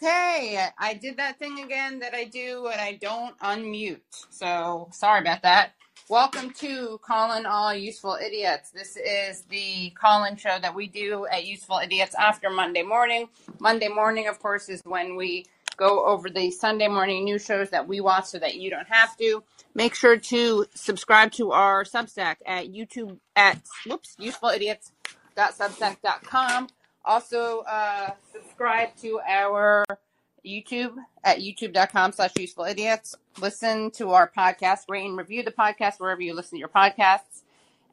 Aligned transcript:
Okay, 0.00 0.64
I 0.78 0.94
did 0.94 1.16
that 1.16 1.40
thing 1.40 1.58
again 1.58 1.98
that 1.98 2.14
I 2.14 2.22
do 2.22 2.62
when 2.62 2.78
I 2.78 2.96
don't 3.00 3.36
unmute. 3.40 3.98
So 4.30 4.86
sorry 4.92 5.22
about 5.22 5.42
that. 5.42 5.72
Welcome 6.08 6.52
to 6.60 7.00
Calling 7.02 7.46
All 7.46 7.74
Useful 7.74 8.16
Idiots. 8.24 8.70
This 8.70 8.96
is 8.96 9.42
the 9.50 9.90
call-in 9.90 10.36
show 10.36 10.56
that 10.62 10.76
we 10.76 10.86
do 10.86 11.26
at 11.26 11.46
Useful 11.46 11.80
Idiots 11.82 12.14
after 12.14 12.48
Monday 12.48 12.84
morning. 12.84 13.28
Monday 13.58 13.88
morning, 13.88 14.28
of 14.28 14.38
course, 14.38 14.68
is 14.68 14.80
when 14.84 15.16
we 15.16 15.46
go 15.76 16.06
over 16.06 16.30
the 16.30 16.52
Sunday 16.52 16.86
morning 16.86 17.24
news 17.24 17.44
shows 17.44 17.70
that 17.70 17.88
we 17.88 18.00
watch 18.00 18.26
so 18.26 18.38
that 18.38 18.54
you 18.54 18.70
don't 18.70 18.86
have 18.86 19.16
to. 19.16 19.42
Make 19.74 19.96
sure 19.96 20.16
to 20.16 20.66
subscribe 20.76 21.32
to 21.32 21.50
our 21.50 21.82
Substack 21.82 22.36
at 22.46 22.72
YouTube 22.72 23.18
at 23.34 23.60
whoops, 23.84 24.14
usefulidiots.substack.com. 24.20 26.68
Also, 27.08 27.60
uh, 27.60 28.10
subscribe 28.30 28.94
to 28.96 29.18
our 29.26 29.82
YouTube 30.46 30.94
at 31.24 31.38
youtube.com 31.38 32.12
slash 32.12 32.32
useful 32.38 32.64
idiots. 32.64 33.16
Listen 33.40 33.90
to 33.92 34.10
our 34.10 34.30
podcast, 34.36 34.80
rate 34.90 35.06
and 35.06 35.16
review 35.16 35.42
the 35.42 35.50
podcast 35.50 36.00
wherever 36.00 36.20
you 36.20 36.34
listen 36.34 36.56
to 36.56 36.58
your 36.58 36.68
podcasts. 36.68 37.44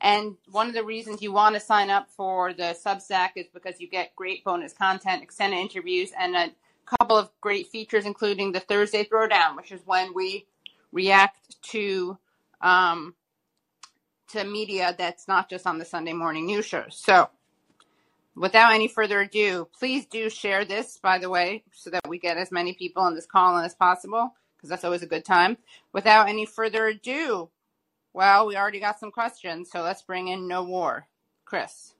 And 0.01 0.35
one 0.51 0.67
of 0.67 0.73
the 0.73 0.83
reasons 0.83 1.21
you 1.21 1.31
want 1.31 1.55
to 1.55 1.61
sign 1.61 1.89
up 1.89 2.09
for 2.09 2.51
the 2.51 2.75
Substack 2.85 3.29
is 3.37 3.45
because 3.53 3.79
you 3.79 3.87
get 3.89 4.13
great 4.17 4.43
bonus 4.43 4.73
content, 4.73 5.23
extended 5.23 5.59
interviews, 5.59 6.11
and 6.19 6.35
a 6.35 6.51
couple 6.85 7.17
of 7.17 7.29
great 7.39 7.67
features, 7.67 8.05
including 8.05 8.51
the 8.51 8.59
Thursday 8.59 9.05
Throwdown, 9.05 9.55
which 9.55 9.71
is 9.71 9.79
when 9.85 10.13
we 10.13 10.45
react 10.91 11.61
to 11.69 12.17
um, 12.59 13.15
to 14.33 14.43
media 14.43 14.93
that's 14.97 15.25
not 15.29 15.49
just 15.49 15.65
on 15.65 15.77
the 15.77 15.85
Sunday 15.85 16.11
morning 16.11 16.45
news 16.47 16.65
shows. 16.65 17.01
So 17.01 17.29
without 18.35 18.73
any 18.73 18.87
further 18.87 19.21
ado, 19.21 19.67
please 19.77 20.05
do 20.05 20.29
share 20.29 20.65
this, 20.65 20.97
by 21.01 21.17
the 21.17 21.29
way, 21.29 21.63
so 21.71 21.89
that 21.89 22.07
we 22.07 22.19
get 22.19 22.37
as 22.37 22.51
many 22.51 22.73
people 22.73 23.01
on 23.03 23.15
this 23.15 23.25
call 23.25 23.57
as 23.57 23.75
possible, 23.75 24.33
because 24.55 24.69
that's 24.69 24.83
always 24.83 25.03
a 25.03 25.07
good 25.07 25.25
time. 25.25 25.57
Without 25.93 26.27
any 26.27 26.45
further 26.45 26.87
ado, 26.87 27.49
well, 28.13 28.47
we 28.47 28.55
already 28.55 28.79
got 28.79 28.99
some 28.99 29.11
questions, 29.11 29.69
so 29.71 29.81
let's 29.81 30.01
bring 30.01 30.27
in 30.29 30.47
No 30.47 30.63
War. 30.63 31.07
Chris. 31.45 31.93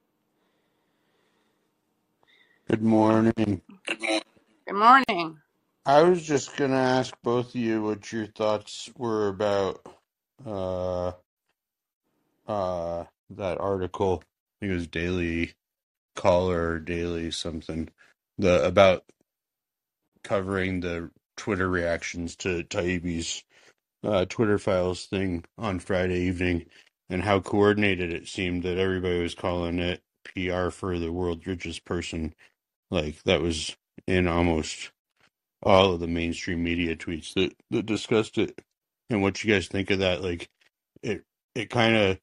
Good 2.68 2.82
morning. 2.82 3.62
Good 3.86 4.74
morning. 4.74 5.38
I 5.86 6.02
was 6.02 6.24
just 6.24 6.58
gonna 6.58 6.78
ask 6.78 7.14
both 7.22 7.50
of 7.50 7.56
you 7.56 7.84
what 7.84 8.12
your 8.12 8.26
thoughts 8.26 8.90
were 8.98 9.28
about 9.28 9.86
uh 10.44 11.12
uh 12.48 13.04
that 13.30 13.60
article. 13.60 14.24
I 14.24 14.60
think 14.60 14.72
it 14.72 14.76
was 14.76 14.88
Daily 14.88 15.54
Caller 16.16 16.80
Daily 16.80 17.32
something. 17.32 17.90
The 18.40 18.66
about 18.66 19.06
covering 20.24 20.82
the 20.82 21.12
Twitter 21.38 21.70
reactions 21.70 22.36
to 22.38 22.64
Taibbi's 22.66 23.44
uh, 24.04 24.26
Twitter 24.26 24.60
files 24.60 25.06
thing 25.06 25.46
on 25.58 25.80
Friday 25.80 26.20
evening 26.22 26.66
and 27.10 27.24
how 27.24 27.40
coordinated 27.40 28.14
it 28.14 28.28
seemed 28.28 28.64
that 28.64 28.78
everybody 28.78 29.22
was 29.22 29.36
calling 29.36 29.80
it 29.80 30.02
PR 30.36 30.70
for 30.70 31.00
the 31.00 31.12
world's 31.12 31.48
richest 31.48 31.86
person. 31.86 32.34
Like 32.92 33.24
that 33.24 33.42
was 33.42 33.76
in 34.08 34.28
almost 34.28 34.92
all 35.64 35.94
of 35.94 36.00
the 36.00 36.08
mainstream 36.08 36.64
media 36.64 36.96
tweets 36.96 37.34
that, 37.36 37.54
that 37.72 37.86
discussed 37.86 38.38
it 38.38 38.60
and 39.10 39.22
what 39.22 39.44
you 39.44 39.54
guys 39.54 39.68
think 39.68 39.92
of 39.92 40.00
that. 40.00 40.24
Like 40.24 40.50
it 41.04 41.24
it 41.56 41.70
kind 41.70 41.96
of 41.96 42.20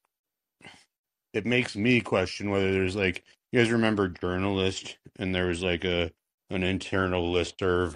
it 1.34 1.46
makes 1.46 1.76
me 1.76 2.00
question 2.00 2.50
whether 2.50 2.72
there's 2.72 2.96
like 2.96 3.24
you 3.52 3.60
guys 3.60 3.72
remember 3.72 4.08
JournoList 4.10 4.96
and 5.18 5.34
there 5.34 5.48
was 5.48 5.62
like 5.62 5.84
a 5.84 6.12
an 6.50 6.64
internal 6.64 7.32
listserv 7.32 7.94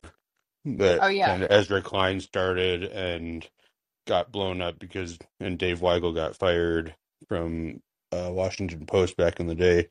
that 0.64 1.02
Oh, 1.02 1.08
yeah. 1.08 1.26
kind 1.26 1.42
of 1.44 1.50
Ezra 1.52 1.82
Klein 1.82 2.20
started 2.20 2.84
and 2.84 3.48
got 4.06 4.32
blown 4.32 4.62
up 4.62 4.78
because 4.78 5.18
and 5.40 5.58
Dave 5.58 5.80
Weigel 5.80 6.14
got 6.14 6.36
fired 6.36 6.94
from 7.28 7.80
uh, 8.12 8.30
Washington 8.32 8.86
Post 8.86 9.16
back 9.16 9.40
in 9.40 9.46
the 9.48 9.54
day 9.54 9.88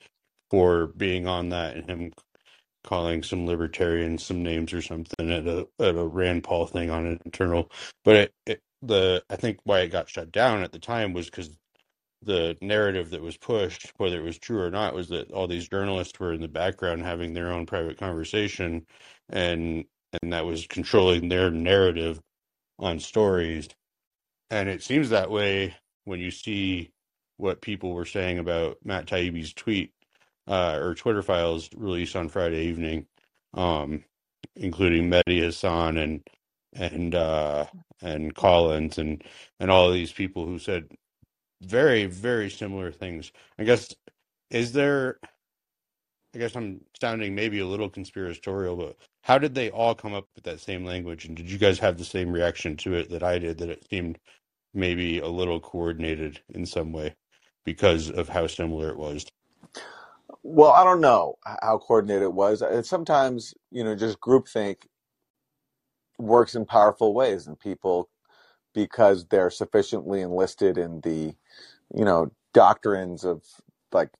for 0.52 0.88
being 0.88 1.28
on 1.28 1.50
that 1.50 1.76
and 1.78 1.90
him 1.90 2.14
calling 2.86 3.24
some 3.24 3.48
libertarians 3.48 4.24
some 4.26 4.44
names 4.44 4.74
or 4.74 4.82
something 4.84 5.32
at 5.32 5.48
a 5.48 5.68
at 5.80 5.96
a 5.98 6.06
Rand 6.06 6.46
Paul 6.46 6.68
thing 6.68 6.92
on 6.92 7.08
an 7.08 7.22
internal. 7.26 7.72
But 8.06 8.18
it, 8.18 8.34
it 8.48 8.62
the 8.84 9.24
I 9.30 9.38
think 9.38 9.60
why 9.66 9.82
it 9.82 9.90
got 9.90 10.10
shut 10.10 10.32
down 10.34 10.64
at 10.64 10.74
the 10.74 10.80
time 10.80 11.14
was 11.14 11.28
because 11.30 11.52
the 12.26 12.58
narrative 12.62 13.12
that 13.12 13.22
was 13.22 13.38
pushed, 13.38 13.94
whether 13.98 14.20
it 14.20 14.24
was 14.24 14.38
true 14.38 14.62
or 14.62 14.72
not, 14.72 14.94
was 14.94 15.10
that 15.10 15.32
all 15.32 15.48
these 15.48 15.70
journalists 15.70 16.20
were 16.20 16.34
in 16.34 16.42
the 16.42 16.48
background 16.48 17.04
having 17.04 17.34
their 17.34 17.52
own 17.52 17.66
private 17.66 17.98
conversation, 17.98 18.86
and 19.30 19.86
and 20.22 20.34
that 20.34 20.46
was 20.46 20.68
controlling 20.68 21.30
their 21.30 21.52
narrative 21.52 22.22
on 22.80 23.00
stories. 23.00 23.70
And 24.50 24.70
it 24.70 24.84
seems 24.84 25.10
that 25.10 25.32
way 25.32 25.76
when 26.06 26.20
you 26.20 26.32
see 26.32 26.92
what 27.38 27.62
people 27.62 27.94
were 27.94 28.06
saying 28.06 28.40
about 28.40 28.78
Matt 28.84 29.08
Taibbi's 29.08 29.54
tweet 29.54 29.92
uh, 30.48 30.80
or 30.82 30.96
Twitter 30.96 31.22
files 31.22 31.70
released 31.76 32.16
on 32.16 32.30
Friday 32.30 32.66
evening, 32.66 33.08
um, 33.54 34.04
including 34.56 35.10
Mehdi 35.10 35.42
Hassan 35.42 35.98
and 35.98 36.28
and 36.74 37.16
uh, 37.16 37.66
and 38.02 38.36
Collins 38.36 38.98
and 38.98 39.24
and 39.60 39.72
all 39.72 39.92
these 39.92 40.12
people 40.12 40.46
who 40.46 40.60
said 40.60 40.90
very 41.62 42.06
very 42.06 42.50
similar 42.50 42.92
things. 42.92 43.32
I 43.60 43.64
guess 43.64 43.94
is 44.52 44.74
there? 44.74 45.20
I 46.36 46.40
guess 46.40 46.56
I'm 46.56 46.82
sounding 47.00 47.36
maybe 47.36 47.60
a 47.60 47.68
little 47.68 47.90
conspiratorial, 47.90 48.76
but 48.76 48.98
how 49.24 49.38
did 49.38 49.56
they 49.56 49.70
all 49.72 49.96
come 49.96 50.14
up 50.14 50.28
with 50.36 50.44
that 50.46 50.60
same 50.60 50.86
language? 50.86 51.26
And 51.26 51.36
did 51.38 51.50
you 51.50 51.58
guys 51.58 51.80
have 51.80 51.98
the 51.98 52.06
same 52.06 52.32
reaction 52.32 52.78
to 52.78 52.96
it 52.96 53.10
that 53.12 53.24
I 53.24 53.40
did? 53.40 53.58
That 53.60 53.70
it 53.70 53.88
seemed 53.90 54.20
maybe 54.74 55.20
a 55.20 55.28
little 55.28 55.60
coordinated 55.60 56.42
in 56.54 56.66
some 56.66 56.92
way 56.92 57.16
because 57.66 58.12
of 58.12 58.30
how 58.30 58.48
similar 58.48 58.90
it 58.90 58.98
was. 58.98 59.26
Well, 60.44 60.72
I 60.72 60.84
don't 60.84 61.02
know 61.02 61.38
how 61.46 61.80
coordinated 61.80 62.24
it 62.24 62.34
was. 62.34 62.64
Sometimes, 62.88 63.54
you 63.72 63.84
know, 63.84 63.96
just 63.96 64.20
groupthink 64.20 64.78
works 66.18 66.56
in 66.56 66.66
powerful 66.66 67.14
ways, 67.14 67.48
and 67.48 67.60
people, 67.60 68.10
because 68.76 69.28
they're 69.28 69.52
sufficiently 69.52 70.22
enlisted 70.22 70.78
in 70.78 71.02
the, 71.02 71.36
you 71.96 72.06
know, 72.06 72.32
doctrines 72.54 73.26
of 73.26 73.44
like 73.94 74.12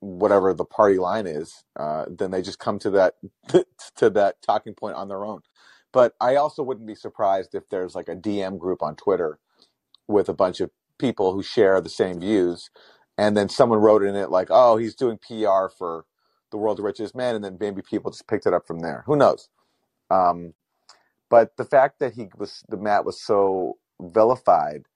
whatever 0.00 0.54
the 0.54 0.64
party 0.64 0.98
line 0.98 1.26
is, 1.26 1.64
uh, 1.78 2.06
then 2.08 2.30
they 2.30 2.42
just 2.42 2.58
come 2.58 2.78
to 2.80 2.90
that 2.90 3.14
to 3.96 4.10
that 4.10 4.42
talking 4.42 4.74
point 4.74 4.96
on 4.96 5.08
their 5.08 5.24
own. 5.24 5.40
But 5.92 6.14
I 6.20 6.36
also 6.36 6.62
wouldn't 6.62 6.86
be 6.86 6.94
surprised 6.94 7.54
if 7.54 7.68
there's 7.70 7.94
like 7.94 8.08
a 8.08 8.16
DM 8.16 8.58
group 8.58 8.82
on 8.82 8.96
Twitter 8.96 9.38
with 10.08 10.28
a 10.28 10.34
bunch 10.34 10.60
of 10.60 10.70
people 10.98 11.32
who 11.34 11.42
share 11.42 11.80
the 11.80 11.90
same 11.90 12.20
views, 12.20 12.70
and 13.18 13.36
then 13.36 13.48
someone 13.48 13.80
wrote 13.80 14.02
in 14.04 14.16
it 14.16 14.30
like, 14.30 14.48
"Oh, 14.50 14.76
he's 14.78 14.94
doing 14.96 15.18
PR 15.18 15.68
for 15.76 16.06
the 16.50 16.58
world's 16.58 16.80
richest 16.82 17.16
man," 17.16 17.36
and 17.36 17.44
then 17.44 17.58
maybe 17.60 17.82
people 17.82 18.10
just 18.12 18.28
picked 18.28 18.46
it 18.46 18.54
up 18.54 18.66
from 18.66 18.80
there. 18.80 19.04
Who 19.06 19.16
knows? 19.16 19.48
Um, 20.10 20.54
but 21.30 21.56
the 21.56 21.64
fact 21.64 21.98
that 22.00 22.14
he 22.14 22.28
was 22.38 22.62
the 22.68 22.76
Matt 22.76 23.04
was 23.04 23.20
so 23.22 23.78
vilified 24.10 24.86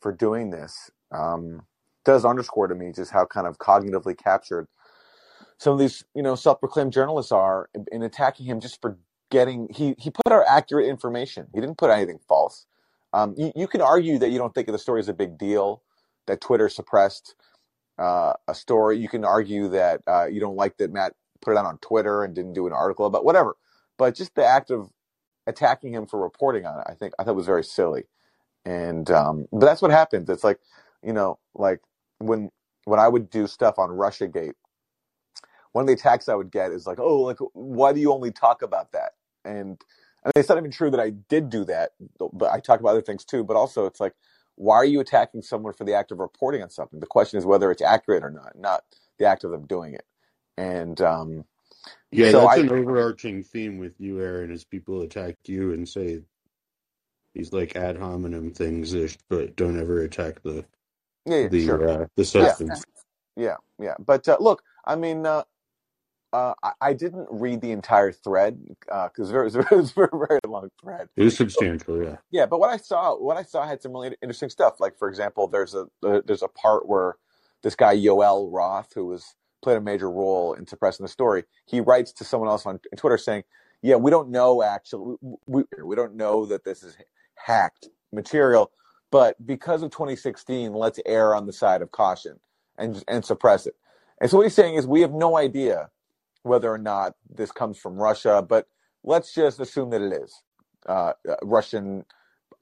for 0.00 0.12
doing 0.12 0.50
this 0.50 0.90
um, 1.12 1.62
does 2.04 2.24
underscore 2.24 2.66
to 2.66 2.74
me 2.74 2.92
just 2.92 3.10
how 3.10 3.24
kind 3.24 3.46
of 3.46 3.58
cognitively 3.58 4.16
captured 4.16 4.66
some 5.58 5.72
of 5.72 5.78
these 5.78 6.04
you 6.14 6.22
know 6.22 6.34
self-proclaimed 6.34 6.92
journalists 6.92 7.30
are 7.30 7.68
in, 7.74 7.84
in 7.92 8.02
attacking 8.02 8.46
him 8.46 8.60
just 8.60 8.80
for 8.80 8.98
getting 9.30 9.68
he 9.74 9.94
he 9.98 10.10
put 10.10 10.32
out 10.32 10.44
accurate 10.48 10.86
information. 10.86 11.46
He 11.54 11.60
didn't 11.60 11.78
put 11.78 11.90
anything 11.90 12.18
false. 12.28 12.66
Um, 13.12 13.34
you, 13.36 13.52
you 13.56 13.66
can 13.66 13.80
argue 13.80 14.18
that 14.18 14.30
you 14.30 14.38
don't 14.38 14.54
think 14.54 14.66
the 14.66 14.78
story 14.78 15.00
is 15.00 15.08
a 15.08 15.14
big 15.14 15.38
deal, 15.38 15.82
that 16.26 16.40
Twitter 16.40 16.68
suppressed 16.68 17.34
uh, 17.98 18.34
a 18.48 18.54
story. 18.54 18.98
You 18.98 19.08
can 19.08 19.24
argue 19.24 19.68
that 19.68 20.02
uh, 20.06 20.26
you 20.26 20.40
don't 20.40 20.56
like 20.56 20.76
that 20.78 20.92
Matt 20.92 21.14
put 21.40 21.52
it 21.52 21.56
out 21.56 21.66
on 21.66 21.78
Twitter 21.78 22.24
and 22.24 22.34
didn't 22.34 22.52
do 22.52 22.66
an 22.66 22.72
article 22.72 23.06
about 23.06 23.24
whatever. 23.24 23.56
But 23.98 24.14
just 24.14 24.34
the 24.34 24.44
act 24.44 24.70
of 24.70 24.90
attacking 25.46 25.94
him 25.94 26.06
for 26.06 26.20
reporting 26.20 26.66
on 26.66 26.80
it, 26.80 26.86
I 26.88 26.94
think 26.94 27.14
I 27.18 27.24
thought 27.24 27.36
was 27.36 27.46
very 27.46 27.64
silly. 27.64 28.04
And 28.64 29.10
um, 29.10 29.46
but 29.52 29.60
that's 29.66 29.82
what 29.82 29.90
happens. 29.90 30.28
It's 30.30 30.44
like 30.44 30.60
you 31.02 31.12
know, 31.12 31.38
like 31.54 31.80
when 32.18 32.50
when 32.84 33.00
I 33.00 33.08
would 33.08 33.30
do 33.30 33.46
stuff 33.46 33.78
on 33.78 33.90
RussiaGate, 33.90 34.54
one 35.72 35.82
of 35.82 35.86
the 35.86 35.94
attacks 35.94 36.28
I 36.28 36.34
would 36.34 36.52
get 36.52 36.72
is 36.72 36.86
like, 36.86 37.00
oh, 37.00 37.20
like 37.22 37.38
why 37.54 37.92
do 37.92 38.00
you 38.00 38.12
only 38.12 38.32
talk 38.32 38.62
about 38.62 38.92
that? 38.92 39.12
And 39.44 39.80
I 40.24 40.28
mean, 40.28 40.34
it's 40.36 40.48
not 40.48 40.58
even 40.58 40.70
true 40.70 40.90
that 40.90 41.00
I 41.00 41.10
did 41.10 41.50
do 41.50 41.64
that, 41.66 41.92
but 42.32 42.50
I 42.52 42.60
talk 42.60 42.80
about 42.80 42.90
other 42.90 43.02
things 43.02 43.24
too. 43.24 43.44
But 43.44 43.56
also, 43.56 43.86
it's 43.86 44.00
like, 44.00 44.14
why 44.56 44.76
are 44.76 44.84
you 44.84 45.00
attacking 45.00 45.42
someone 45.42 45.72
for 45.74 45.84
the 45.84 45.94
act 45.94 46.12
of 46.12 46.20
reporting 46.20 46.62
on 46.62 46.70
something? 46.70 47.00
The 47.00 47.06
question 47.06 47.38
is 47.38 47.46
whether 47.46 47.70
it's 47.70 47.82
accurate 47.82 48.24
or 48.24 48.30
not, 48.30 48.58
not 48.58 48.84
the 49.18 49.26
act 49.26 49.44
of 49.44 49.50
them 49.50 49.66
doing 49.66 49.94
it. 49.94 50.04
And 50.56 51.00
um, 51.00 51.44
Yeah, 52.12 52.30
so 52.30 52.40
that's 52.40 52.58
I, 52.58 52.60
an 52.60 52.70
overarching 52.70 53.42
theme 53.42 53.78
with 53.78 54.00
you, 54.00 54.20
Aaron, 54.20 54.50
is 54.52 54.64
people 54.64 55.02
attack 55.02 55.36
you 55.46 55.72
and 55.72 55.88
say 55.88 56.22
these 57.34 57.52
like 57.52 57.76
ad 57.76 57.96
hominem 57.96 58.52
things, 58.52 58.94
ish, 58.94 59.18
but 59.28 59.56
don't 59.56 59.80
ever 59.80 60.02
attack 60.02 60.42
the 60.42 60.64
yeah, 61.26 61.36
yeah, 61.36 61.48
the 61.48 61.66
sure, 61.66 61.88
uh, 61.88 62.06
the 62.16 62.22
yeah, 62.22 62.24
substance. 62.24 62.70
Substance. 62.70 63.04
yeah, 63.36 63.56
yeah. 63.78 63.94
But 64.04 64.28
uh, 64.28 64.36
look, 64.40 64.62
I 64.84 64.96
mean, 64.96 65.24
uh, 65.24 65.44
uh, 66.32 66.54
I, 66.62 66.72
I 66.80 66.92
didn't 66.92 67.28
read 67.30 67.60
the 67.60 67.72
entire 67.72 68.10
thread 68.10 68.58
because 68.80 69.32
uh, 69.32 69.44
it, 69.44 69.54
it, 69.70 69.70
was 69.70 69.90
a 69.90 69.94
very, 69.94 70.08
very 70.12 70.40
long 70.46 70.70
thread. 70.80 71.08
It 71.16 71.24
was 71.24 71.36
substantial, 71.36 72.02
yeah. 72.02 72.16
Yeah, 72.30 72.46
but 72.46 72.58
what 72.58 72.70
I 72.70 72.76
saw, 72.76 73.16
what 73.16 73.36
I 73.36 73.42
saw 73.42 73.66
had 73.66 73.82
some 73.82 73.92
really 73.92 74.16
interesting 74.22 74.48
stuff. 74.48 74.80
Like 74.80 74.98
for 74.98 75.08
example, 75.08 75.46
there's 75.46 75.74
a 75.74 75.86
there's 76.02 76.42
a 76.42 76.48
part 76.48 76.88
where 76.88 77.16
this 77.62 77.74
guy 77.74 77.96
Yoel 77.96 78.48
Roth, 78.52 78.92
who 78.94 79.06
was 79.06 79.34
played 79.62 79.76
a 79.76 79.80
major 79.80 80.10
role 80.10 80.54
in 80.54 80.66
suppressing 80.66 81.04
the 81.04 81.08
story, 81.08 81.44
he 81.66 81.80
writes 81.80 82.12
to 82.12 82.24
someone 82.24 82.48
else 82.48 82.66
on 82.66 82.80
Twitter 82.96 83.18
saying, 83.18 83.44
"Yeah, 83.82 83.96
we 83.96 84.10
don't 84.10 84.30
know 84.30 84.62
actually, 84.62 85.16
we, 85.46 85.64
we 85.84 85.94
don't 85.94 86.16
know 86.16 86.46
that 86.46 86.64
this 86.64 86.82
is 86.82 86.96
hacked 87.46 87.88
material, 88.12 88.70
but 89.10 89.44
because 89.46 89.82
of 89.82 89.90
2016, 89.90 90.72
let's 90.74 91.00
err 91.06 91.34
on 91.34 91.46
the 91.46 91.52
side 91.52 91.82
of 91.82 91.92
caution 91.92 92.40
and 92.78 93.02
and 93.08 93.24
suppress 93.24 93.66
it." 93.66 93.74
And 94.20 94.30
so 94.30 94.38
what 94.38 94.44
he's 94.44 94.54
saying 94.54 94.76
is, 94.76 94.86
we 94.86 95.02
have 95.02 95.12
no 95.12 95.36
idea 95.36 95.90
whether 96.42 96.72
or 96.72 96.78
not 96.78 97.14
this 97.28 97.52
comes 97.52 97.78
from 97.78 97.96
Russia, 97.96 98.44
but 98.46 98.66
let's 99.04 99.34
just 99.34 99.60
assume 99.60 99.90
that 99.90 100.02
it 100.02 100.12
is 100.12 100.42
uh, 100.86 101.12
uh, 101.28 101.36
Russian 101.42 102.04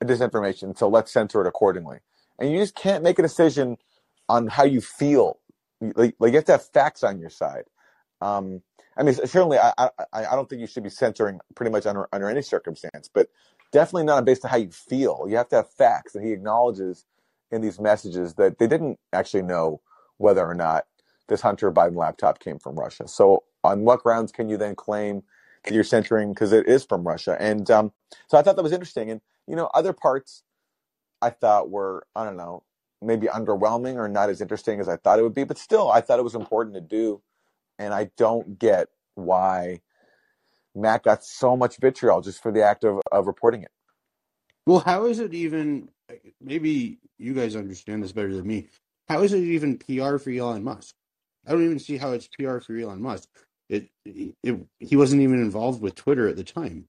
disinformation. 0.03 0.77
So 0.77 0.89
let's 0.89 1.13
censor 1.13 1.41
it 1.43 1.47
accordingly. 1.47 1.99
And 2.39 2.51
you 2.51 2.59
just 2.59 2.75
can't 2.75 3.03
make 3.05 3.19
a 3.19 3.23
decision 3.23 3.77
on 4.29 4.49
how 4.49 4.65
you 4.65 4.81
feel. 4.81 5.39
Like, 5.81 6.15
like 6.19 6.33
you 6.33 6.37
have 6.37 6.45
to 6.47 6.53
have 6.53 6.67
facts 6.67 7.03
on 7.03 7.19
your 7.21 7.31
side. 7.31 7.65
Um, 8.21 8.63
I 8.97 9.03
mean, 9.03 9.15
certainly, 9.15 9.59
I, 9.59 9.73
I, 9.79 9.91
I 10.13 10.35
don't 10.37 10.49
think 10.49 10.61
you 10.61 10.67
should 10.67 10.83
be 10.83 10.91
censoring 10.91 11.41
pretty 11.55 11.71
much 11.73 11.87
under 11.87 12.09
under 12.13 12.29
any 12.29 12.43
circumstance, 12.43 13.09
but 13.13 13.29
definitely 13.73 14.05
not 14.05 14.25
based 14.25 14.45
on 14.45 14.51
how 14.51 14.57
you 14.57 14.71
feel. 14.71 15.27
You 15.29 15.37
have 15.37 15.49
to 15.51 15.57
have 15.57 15.71
facts, 15.71 16.15
and 16.15 16.25
he 16.25 16.33
acknowledges 16.33 17.05
in 17.51 17.61
these 17.61 17.81
messages 17.81 18.35
that 18.35 18.59
they 18.59 18.67
didn't 18.67 18.99
actually 19.13 19.43
know 19.43 19.81
whether 20.19 20.47
or 20.47 20.55
not 20.55 20.87
this 21.29 21.41
Hunter 21.41 21.71
Biden 21.73 21.97
laptop 21.97 22.39
came 22.39 22.59
from 22.59 22.79
Russia. 22.79 23.09
So 23.09 23.45
on 23.65 23.83
what 23.83 24.03
grounds 24.03 24.33
can 24.33 24.49
you 24.49 24.57
then 24.57 24.75
claim 24.75 25.23
that 25.65 25.75
you're 25.75 25.85
censoring 25.85 26.33
because 26.33 26.53
it 26.53 26.67
is 26.67 26.85
from 26.85 27.07
Russia? 27.07 27.37
And 27.41 27.71
um, 27.71 27.93
so 28.29 28.39
I 28.39 28.43
thought 28.43 28.57
that 28.57 28.63
was 28.63 28.73
interesting. 28.73 29.11
And 29.11 29.21
you 29.47 29.57
know, 29.57 29.71
other 29.75 29.93
parts 29.93 30.43
I 31.23 31.31
thought 31.31 31.71
were 31.71 32.07
I 32.15 32.25
don't 32.25 32.37
know 32.37 32.63
maybe 33.03 33.27
underwhelming 33.29 33.97
or 33.97 34.09
not 34.09 34.29
as 34.29 34.41
interesting 34.41 34.79
as 34.81 34.89
I 34.89 34.97
thought 34.97 35.19
it 35.19 35.23
would 35.23 35.35
be, 35.35 35.45
but 35.45 35.59
still 35.59 35.91
I 35.91 36.01
thought 36.01 36.19
it 36.19 36.25
was 36.25 36.35
important 36.35 36.75
to 36.75 36.81
do. 36.83 37.23
And 37.79 37.95
I 37.95 38.11
don't 38.17 38.59
get 38.59 38.89
why 39.15 39.81
Matt 40.75 41.05
got 41.05 41.25
so 41.25 41.57
much 41.57 41.77
vitriol 41.79 42.21
just 42.21 42.43
for 42.43 42.53
the 42.53 42.63
act 42.63 42.85
of, 42.85 43.01
of 43.11 43.27
reporting 43.27 43.63
it. 43.63 43.71
Well, 44.67 44.81
how 44.81 45.07
is 45.07 45.19
it 45.19 45.35
even? 45.35 45.89
Maybe 46.41 46.99
you 47.19 47.35
guys 47.35 47.57
understand 47.57 48.03
this 48.03 48.13
better 48.13 48.35
than 48.35 48.47
me. 48.47 48.69
How 49.09 49.23
is 49.23 49.33
it 49.33 49.39
even 49.39 49.79
PR 49.79 50.19
for 50.19 50.31
Elon 50.31 50.63
Musk? 50.63 50.95
I 51.47 51.53
don't 51.53 51.65
even 51.65 51.79
see 51.79 51.97
how 51.97 52.13
it's 52.13 52.29
PR 52.29 52.59
for 52.59 52.77
Elon 52.77 53.01
Musk. 53.01 53.29
It, 53.69 53.89
it, 54.05 54.57
he 54.79 54.97
wasn't 54.97 55.23
even 55.23 55.41
involved 55.41 55.81
with 55.81 55.95
Twitter 55.95 56.29
at 56.29 56.37
the 56.37 56.45
time. 56.45 56.87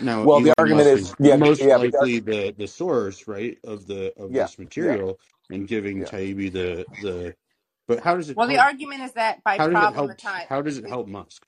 Now, 0.00 0.24
well, 0.24 0.40
the 0.40 0.52
argument 0.58 0.88
Musk 0.88 1.00
is, 1.00 1.08
is 1.10 1.16
yeah, 1.18 1.36
most 1.36 1.60
yeah, 1.60 1.76
likely 1.76 2.20
the, 2.20 2.54
the 2.56 2.68
source, 2.68 3.26
right, 3.26 3.58
of 3.64 3.86
the 3.86 4.12
of 4.16 4.30
yeah, 4.30 4.42
this 4.42 4.58
material, 4.58 5.18
and 5.50 5.66
giving 5.66 5.98
yeah. 5.98 6.06
Taibbi 6.06 6.52
the 6.52 6.84
the. 7.02 7.34
But 7.86 8.00
how 8.00 8.16
does 8.16 8.30
it? 8.30 8.36
Well, 8.36 8.46
the 8.46 8.54
help, 8.54 8.66
argument 8.66 9.02
is 9.02 9.12
that 9.12 9.42
by 9.42 9.56
how 9.56 9.68
does 9.68 9.90
it 9.90 9.94
help? 9.94 10.10
problematizing, 10.10 10.46
How 10.48 10.62
does 10.62 10.78
it 10.78 10.86
help 10.86 11.08
Musk? 11.08 11.44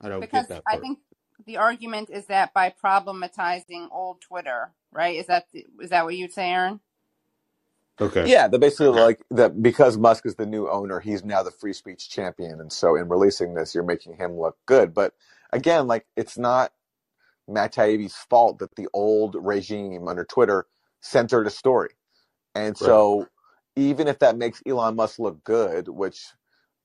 I 0.00 0.08
don't 0.08 0.20
because 0.20 0.48
get 0.48 0.56
that 0.56 0.62
I 0.66 0.72
part. 0.72 0.82
think 0.82 0.98
the 1.46 1.56
argument 1.58 2.10
is 2.10 2.26
that 2.26 2.54
by 2.54 2.70
problematizing 2.70 3.88
old 3.92 4.20
Twitter, 4.20 4.72
right? 4.92 5.16
Is 5.16 5.26
that 5.26 5.46
is 5.54 5.90
that 5.90 6.04
what 6.04 6.16
you'd 6.16 6.32
say, 6.32 6.50
Aaron? 6.50 6.80
Okay. 8.00 8.28
Yeah, 8.28 8.48
they're 8.48 8.60
basically 8.60 8.88
like 8.88 9.24
that 9.30 9.62
because 9.62 9.96
Musk 9.98 10.26
is 10.26 10.34
the 10.36 10.46
new 10.46 10.68
owner, 10.68 11.00
he's 11.00 11.24
now 11.24 11.42
the 11.42 11.50
free 11.52 11.72
speech 11.72 12.10
champion, 12.10 12.60
and 12.60 12.72
so 12.72 12.96
in 12.96 13.08
releasing 13.08 13.54
this, 13.54 13.74
you're 13.74 13.84
making 13.84 14.16
him 14.16 14.38
look 14.38 14.56
good. 14.66 14.94
But 14.94 15.14
again, 15.52 15.86
like 15.86 16.06
it's 16.16 16.36
not 16.38 16.72
Matt 17.48 17.74
Taibbi's 17.74 18.16
fault 18.16 18.58
that 18.60 18.76
the 18.76 18.88
old 18.92 19.36
regime 19.38 20.08
under 20.08 20.24
Twitter 20.24 20.66
censored 21.00 21.46
a 21.46 21.50
story, 21.50 21.90
and 22.54 22.76
so 22.76 23.28
even 23.76 24.08
if 24.08 24.20
that 24.20 24.38
makes 24.38 24.62
Elon 24.66 24.96
Musk 24.96 25.18
look 25.18 25.44
good, 25.44 25.88
which 25.88 26.20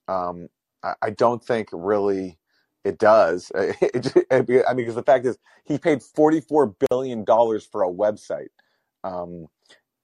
um, 0.07 0.49
I, 0.83 0.95
I 1.03 1.09
don't 1.11 1.43
think 1.43 1.69
really 1.73 2.38
it 2.83 2.97
does. 2.97 3.51
It, 3.81 4.15
it, 4.15 4.25
I 4.31 4.39
mean, 4.39 4.77
because 4.77 4.95
the 4.95 5.03
fact 5.03 5.25
is, 5.25 5.37
he 5.65 5.77
paid 5.77 6.01
forty-four 6.01 6.75
billion 6.89 7.23
dollars 7.23 7.65
for 7.65 7.83
a 7.83 7.89
website. 7.89 8.49
Um, 9.03 9.47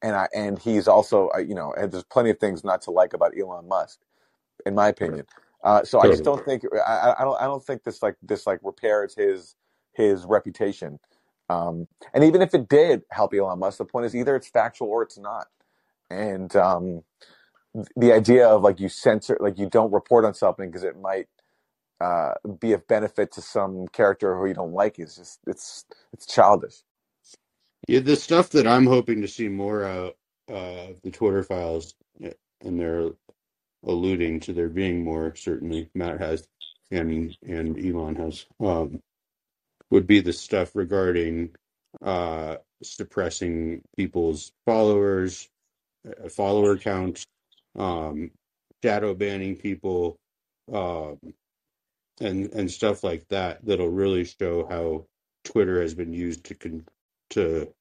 and 0.01 0.16
I 0.16 0.27
and 0.36 0.60
he's 0.60 0.88
also 0.88 1.30
uh, 1.36 1.39
you 1.39 1.56
know 1.56 1.74
and 1.74 1.92
there's 1.92 2.04
plenty 2.04 2.30
of 2.30 2.39
things 2.39 2.63
not 2.63 2.81
to 2.83 2.92
like 2.92 3.13
about 3.13 3.33
Elon 3.38 3.68
Musk, 3.68 4.00
in 4.66 4.75
my 4.75 4.88
opinion. 4.88 5.25
Uh, 5.63 5.83
so 5.83 6.00
I 6.00 6.07
just 6.07 6.24
don't 6.24 6.45
think 6.45 6.63
I, 6.88 7.16
I 7.19 7.24
don't 7.24 7.42
I 7.42 7.45
don't 7.45 7.63
think 7.63 7.83
this 7.83 8.04
like 8.04 8.16
this 8.22 8.45
like 8.45 8.60
repairs 8.63 9.16
his 9.16 9.56
his 9.94 10.25
reputation. 10.25 11.00
Um, 11.50 11.88
and 12.13 12.24
even 12.24 12.42
if 12.42 12.54
it 12.54 12.68
did 12.68 13.04
help 13.10 13.33
Elon 13.33 13.60
Musk, 13.60 13.77
the 13.80 13.86
point 13.86 14.06
is 14.06 14.16
either 14.16 14.36
it's 14.36 14.48
factual 14.48 14.89
or 14.89 15.04
it's 15.04 15.18
not. 15.18 15.48
And 16.10 16.56
um, 16.56 17.04
the 17.95 18.13
idea 18.13 18.48
of 18.48 18.62
like 18.62 18.80
you 18.80 18.89
censor 18.89 19.38
like 19.39 19.57
you 19.57 19.68
don't 19.69 19.92
report 19.92 20.24
on 20.24 20.33
something 20.33 20.69
because 20.69 20.83
it 20.83 21.00
might 21.00 21.27
uh, 22.01 22.33
be 22.59 22.74
of 22.74 22.88
benefit 22.88 23.31
to 23.33 23.42
some 23.42 23.88
character 23.89 24.38
who 24.38 24.47
you 24.47 24.53
don't 24.53 24.74
like 24.74 25.00
is 25.00 25.15
just 25.15 25.39
it's 25.47 25.86
it's 26.13 26.25
childish. 26.25 26.83
Yeah, 27.88 28.00
the 28.00 28.15
stuff 28.15 28.50
that 28.51 28.68
I'm 28.68 28.86
hoping 28.86 29.21
to 29.21 29.27
see 29.27 29.47
more 29.50 29.83
out 29.83 30.18
uh, 30.51 30.94
the 31.03 31.12
Twitter 31.12 31.44
files, 31.44 31.95
eh, 32.24 32.31
and 32.62 32.80
they're 32.80 33.12
alluding 33.86 34.42
to 34.42 34.53
there 34.53 34.69
being 34.69 35.03
more. 35.03 35.36
Certainly, 35.36 35.89
Matt 35.95 36.19
has, 36.19 36.47
and 36.92 37.36
and 37.47 37.77
Elon 37.77 38.15
has, 38.15 38.45
um, 38.59 39.01
would 39.91 40.07
be 40.07 40.21
the 40.21 40.33
stuff 40.33 40.75
regarding 40.75 41.51
uh, 42.03 42.57
suppressing 42.83 43.81
people's 43.98 44.51
followers, 44.65 45.50
uh, 46.07 46.30
follower 46.30 46.77
counts, 46.77 47.25
um, 47.77 48.31
shadow 48.83 49.13
banning 49.13 49.56
people, 49.56 50.18
um, 50.74 51.19
and 52.19 52.51
and 52.53 52.71
stuff 52.71 53.03
like 53.03 53.27
that. 53.29 53.65
That'll 53.65 53.89
really 53.89 54.25
show 54.25 54.65
how 54.67 55.06
Twitter 55.44 55.81
has 55.81 55.94
been 55.94 56.13
used 56.13 56.45
to 56.45 56.56
con- 56.56 56.88
to 57.31 57.73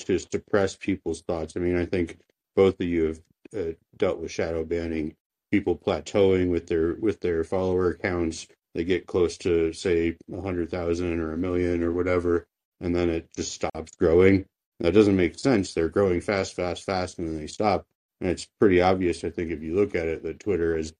to 0.00 0.18
suppress 0.18 0.76
people's 0.76 1.22
thoughts. 1.22 1.54
I 1.56 1.60
mean, 1.60 1.76
I 1.76 1.86
think 1.86 2.18
both 2.54 2.80
of 2.80 2.86
you 2.86 3.04
have 3.04 3.20
uh, 3.56 3.72
dealt 3.96 4.20
with 4.20 4.30
shadow 4.30 4.64
banning, 4.64 5.16
people 5.50 5.76
plateauing 5.76 6.50
with 6.50 6.66
their 6.66 6.94
with 6.94 7.20
their 7.20 7.44
follower 7.44 7.90
accounts. 7.90 8.46
They 8.74 8.84
get 8.84 9.06
close 9.06 9.38
to 9.38 9.72
say 9.72 10.16
a 10.32 10.40
hundred 10.40 10.70
thousand 10.70 11.20
or 11.20 11.32
a 11.32 11.38
million 11.38 11.82
or 11.82 11.92
whatever, 11.92 12.46
and 12.80 12.94
then 12.94 13.10
it 13.10 13.28
just 13.34 13.52
stops 13.52 13.96
growing. 13.96 14.46
That 14.80 14.94
doesn't 14.94 15.16
make 15.16 15.38
sense. 15.38 15.74
They're 15.74 15.88
growing 15.88 16.20
fast, 16.20 16.54
fast, 16.54 16.84
fast, 16.84 17.18
and 17.18 17.28
then 17.28 17.38
they 17.38 17.48
stop. 17.48 17.86
And 18.20 18.30
it's 18.30 18.46
pretty 18.60 18.80
obvious, 18.80 19.24
I 19.24 19.30
think, 19.30 19.50
if 19.50 19.62
you 19.62 19.74
look 19.74 19.94
at 19.94 20.06
it, 20.08 20.22
that 20.22 20.40
Twitter 20.40 20.76
is. 20.76 20.92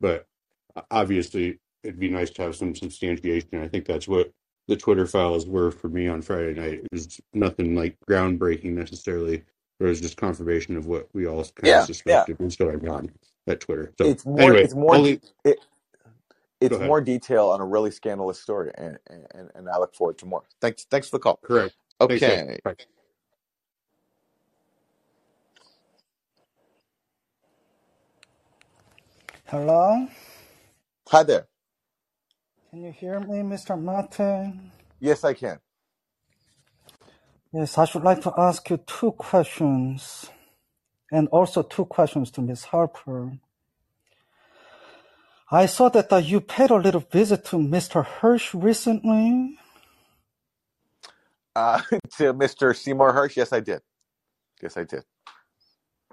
But 0.00 0.26
obviously, 0.90 1.60
it'd 1.84 2.00
be 2.00 2.10
nice 2.10 2.30
to 2.32 2.42
have 2.42 2.56
some 2.56 2.74
substantiation. 2.74 3.62
I 3.62 3.68
think 3.68 3.86
that's 3.86 4.08
what 4.08 4.32
the 4.68 4.76
Twitter 4.76 5.06
files 5.06 5.46
were 5.46 5.70
for 5.70 5.88
me 5.88 6.08
on 6.08 6.22
Friday 6.22 6.54
night. 6.54 6.74
It 6.74 6.88
was 6.92 7.20
nothing 7.34 7.74
like 7.76 7.96
groundbreaking 8.08 8.72
necessarily. 8.72 9.44
It 9.80 9.84
was 9.84 10.00
just 10.00 10.16
confirmation 10.16 10.76
of 10.76 10.86
what 10.86 11.08
we 11.14 11.26
all 11.26 11.44
kind 11.56 11.76
of 11.76 11.82
Yeah, 11.82 11.86
yeah. 12.06 12.26
suspected 12.26 12.38
was 12.40 12.56
going 12.56 12.88
on 12.88 13.10
at 13.48 13.60
Twitter. 13.60 13.92
So 14.00 14.06
It's 14.10 14.26
more 14.26 14.40
anyway, 14.42 14.62
it's 14.62 14.74
more 14.74 14.96
only 14.96 15.20
it, 15.44 15.58
it's 16.60 16.80
more 16.80 17.00
detail 17.00 17.50
on 17.50 17.60
a 17.60 17.66
really 17.66 17.90
scandalous 17.90 18.40
story, 18.40 18.72
and, 18.76 18.98
and 19.08 19.50
and 19.54 19.68
I 19.68 19.78
look 19.78 19.94
forward 19.94 20.18
to 20.18 20.26
more. 20.26 20.42
Thanks, 20.60 20.84
thanks 20.90 21.08
for 21.10 21.18
the 21.18 21.22
call. 21.22 21.40
Correct. 21.44 21.74
Okay, 22.00 22.18
Hello? 29.48 30.08
hi 31.08 31.22
there. 31.24 31.48
Can 32.72 32.84
you 32.84 32.92
hear 32.92 33.20
me, 33.20 33.40
Mr. 33.40 33.78
Martin? 33.78 34.70
Yes, 34.98 35.24
I 35.24 35.34
can. 35.34 35.58
Yes, 37.52 37.76
I 37.76 37.84
should 37.84 38.02
like 38.02 38.22
to 38.22 38.32
ask 38.38 38.70
you 38.70 38.78
two 38.78 39.12
questions, 39.12 40.30
and 41.12 41.28
also 41.28 41.62
two 41.62 41.84
questions 41.84 42.30
to 42.30 42.40
Ms. 42.40 42.64
Harper. 42.64 43.32
I 45.50 45.66
saw 45.66 45.90
that 45.90 46.10
uh, 46.10 46.16
you 46.16 46.40
paid 46.40 46.70
a 46.70 46.76
little 46.76 47.04
visit 47.12 47.44
to 47.46 47.56
Mr. 47.58 48.06
Hersh 48.06 48.54
recently. 48.54 49.58
Uh, 51.54 51.82
to 52.16 52.32
Mr. 52.32 52.74
Seymour 52.74 53.12
Hersh, 53.12 53.36
yes, 53.36 53.52
I 53.52 53.60
did. 53.60 53.82
Yes, 54.62 54.78
I 54.78 54.84
did. 54.84 55.04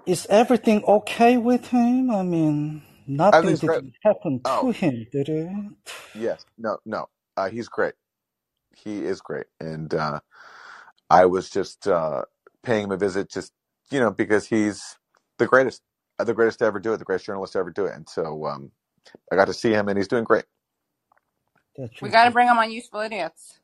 Is 0.04 0.26
everything 0.28 0.84
okay 0.84 1.38
with 1.38 1.68
him? 1.68 2.10
I 2.10 2.22
mean, 2.22 2.82
nothing 3.10 3.56
Everything's 3.56 3.62
great. 3.62 3.82
didn't 3.82 3.94
to 4.04 4.42
Oh, 4.44 4.70
him, 4.72 5.06
did 5.12 5.28
it? 5.30 5.50
yes. 6.14 6.44
No, 6.58 6.78
no. 6.86 7.08
Uh, 7.36 7.50
he's 7.50 7.68
great. 7.68 7.94
He 8.76 9.04
is 9.04 9.20
great, 9.22 9.46
and 9.60 9.92
uh, 9.94 10.20
I 11.10 11.26
was 11.26 11.50
just 11.50 11.88
uh, 11.88 12.24
paying 12.64 12.84
him 12.84 12.92
a 12.92 12.96
visit, 12.98 13.30
just 13.30 13.52
you 13.90 14.00
know, 14.00 14.10
because 14.12 14.46
he's 14.46 14.98
the 15.38 15.46
greatest, 15.46 15.82
uh, 16.18 16.24
the 16.24 16.34
greatest 16.34 16.60
to 16.60 16.66
ever 16.66 16.80
do 16.80 16.92
it, 16.94 16.98
the 16.98 17.04
greatest 17.06 17.26
journalist 17.26 17.54
to 17.54 17.60
ever 17.60 17.70
do 17.70 17.86
it, 17.86 17.94
and 17.94 18.08
so 18.08 18.46
um, 18.46 18.72
I 19.32 19.36
got 19.36 19.46
to 19.46 19.54
see 19.54 19.72
him, 19.72 19.88
and 19.88 19.98
he's 19.98 20.08
doing 20.08 20.24
great. 20.24 20.44
that 21.76 21.90
We 22.00 22.10
got 22.10 22.26
to 22.26 22.32
bring 22.32 22.48
him 22.48 22.58
on 22.58 22.72
Useful 22.72 23.00
Idiots. 23.00 23.60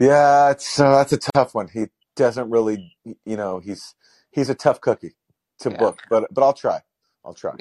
Yeah, 0.00 0.50
it's 0.52 0.80
uh, 0.80 0.98
that's 0.98 1.14
a 1.14 1.18
tough 1.34 1.54
one. 1.54 1.68
He 1.68 1.86
doesn't 2.16 2.50
really, 2.50 2.84
you 3.04 3.36
know, 3.38 3.60
he's 3.60 3.94
he's 4.32 4.50
a 4.50 4.56
tough 4.56 4.80
cookie 4.82 5.14
to 5.60 5.70
Yeah. 5.70 5.72
book, 5.72 6.00
but 6.10 6.28
but 6.34 6.44
I'll 6.44 6.54
try. 6.54 6.82
I'll 7.24 7.34
try. 7.34 7.54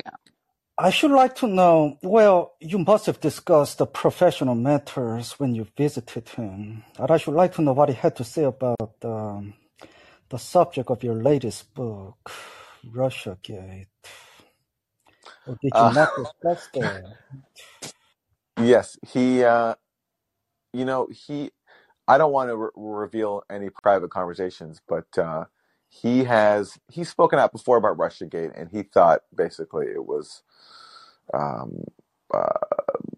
I 0.82 0.92
should 0.92 1.12
like 1.12 1.36
to 1.38 1.48
know. 1.48 2.00
Well, 2.04 2.56
you 2.62 2.80
must 2.80 3.08
have 3.08 3.22
discussed 3.22 3.80
the 3.80 3.88
professional 3.88 4.56
matters 4.56 5.34
when 5.40 5.56
you 5.56 5.68
visited 5.78 6.30
him. 6.30 6.84
And 7.00 7.12
I 7.12 7.18
should 7.18 7.36
like 7.36 7.56
to 7.56 7.64
know 7.64 7.74
what 7.74 7.90
he 7.90 7.96
had 7.96 8.16
to 8.18 8.26
say 8.26 8.46
about 8.46 8.96
um, 9.04 9.56
the 10.30 10.40
subject 10.40 10.92
of 10.92 11.04
your 11.04 11.16
latest 11.16 11.74
book, 11.76 12.32
Russiagate. 12.86 13.88
Or 15.46 15.58
did 15.62 15.80
you 15.82 15.88
Uh, 15.88 15.94
not 15.94 16.10
discuss 16.16 16.70
that? 16.76 17.18
yes, 18.60 18.98
he. 19.08 19.44
Uh, 19.44 19.76
you 20.74 20.86
know, 20.86 21.08
he. 21.12 21.52
I 22.08 22.18
don't 22.18 22.34
want 22.34 22.50
to 22.50 22.58
re- 22.58 22.70
reveal 22.76 23.44
any 23.50 23.70
private 23.70 24.12
conversations, 24.12 24.82
but 24.88 25.18
uh, 25.18 25.46
he 25.94 26.24
has 26.24 26.80
he's 26.90 27.10
spoken 27.10 27.38
out 27.38 27.52
before 27.52 27.76
about 27.76 27.98
RussiaGate, 27.98 28.60
and 28.60 28.70
he 28.70 28.84
thought 28.84 29.22
basically 29.36 29.88
it 29.88 30.06
was. 30.06 30.42
Um, 31.34 31.84
uh, 32.34 32.48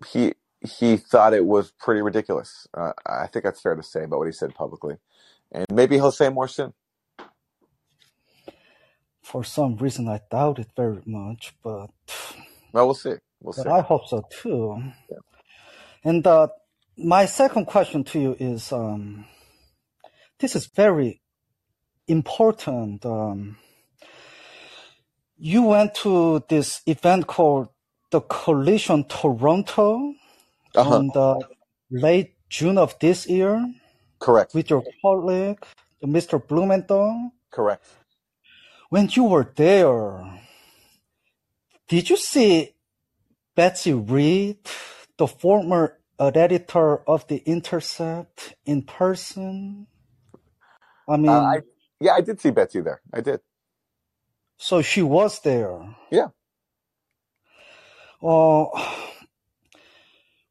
he 0.07 0.33
he 0.61 0.97
thought 0.97 1.33
it 1.33 1.45
was 1.45 1.71
pretty 1.71 2.01
ridiculous. 2.01 2.67
Uh, 2.73 2.93
I 3.05 3.27
think 3.27 3.45
that's 3.45 3.61
fair 3.61 3.75
to 3.75 3.83
say 3.83 4.03
about 4.03 4.17
what 4.17 4.27
he 4.27 4.31
said 4.31 4.55
publicly, 4.55 4.95
and 5.51 5.67
maybe 5.71 5.95
he'll 5.97 6.11
say 6.11 6.29
more 6.29 6.47
soon. 6.47 6.73
For 9.21 9.43
some 9.43 9.77
reason, 9.77 10.09
I 10.09 10.21
doubt 10.31 10.59
it 10.59 10.71
very 10.75 11.01
much, 11.05 11.53
but 11.63 11.91
Well, 12.73 12.87
we'll 12.87 12.95
see. 12.95 13.15
We'll 13.39 13.53
see. 13.53 13.69
I 13.69 13.81
hope 13.81 14.07
so 14.07 14.23
too. 14.31 14.81
Yeah. 15.11 15.17
And 16.03 16.25
uh, 16.25 16.47
my 16.97 17.27
second 17.27 17.67
question 17.67 18.03
to 18.05 18.19
you 18.19 18.35
is: 18.39 18.71
um, 18.71 19.25
This 20.39 20.55
is 20.55 20.65
very 20.65 21.21
important. 22.07 23.05
Um, 23.05 23.57
you 25.37 25.63
went 25.63 25.95
to 25.95 26.43
this 26.49 26.81
event 26.87 27.27
called 27.27 27.69
the 28.11 28.21
Collision 28.21 29.05
Toronto 29.05 30.15
Uh 30.75 30.83
huh. 30.85 31.03
on 31.03 31.11
the 31.11 31.43
late 31.91 32.35
June 32.49 32.77
of 32.77 32.97
this 32.99 33.27
year 33.27 33.73
Correct. 34.19 34.53
with 34.53 34.69
your 34.69 34.85
colleague, 35.01 35.63
Mr. 36.03 36.45
Blumenthal. 36.45 37.31
Correct. 37.51 37.85
When 38.89 39.09
you 39.13 39.25
were 39.25 39.51
there, 39.55 40.41
did 41.89 42.09
you 42.09 42.17
see 42.17 42.73
Betsy 43.55 43.93
Reed, 43.93 44.59
the 45.17 45.27
former 45.27 45.99
editor 46.19 46.97
of 47.09 47.27
The 47.27 47.37
Intercept, 47.45 48.55
in 48.65 48.83
person? 48.83 49.87
I 51.09 51.17
Uh, 51.27 51.31
I 51.31 51.57
mean, 51.57 51.63
yeah, 52.03 52.13
I 52.13 52.21
did 52.21 52.41
see 52.41 52.51
Betsy 52.51 52.81
there. 52.81 53.01
I 53.13 53.21
did. 53.21 53.41
so 54.57 54.81
she 54.83 55.03
was 55.03 55.41
there. 55.41 55.95
Yeah. 56.11 56.29
Uh, 58.23 58.65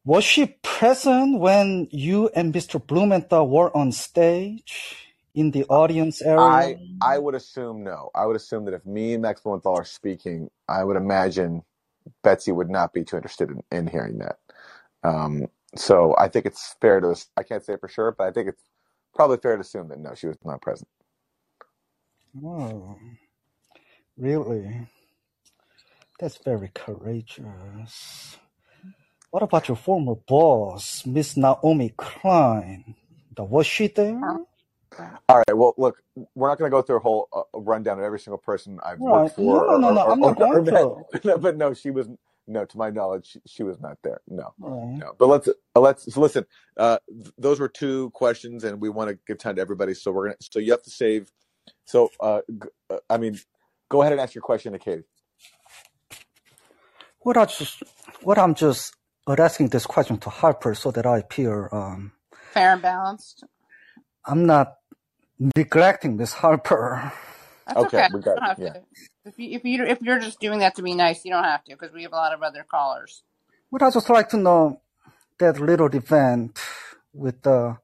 was 0.05 0.23
she 0.25 0.57
present 0.63 1.39
when 1.39 1.87
you 1.91 2.29
and 2.35 2.53
Mr. 2.53 2.85
Blumenthal 2.85 3.47
were 3.49 3.75
on 3.75 3.91
stage 3.91 4.97
in 5.35 5.51
the 5.51 5.65
audience 5.65 6.21
area? 6.21 6.39
I 6.41 6.77
I 7.01 7.19
would 7.19 7.35
assume 7.35 7.83
no. 7.83 8.11
I 8.15 8.25
would 8.27 8.35
assume 8.37 8.65
that 8.65 8.75
if 8.75 8.85
me 8.85 9.13
and 9.13 9.21
Max 9.23 9.41
Blumenthal 9.41 9.75
are 9.77 9.85
speaking, 9.85 10.49
I 10.69 10.83
would 10.83 10.97
imagine 10.97 11.63
Betsy 12.23 12.51
would 12.51 12.69
not 12.69 12.93
be 12.93 13.03
too 13.03 13.17
interested 13.17 13.51
in, 13.51 13.63
in 13.71 13.87
hearing 13.87 14.19
that. 14.19 14.37
Um, 15.03 15.47
so 15.75 16.15
I 16.17 16.29
think 16.29 16.45
it's 16.47 16.75
fair 16.81 17.01
to 17.01 17.15
I 17.37 17.43
can't 17.43 17.65
say 17.65 17.77
for 17.77 17.89
sure, 17.89 18.11
but 18.11 18.27
I 18.27 18.31
think 18.31 18.49
it's 18.49 18.63
probably 19.15 19.37
fair 19.37 19.55
to 19.55 19.61
assume 19.61 19.89
that 19.89 19.99
no, 19.99 20.15
she 20.15 20.27
was 20.27 20.37
not 20.45 20.61
present. 20.61 20.89
Oh, 22.41 22.97
really? 24.17 24.87
That's 26.19 26.37
very 26.43 26.71
courageous. 26.73 28.37
What 29.31 29.43
about 29.43 29.67
your 29.69 29.77
former 29.77 30.15
boss, 30.15 31.05
Miss 31.05 31.37
Naomi 31.37 31.93
Klein? 31.97 32.95
Was 33.37 33.67
she 33.67 33.87
there? 33.87 34.39
All 35.29 35.37
right. 35.37 35.57
Well, 35.57 35.73
look, 35.77 36.01
we're 36.35 36.49
not 36.49 36.59
going 36.59 36.69
to 36.71 36.75
go 36.75 36.81
through 36.83 36.97
a 36.97 37.01
whole 37.01 37.27
uh, 37.33 37.43
rundown 37.55 37.99
of 37.99 38.05
every 38.05 38.19
single 38.19 38.37
person 38.37 38.79
I've 38.83 38.99
Right. 38.99 39.23
worked 39.23 39.31
for. 39.35 39.65
No, 39.65 39.77
no, 39.77 39.77
no, 39.77 39.89
or, 39.89 39.99
or, 40.05 40.13
I'm 40.13 40.19
not 40.21 40.37
or, 40.37 40.47
or 40.53 40.61
going 40.61 40.65
to. 40.67 40.95
No, 41.25 41.37
but 41.37 41.57
no, 41.57 41.73
she 41.73 41.91
was 41.91 42.09
no. 42.47 42.65
To 42.65 42.77
my 42.77 42.91
knowledge, 42.91 43.27
she, 43.33 43.41
she 43.47 43.63
was 43.63 43.79
not 43.81 43.97
there. 44.03 44.21
No. 44.27 44.53
Right. 44.59 45.01
No, 45.01 45.13
but 45.19 45.27
let's 45.27 45.47
uh, 45.49 45.81
let's 45.81 46.13
so 46.13 46.21
listen. 46.21 46.45
Uh, 46.77 46.99
th- 47.09 47.33
those 47.37 47.59
were 47.59 47.69
two 47.69 48.11
questions, 48.11 48.63
and 48.63 48.81
we 48.81 48.89
want 48.89 49.09
to 49.09 49.19
give 49.27 49.39
time 49.39 49.55
to 49.55 49.61
everybody. 49.61 49.93
So 49.95 50.11
we're 50.11 50.27
gonna. 50.27 50.37
So 50.41 50.59
you 50.59 50.71
have 50.71 50.83
to 50.83 50.91
save. 50.91 51.31
So 51.85 52.11
uh, 52.19 52.41
g- 52.49 52.69
uh, 52.89 52.97
I 53.09 53.17
mean, 53.17 53.39
go 53.89 54.01
ahead 54.01 54.13
and 54.13 54.21
ask 54.21 54.35
your 54.35 54.43
question 54.43 54.73
to 54.73 54.79
Katie. 54.79 55.03
What 57.21 57.37
I 57.37 57.45
just, 57.45 57.83
what 58.23 58.39
I'm 58.39 58.55
just 58.55 58.95
asking 59.27 59.69
this 59.69 59.85
question 59.85 60.17
to 60.19 60.29
Harper 60.31 60.75
so 60.75 60.91
that 60.91 61.05
I 61.05 61.19
appear, 61.19 61.69
um, 61.73 62.13
Fair 62.53 62.73
and 62.73 62.81
balanced. 62.81 63.45
I'm 64.25 64.45
not 64.45 64.75
neglecting 65.57 66.17
Miss 66.17 66.33
Harper. 66.33 67.13
That's 67.67 67.83
Okay, 67.83 68.03
okay. 68.03 68.09
we 68.09 68.21
You 68.21 68.21
got 68.21 68.39
don't 68.39 68.43
it. 68.43 68.49
have 68.49 68.59
Yeah. 68.59 68.73
to. 68.73 68.81
If 69.25 69.39
you 69.39 69.51
if 69.57 69.65
you 69.65 69.85
if 69.85 70.01
you're 70.01 70.19
just 70.19 70.39
doing 70.39 70.59
that 70.59 70.75
to 70.75 70.83
be 70.83 70.95
nice, 70.95 71.25
you 71.25 71.31
don't 71.31 71.43
have 71.45 71.63
to 71.65 71.73
because 71.73 71.93
we 71.93 72.03
have 72.03 72.13
a 72.13 72.17
lot 72.17 72.33
of 72.33 72.43
other 72.43 72.65
callers. 72.69 73.23
Would 73.71 73.83
I 73.83 73.91
just 73.91 74.09
like 74.09 74.29
to 74.29 74.37
know 74.37 74.81
that 75.39 75.59
little 75.59 75.93
event 75.95 76.59
with 77.13 77.41
the 77.43 77.77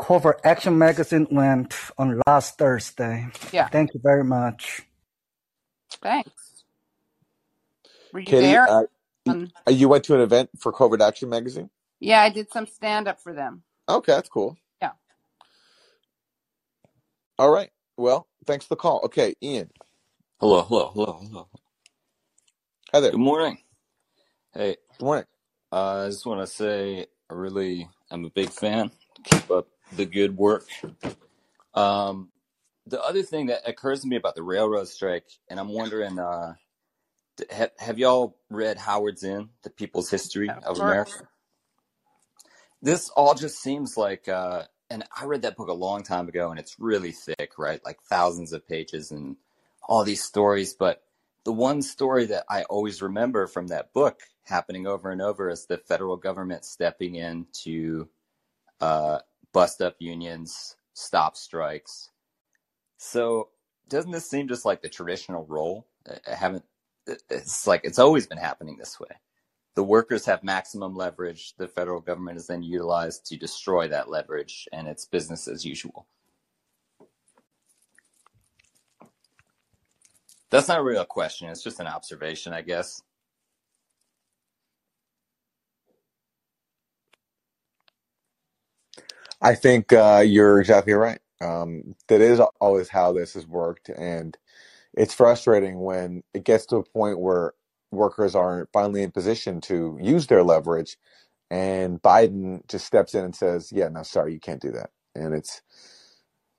Covert 0.00 0.40
Action 0.44 0.78
magazine 0.78 1.26
went 1.30 1.74
on 1.98 2.20
last 2.26 2.58
Thursday. 2.58 3.28
Yeah. 3.52 3.68
Thank 3.68 3.94
you 3.94 4.00
very 4.02 4.24
much. 4.24 4.82
Thanks. 6.02 6.64
Were 8.12 8.20
you 8.20 8.26
Katie, 8.26 8.46
there? 8.46 8.68
uh, 8.68 8.82
Um, 9.26 9.50
you 9.68 9.88
went 9.88 10.04
to 10.04 10.14
an 10.14 10.20
event 10.22 10.50
for 10.58 10.72
Covert 10.72 11.02
Action 11.02 11.28
magazine. 11.28 11.70
yeah, 12.00 12.22
I 12.22 12.30
did 12.30 12.50
some 12.52 12.66
stand 12.66 13.08
up 13.08 13.20
for 13.20 13.32
them. 13.34 13.62
Okay, 13.88 14.12
that's 14.12 14.28
cool. 14.28 14.56
Yeah. 14.82 14.92
All 17.38 17.50
right. 17.50 17.70
Well, 17.96 18.28
thanks 18.46 18.64
for 18.66 18.70
the 18.74 18.76
call. 18.80 19.00
Okay, 19.04 19.34
Ian. 19.42 19.70
Hello, 20.40 20.62
hello, 20.62 20.90
hello, 20.94 21.20
hello. 21.22 21.48
Hi 22.92 23.00
there. 23.00 23.10
Good 23.12 23.20
morning. 23.20 23.58
Hey, 24.54 24.76
Good 24.98 25.04
morning. 25.04 25.24
uh, 25.72 26.04
I 26.04 26.08
just 26.08 26.26
want 26.26 26.40
to 26.40 26.46
say 26.46 27.06
I 27.30 27.34
really 27.34 27.88
am 28.10 28.24
a 28.24 28.30
big 28.30 28.50
fan. 28.50 28.90
Keep 29.24 29.50
up 29.50 29.68
the 29.92 30.06
good 30.06 30.36
work. 30.36 30.66
Um, 31.74 32.30
the 32.86 33.02
other 33.02 33.22
thing 33.22 33.46
that 33.46 33.68
occurs 33.68 34.02
to 34.02 34.08
me 34.08 34.16
about 34.16 34.34
the 34.34 34.42
railroad 34.42 34.88
strike, 34.88 35.26
and 35.48 35.60
I'm 35.60 35.68
wondering, 35.68 36.18
uh, 36.18 36.54
have, 37.50 37.70
have 37.78 37.98
y'all 37.98 38.36
read 38.50 38.78
Howard's 38.78 39.20
Zinn, 39.20 39.50
The 39.62 39.70
People's 39.70 40.10
History 40.10 40.48
Of 40.48 40.64
of. 40.64 40.78
America? 40.78 41.28
This 42.82 43.10
all 43.10 43.34
just 43.34 43.60
seems 43.60 43.96
like, 43.96 44.28
uh, 44.28 44.64
and 44.88 45.04
I 45.16 45.26
read 45.26 45.42
that 45.42 45.56
book 45.56 45.68
a 45.68 45.74
long 45.74 46.02
time 46.02 46.28
ago, 46.28 46.50
and 46.50 46.58
it's 46.58 46.80
really 46.80 47.12
thick, 47.12 47.58
right? 47.58 47.80
Like 47.84 48.00
thousands 48.02 48.52
of 48.52 48.66
pages 48.66 49.10
and 49.10 49.36
all 49.86 50.02
these 50.02 50.22
stories. 50.22 50.74
But 50.74 51.02
the 51.44 51.52
one 51.52 51.82
story 51.82 52.26
that 52.26 52.44
I 52.48 52.62
always 52.64 53.02
remember 53.02 53.46
from 53.46 53.68
that 53.68 53.92
book 53.92 54.20
happening 54.44 54.86
over 54.86 55.10
and 55.10 55.22
over 55.22 55.50
is 55.50 55.66
the 55.66 55.78
federal 55.78 56.16
government 56.16 56.64
stepping 56.64 57.14
in 57.14 57.46
to 57.64 58.08
uh, 58.80 59.18
bust 59.52 59.80
up 59.82 59.96
unions, 59.98 60.76
stop 60.94 61.36
strikes. 61.36 62.10
So 62.98 63.48
doesn't 63.88 64.12
this 64.12 64.28
seem 64.28 64.48
just 64.48 64.64
like 64.64 64.82
the 64.82 64.88
traditional 64.88 65.44
role? 65.46 65.86
I 66.30 66.34
haven't. 66.34 66.64
It's 67.28 67.66
like 67.66 67.82
it's 67.84 67.98
always 67.98 68.26
been 68.26 68.38
happening 68.38 68.76
this 68.78 69.00
way. 69.00 69.08
The 69.74 69.84
workers 69.84 70.26
have 70.26 70.42
maximum 70.42 70.96
leverage. 70.96 71.54
The 71.56 71.68
federal 71.68 72.00
government 72.00 72.38
is 72.38 72.46
then 72.46 72.62
utilized 72.62 73.26
to 73.26 73.36
destroy 73.36 73.88
that 73.88 74.10
leverage, 74.10 74.68
and 74.72 74.88
it's 74.88 75.06
business 75.06 75.48
as 75.48 75.64
usual. 75.64 76.06
That's 80.50 80.68
not 80.68 80.82
really 80.82 80.98
a 80.98 81.06
question. 81.06 81.48
It's 81.48 81.62
just 81.62 81.80
an 81.80 81.86
observation, 81.86 82.52
I 82.52 82.62
guess. 82.62 83.02
I 89.40 89.54
think 89.54 89.92
uh, 89.92 90.22
you're 90.26 90.60
exactly 90.60 90.92
right. 90.94 91.20
Um, 91.40 91.94
that 92.08 92.20
is 92.20 92.40
always 92.60 92.88
how 92.88 93.12
this 93.12 93.34
has 93.34 93.46
worked, 93.46 93.88
and 93.90 94.36
it's 94.94 95.14
frustrating 95.14 95.80
when 95.80 96.22
it 96.34 96.44
gets 96.44 96.66
to 96.66 96.76
a 96.78 96.84
point 96.84 97.20
where 97.20 97.54
workers 97.92 98.34
are 98.34 98.68
finally 98.72 99.02
in 99.02 99.12
position 99.12 99.60
to 99.62 99.98
use 100.00 100.28
their 100.28 100.42
leverage, 100.44 100.98
and 101.50 102.02
Biden 102.02 102.66
just 102.68 102.86
steps 102.86 103.14
in 103.14 103.24
and 103.24 103.36
says, 103.36 103.72
"Yeah, 103.72 103.88
no, 103.88 104.02
sorry, 104.04 104.34
you 104.34 104.40
can't 104.40 104.62
do 104.62 104.72
that," 104.72 104.90
and 105.16 105.34
it's 105.34 105.62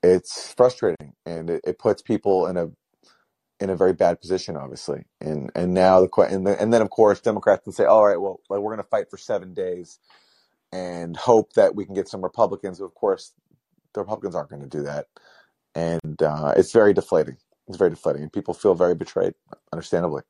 it's 0.04 0.54
frustrating, 0.54 1.14
and 1.26 1.50
it, 1.52 1.62
it 1.66 1.80
puts 1.80 2.02
people 2.04 2.48
in 2.48 2.58
a 2.58 2.70
in 3.62 3.72
a 3.72 3.78
very 3.78 3.94
bad 3.94 4.22
position, 4.22 4.58
obviously. 4.58 5.06
And 5.22 5.52
and 5.56 5.74
now 5.74 6.02
the 6.02 6.10
and, 6.32 6.48
the, 6.48 6.62
and 6.62 6.74
then 6.74 6.84
of 6.84 6.92
course 6.92 7.22
Democrats 7.22 7.64
can 7.66 7.74
say, 7.74 7.86
"All 7.86 8.06
right, 8.08 8.22
well, 8.22 8.42
like, 8.50 8.62
we're 8.62 8.76
going 8.76 8.84
to 8.86 8.90
fight 8.90 9.10
for 9.12 9.18
seven 9.18 9.54
days." 9.56 10.00
And 10.72 11.16
hope 11.18 11.54
that 11.54 11.76
we 11.76 11.86
can 11.86 11.96
get 11.96 12.08
some 12.08 12.24
Republicans. 12.24 12.80
Of 12.80 12.94
course, 12.96 13.34
the 13.94 14.02
Republicans 14.02 14.36
aren't 14.36 14.50
going 14.50 14.62
to 14.62 14.68
do 14.68 14.84
that, 14.84 15.08
and 15.76 16.22
uh, 16.22 16.54
it's 16.56 16.72
very 16.72 16.94
deflating. 16.94 17.38
It's 17.68 17.78
very 17.78 17.90
deflating, 17.92 18.24
and 18.24 18.34
people 18.34 18.54
feel 18.54 18.76
very 18.76 18.96
betrayed, 18.96 19.34
understandably. 19.72 20.24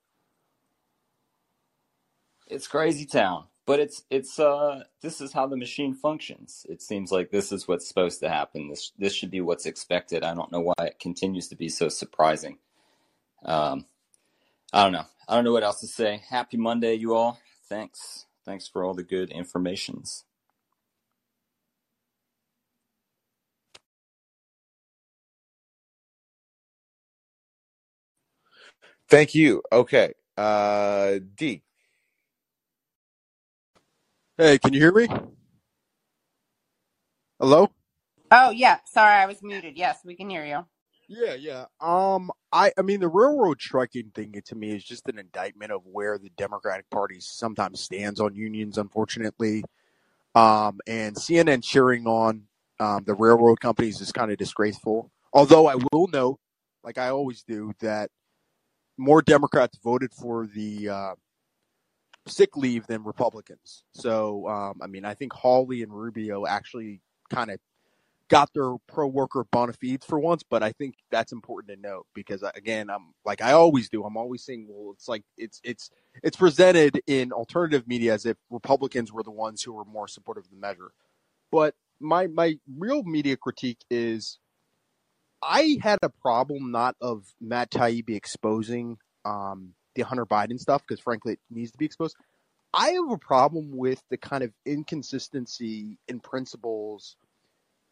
It's 2.48 2.68
crazy 2.68 3.06
town, 3.06 3.46
but 3.66 3.80
it's 3.80 4.04
it's 4.10 4.38
uh 4.38 4.84
this 5.02 5.22
is 5.22 5.32
how 5.32 5.48
the 5.48 5.56
machine 5.56 5.94
functions. 5.94 6.66
It 6.68 6.82
seems 6.82 7.12
like 7.12 7.32
this 7.32 7.52
is 7.52 7.68
what's 7.68 7.88
supposed 7.88 8.20
to 8.20 8.30
happen. 8.30 8.70
This 8.70 8.92
this 8.98 9.14
should 9.14 9.32
be 9.32 9.40
what's 9.42 9.66
expected. 9.66 10.24
I 10.24 10.36
don't 10.36 10.52
know 10.52 10.60
why 10.60 10.74
it 10.86 11.00
continues 11.00 11.48
to 11.48 11.56
be 11.56 11.70
so 11.70 11.88
surprising. 11.88 12.58
Um, 13.44 13.86
I 14.74 14.84
don't 14.84 14.92
know. 14.92 15.06
I 15.28 15.36
don't 15.36 15.46
know 15.46 15.54
what 15.54 15.64
else 15.64 15.80
to 15.80 15.88
say. 15.88 16.24
Happy 16.30 16.58
Monday, 16.58 16.96
you 16.96 17.16
all. 17.16 17.40
Thanks. 17.70 18.26
Thanks 18.44 18.68
for 18.68 18.84
all 18.84 18.94
the 18.94 19.04
good 19.04 19.32
informations. 19.32 20.26
Thank 29.12 29.36
you. 29.36 29.64
Okay, 29.74 30.14
uh, 30.38 31.20
D. 31.36 31.64
Hey, 34.38 34.60
can 34.60 34.74
you 34.74 34.82
hear 34.82 34.94
me? 34.94 35.08
Hello? 37.40 37.70
Oh, 38.32 38.52
yeah. 38.52 38.80
Sorry, 38.86 39.16
I 39.16 39.26
was 39.28 39.44
muted. 39.44 39.78
Yes, 39.78 40.00
we 40.06 40.16
can 40.16 40.30
hear 40.30 40.46
you. 40.46 40.66
Yeah, 41.08 41.36
yeah. 41.36 41.66
Um, 41.82 42.32
I, 42.54 42.74
I 42.78 42.84
mean, 42.84 43.02
the 43.02 43.10
railroad 43.10 43.62
striking 43.62 44.12
thing 44.16 44.42
to 44.46 44.56
me 44.56 44.72
is 44.76 44.84
just 44.84 45.08
an 45.10 45.20
indictment 45.20 45.72
of 45.72 45.82
where 45.86 46.18
the 46.18 46.32
Democratic 46.38 46.90
Party 46.90 47.18
sometimes 47.22 47.82
stands 47.82 48.20
on 48.20 48.36
unions, 48.36 48.78
unfortunately. 48.80 49.64
Um, 50.36 50.80
and 50.88 51.16
CNN 51.16 51.64
cheering 51.64 52.08
on 52.08 52.44
um, 52.80 53.04
the 53.06 53.16
railroad 53.16 53.60
companies 53.62 54.02
is 54.02 54.12
kind 54.12 54.32
of 54.32 54.38
disgraceful. 54.38 55.12
Although 55.34 55.68
I 55.68 55.76
will 55.94 56.08
note, 56.08 56.40
like 56.84 56.98
I 56.98 57.10
always 57.10 57.44
do, 57.44 57.74
that 57.82 58.10
more 59.02 59.22
Democrats 59.22 59.78
voted 59.84 60.14
for 60.14 60.46
the 60.46 60.90
uh, 60.90 61.16
sick 62.28 62.56
leave 62.56 62.86
than 62.86 63.04
Republicans. 63.04 63.84
So, 63.94 64.48
um, 64.48 64.80
I 64.82 64.88
mean, 64.88 65.06
I 65.06 65.16
think 65.16 65.34
Hawley 65.34 65.82
and 65.82 65.92
Rubio 65.92 66.46
actually 66.46 67.02
kind 67.30 67.50
of 67.50 67.60
got 68.30 68.54
their 68.54 68.76
pro 68.88 69.08
worker 69.08 69.44
bona 69.52 69.74
fides 69.74 70.06
for 70.06 70.20
once, 70.20 70.44
but 70.44 70.62
I 70.62 70.72
think 70.72 70.96
that's 71.10 71.32
important 71.32 71.76
to 71.76 71.82
note 71.82 72.06
because 72.14 72.44
uh, 72.44 72.52
again, 72.56 72.90
I'm 72.92 73.14
like 73.26 73.42
I 73.42 73.54
always 73.54 73.90
do. 73.90 74.04
I'm 74.04 74.18
always 74.18 74.46
saying, 74.46 74.68
well, 74.70 74.94
it's 74.94 75.08
like 75.08 75.24
it's 75.36 75.60
it's 75.64 75.90
it's 76.24 76.38
presented 76.38 77.02
in 77.08 77.32
alternative 77.32 77.88
media 77.88 78.14
as 78.14 78.26
if 78.28 78.38
Republicans 78.52 79.12
were 79.12 79.24
the 79.24 79.32
ones 79.32 79.64
who 79.64 79.74
were 79.74 79.84
more 79.84 80.08
supportive 80.08 80.46
of 80.46 80.52
the 80.52 80.58
measure. 80.58 80.92
But 81.52 81.74
my 82.00 82.28
my 82.28 82.60
real 82.78 83.04
media 83.04 83.36
critique 83.36 83.84
is 83.90 84.38
I 85.44 85.78
had 85.82 86.00
a 86.02 86.10
problem 86.10 86.72
not 86.72 86.96
of 87.02 87.26
Matt 87.40 87.72
Taibbi 87.72 88.16
exposing 88.16 88.98
um, 89.26 89.74
the 89.96 90.04
Hunter 90.04 90.26
Biden 90.26 90.60
stuff 90.60 90.84
because 90.88 91.02
frankly 91.02 91.34
it 91.34 91.40
needs 91.50 91.72
to 91.72 91.78
be 91.78 91.86
exposed. 91.86 92.16
I 92.74 92.92
have 92.92 93.12
a 93.12 93.18
problem 93.18 93.76
with 93.76 94.02
the 94.10 94.18
kind 94.18 94.44
of 94.44 94.54
inconsistency 94.66 95.98
in 96.08 96.20
principles 96.20 97.18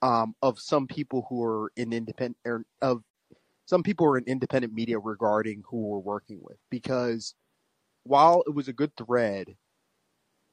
um, 0.02 0.36
of 0.42 0.60
some 0.60 0.88
people 0.88 1.26
who 1.28 1.44
are 1.44 1.72
in 1.76 1.92
independent 1.92 2.38
er, 2.48 2.64
of 2.82 3.04
some 3.66 3.84
people 3.84 4.08
are 4.08 4.18
in 4.18 4.24
independent 4.26 4.74
media 4.74 4.98
regarding 4.98 5.64
who 5.70 5.78
we're 5.78 6.00
working 6.00 6.40
with 6.42 6.58
because 6.70 7.36
while 8.04 8.44
it 8.48 8.56
was 8.56 8.68
a 8.68 8.74
good 8.74 8.92
thread, 8.96 9.56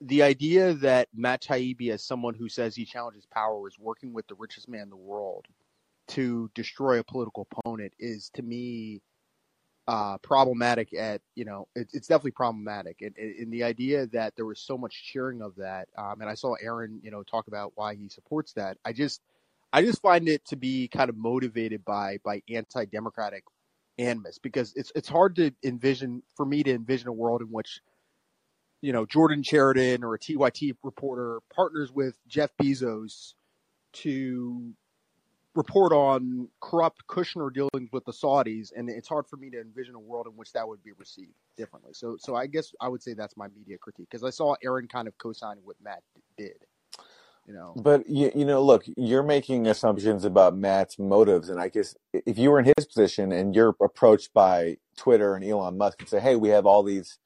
the 0.00 0.22
idea 0.22 0.74
that 0.74 1.08
Matt 1.14 1.42
Taibbi, 1.42 1.90
as 1.90 2.04
someone 2.04 2.34
who 2.34 2.48
says 2.48 2.74
he 2.74 2.84
challenges 2.84 3.26
power, 3.32 3.66
is 3.68 3.78
working 3.78 4.12
with 4.12 4.26
the 4.26 4.34
richest 4.34 4.68
man 4.68 4.82
in 4.82 4.90
the 4.90 4.96
world 4.96 5.46
to 6.08 6.50
destroy 6.54 6.98
a 6.98 7.04
political 7.04 7.46
opponent 7.50 7.92
is 7.98 8.30
to 8.34 8.42
me 8.42 9.02
uh, 9.88 10.18
problematic 10.18 10.92
at 10.94 11.20
you 11.34 11.44
know 11.44 11.68
it, 11.76 11.88
it's 11.92 12.08
definitely 12.08 12.32
problematic. 12.32 13.02
And, 13.02 13.16
and 13.16 13.52
the 13.52 13.62
idea 13.62 14.06
that 14.08 14.34
there 14.36 14.46
was 14.46 14.60
so 14.60 14.76
much 14.76 15.04
cheering 15.04 15.42
of 15.42 15.54
that 15.56 15.88
um, 15.96 16.20
and 16.20 16.28
i 16.28 16.34
saw 16.34 16.54
aaron 16.54 17.00
you 17.02 17.10
know 17.10 17.22
talk 17.22 17.46
about 17.46 17.72
why 17.76 17.94
he 17.94 18.08
supports 18.08 18.52
that. 18.54 18.78
I 18.84 18.92
just 18.92 19.20
I 19.72 19.82
just 19.82 20.00
find 20.00 20.28
it 20.28 20.44
to 20.46 20.56
be 20.56 20.88
kind 20.88 21.10
of 21.10 21.16
motivated 21.16 21.84
by 21.84 22.18
by 22.24 22.42
anti-democratic 22.48 23.44
animus 23.98 24.38
because 24.38 24.72
it's 24.74 24.92
it's 24.94 25.08
hard 25.08 25.36
to 25.36 25.52
envision 25.64 26.22
for 26.36 26.46
me 26.46 26.62
to 26.62 26.72
envision 26.72 27.08
a 27.08 27.12
world 27.12 27.40
in 27.40 27.48
which 27.48 27.80
you 28.80 28.92
know 28.92 29.06
Jordan 29.06 29.42
Chariton 29.42 30.02
or 30.02 30.14
a 30.14 30.18
TYT 30.18 30.76
reporter 30.82 31.40
partners 31.54 31.92
with 31.92 32.16
Jeff 32.26 32.50
Bezos 32.60 33.34
to 33.94 34.72
report 35.56 35.92
on 35.92 36.48
corrupt 36.60 37.06
Kushner 37.08 37.52
dealings 37.52 37.90
with 37.92 38.04
the 38.04 38.12
Saudis, 38.12 38.72
and 38.76 38.88
it's 38.88 39.08
hard 39.08 39.26
for 39.26 39.36
me 39.36 39.50
to 39.50 39.60
envision 39.60 39.94
a 39.94 40.00
world 40.00 40.26
in 40.26 40.32
which 40.32 40.52
that 40.52 40.66
would 40.66 40.82
be 40.82 40.92
received 40.92 41.32
differently. 41.56 41.92
So, 41.94 42.16
so 42.18 42.36
I 42.36 42.46
guess 42.46 42.72
I 42.80 42.88
would 42.88 43.02
say 43.02 43.14
that's 43.14 43.36
my 43.36 43.48
media 43.48 43.78
critique 43.78 44.08
because 44.10 44.24
I 44.24 44.30
saw 44.30 44.54
Aaron 44.62 44.86
kind 44.86 45.08
of 45.08 45.16
co-signing 45.18 45.64
what 45.64 45.76
Matt 45.82 46.02
did 46.36 46.66
you 47.46 47.54
know. 47.54 47.74
But 47.76 48.08
you, 48.08 48.30
you 48.34 48.44
know, 48.44 48.62
look, 48.62 48.84
you're 48.96 49.22
making 49.22 49.66
assumptions 49.66 50.24
about 50.24 50.56
Matt's 50.56 50.98
motives, 50.98 51.48
and 51.48 51.60
I 51.60 51.68
guess 51.68 51.94
if 52.12 52.38
you 52.38 52.50
were 52.50 52.58
in 52.58 52.72
his 52.76 52.86
position 52.86 53.32
and 53.32 53.54
you're 53.54 53.74
approached 53.80 54.32
by 54.34 54.78
Twitter 54.96 55.34
and 55.34 55.44
Elon 55.44 55.78
Musk 55.78 56.00
and 56.00 56.08
say, 56.08 56.20
"Hey, 56.20 56.36
we 56.36 56.48
have 56.50 56.66
all 56.66 56.82
these 56.82 57.18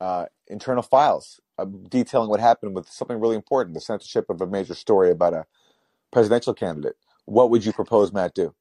uh, 0.00 0.26
internal 0.48 0.82
files 0.82 1.40
uh, 1.58 1.66
detailing 1.88 2.28
what 2.28 2.40
happened 2.40 2.74
with 2.74 2.88
something 2.88 3.20
really 3.20 3.36
important, 3.36 3.74
the 3.74 3.80
censorship 3.80 4.28
of 4.28 4.40
a 4.40 4.46
major 4.46 4.74
story 4.74 5.10
about 5.10 5.34
a 5.34 5.46
presidential 6.10 6.54
candidate," 6.54 6.96
what 7.32 7.50
would 7.50 7.64
you 7.64 7.72
propose 7.72 8.12
Matt 8.12 8.34
do? 8.34 8.54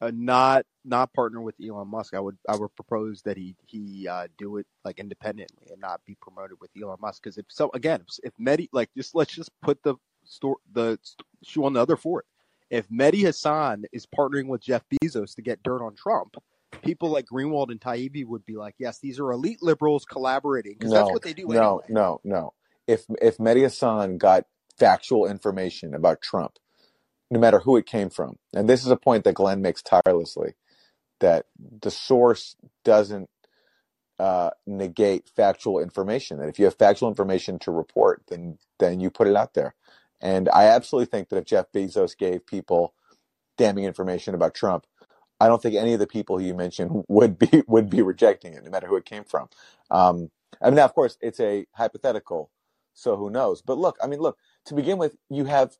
uh, 0.00 0.12
not 0.14 0.64
not 0.84 1.12
partner 1.12 1.40
with 1.40 1.54
Elon 1.62 1.88
Musk. 1.88 2.14
I 2.14 2.20
would 2.20 2.38
I 2.48 2.56
would 2.56 2.74
propose 2.76 3.22
that 3.22 3.36
he 3.36 3.56
he 3.66 4.06
uh, 4.08 4.28
do 4.38 4.58
it 4.58 4.66
like 4.84 4.98
independently 5.00 5.68
and 5.70 5.80
not 5.80 6.00
be 6.06 6.16
promoted 6.20 6.58
with 6.60 6.70
Elon 6.80 6.98
Musk. 7.00 7.22
Because 7.22 7.38
if 7.38 7.46
so, 7.48 7.70
again, 7.74 8.04
if, 8.22 8.32
Mehdi 8.40 8.68
like 8.72 8.90
just 8.96 9.14
let's 9.14 9.34
just 9.34 9.50
put 9.62 9.82
the 9.82 9.96
store 10.24 10.56
the 10.72 10.98
shoe 11.44 11.64
on 11.64 11.72
the 11.72 11.80
other 11.80 11.96
foot. 11.96 12.24
If 12.70 12.88
Mehdi 12.90 13.22
Hassan 13.22 13.84
is 13.92 14.06
partnering 14.06 14.46
with 14.46 14.60
Jeff 14.60 14.82
Bezos 14.90 15.34
to 15.36 15.42
get 15.42 15.62
dirt 15.62 15.82
on 15.82 15.94
Trump, 15.96 16.36
people 16.82 17.08
like 17.10 17.24
Greenwald 17.24 17.70
and 17.70 17.80
Taibbi 17.80 18.26
would 18.26 18.44
be 18.44 18.56
like, 18.56 18.74
yes, 18.78 18.98
these 18.98 19.18
are 19.18 19.32
elite 19.32 19.62
liberals 19.62 20.04
collaborating 20.04 20.74
because 20.78 20.92
No, 20.92 20.98
that's 20.98 21.10
what 21.10 21.22
they 21.22 21.32
do 21.32 21.48
no, 21.48 21.78
anyway. 21.78 21.84
no, 21.88 22.20
no. 22.24 22.52
If 22.86 23.04
if 23.20 23.38
Mehdi 23.38 23.62
Hassan 23.62 24.18
got 24.18 24.44
factual 24.78 25.26
information 25.26 25.94
about 25.94 26.22
Trump, 26.22 26.52
no 27.30 27.40
matter 27.40 27.60
who 27.60 27.76
it 27.76 27.86
came 27.86 28.10
from, 28.10 28.38
and 28.54 28.68
this 28.68 28.82
is 28.84 28.90
a 28.90 28.96
point 28.96 29.24
that 29.24 29.34
Glenn 29.34 29.62
makes 29.62 29.82
tirelessly, 29.82 30.54
that 31.20 31.46
the 31.82 31.90
source 31.90 32.56
doesn't 32.84 33.28
uh, 34.18 34.50
negate 34.66 35.30
factual 35.36 35.80
information. 35.80 36.40
And 36.40 36.48
if 36.50 36.58
you 36.58 36.66
have 36.66 36.76
factual 36.76 37.10
information 37.10 37.58
to 37.60 37.72
report, 37.72 38.22
then 38.28 38.58
then 38.78 39.00
you 39.00 39.10
put 39.10 39.28
it 39.28 39.36
out 39.36 39.54
there. 39.54 39.74
And 40.20 40.48
I 40.50 40.66
absolutely 40.66 41.06
think 41.06 41.30
that 41.30 41.36
if 41.38 41.44
Jeff 41.46 41.66
Bezos 41.72 42.16
gave 42.16 42.46
people 42.46 42.94
damning 43.58 43.84
information 43.84 44.34
about 44.34 44.54
Trump, 44.54 44.86
I 45.40 45.48
don't 45.48 45.62
think 45.62 45.76
any 45.76 45.94
of 45.94 46.00
the 46.00 46.08
people 46.08 46.40
you 46.40 46.54
mentioned 46.54 47.04
would 47.08 47.38
be 47.38 47.64
would 47.68 47.90
be 47.90 48.02
rejecting 48.02 48.54
it, 48.54 48.64
no 48.64 48.70
matter 48.70 48.88
who 48.88 48.96
it 48.96 49.06
came 49.06 49.24
from. 49.24 49.48
Um, 49.90 50.30
I 50.62 50.66
mean, 50.66 50.76
now, 50.76 50.86
of 50.86 50.94
course, 50.94 51.18
it's 51.22 51.40
a 51.40 51.66
hypothetical, 51.74 52.50
so 52.94 53.16
who 53.16 53.30
knows? 53.30 53.62
But 53.62 53.78
look, 53.78 53.98
I 54.02 54.08
mean, 54.08 54.20
look 54.20 54.38
to 54.66 54.74
begin 54.74 54.98
with, 54.98 55.16
you 55.30 55.46
have 55.46 55.76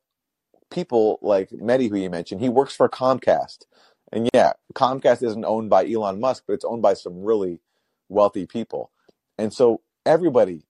people 0.70 1.18
like 1.22 1.50
Mehdi, 1.50 1.88
who 1.88 1.96
you 1.96 2.11
mentioned. 2.11 2.40
He 2.40 2.48
works 2.48 2.74
for 2.74 2.88
Comcast, 2.88 3.64
and 4.12 4.28
yeah, 4.35 4.52
Comcast 4.74 5.22
isn't 5.22 5.44
owned 5.44 5.70
by 5.70 5.87
Elon 5.87 6.20
Musk, 6.20 6.44
but 6.46 6.54
it's 6.54 6.64
owned 6.64 6.83
by 6.83 6.94
some 6.94 7.22
really 7.22 7.61
wealthy 8.09 8.46
people, 8.46 8.90
and 9.37 9.52
so 9.52 9.81
everybody, 10.07 10.64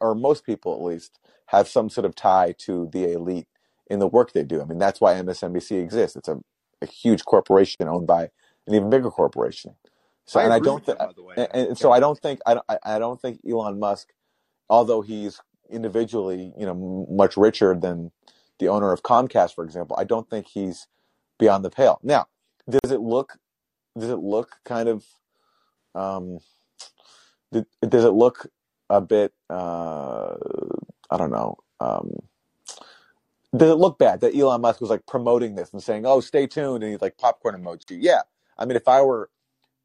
or 0.00 0.14
most 0.14 0.44
people 0.44 0.74
at 0.74 0.82
least, 0.82 1.18
have 1.46 1.68
some 1.68 1.88
sort 1.88 2.04
of 2.04 2.14
tie 2.14 2.54
to 2.58 2.88
the 2.92 3.12
elite 3.12 3.46
in 3.88 3.98
the 3.98 4.06
work 4.06 4.32
they 4.32 4.44
do. 4.44 4.60
I 4.60 4.64
mean, 4.64 4.78
that's 4.78 5.00
why 5.00 5.14
MSNBC 5.14 5.82
exists. 5.82 6.16
It's 6.16 6.28
a, 6.28 6.38
a 6.80 6.86
huge 6.86 7.24
corporation 7.24 7.88
owned 7.88 8.06
by 8.06 8.30
an 8.66 8.74
even 8.74 8.88
bigger 8.88 9.10
corporation. 9.10 9.74
So, 10.26 10.38
I 10.38 10.44
and 10.44 10.52
I 10.52 10.60
don't 10.60 10.84
think, 10.84 10.98
way. 10.98 11.34
and, 11.36 11.48
and 11.68 11.78
so 11.78 11.90
I 11.90 11.98
don't 11.98 12.18
think 12.18 12.38
I 12.46 12.54
don't 12.54 12.66
I 12.68 12.78
I 12.84 12.98
don't 13.00 13.20
think 13.20 13.40
Elon 13.48 13.80
Musk, 13.80 14.12
although 14.68 15.00
he's 15.00 15.40
individually 15.68 16.52
you 16.56 16.66
know 16.66 17.06
much 17.10 17.36
richer 17.36 17.74
than 17.74 18.12
the 18.60 18.68
owner 18.68 18.92
of 18.92 19.02
Comcast, 19.02 19.54
for 19.54 19.64
example, 19.64 19.96
I 19.98 20.04
don't 20.04 20.30
think 20.30 20.46
he's 20.46 20.86
beyond 21.38 21.64
the 21.64 21.70
pale. 21.70 21.98
Now, 22.04 22.26
does 22.68 22.92
it 22.92 23.00
look 23.00 23.38
does 23.98 24.10
it 24.10 24.20
look 24.20 24.56
kind 24.64 24.88
of 24.88 25.04
um, 25.96 26.38
th- 27.52 27.66
does 27.88 28.04
it 28.04 28.12
look 28.12 28.46
a 28.88 29.00
bit 29.00 29.32
uh, 29.48 30.36
I 31.10 31.16
don't 31.16 31.32
know 31.32 31.56
um, 31.80 32.20
does 33.56 33.70
it 33.70 33.76
look 33.76 33.98
bad 33.98 34.20
that 34.20 34.36
Elon 34.36 34.60
Musk 34.60 34.80
was 34.80 34.90
like 34.90 35.06
promoting 35.06 35.56
this 35.56 35.72
and 35.72 35.82
saying, 35.82 36.06
"Oh, 36.06 36.20
stay 36.20 36.46
tuned," 36.46 36.84
and 36.84 36.92
he's 36.92 37.02
like 37.02 37.18
popcorn 37.18 37.60
emoji? 37.60 37.98
Yeah, 38.00 38.22
I 38.56 38.64
mean, 38.64 38.76
if 38.76 38.86
I 38.86 39.02
were 39.02 39.30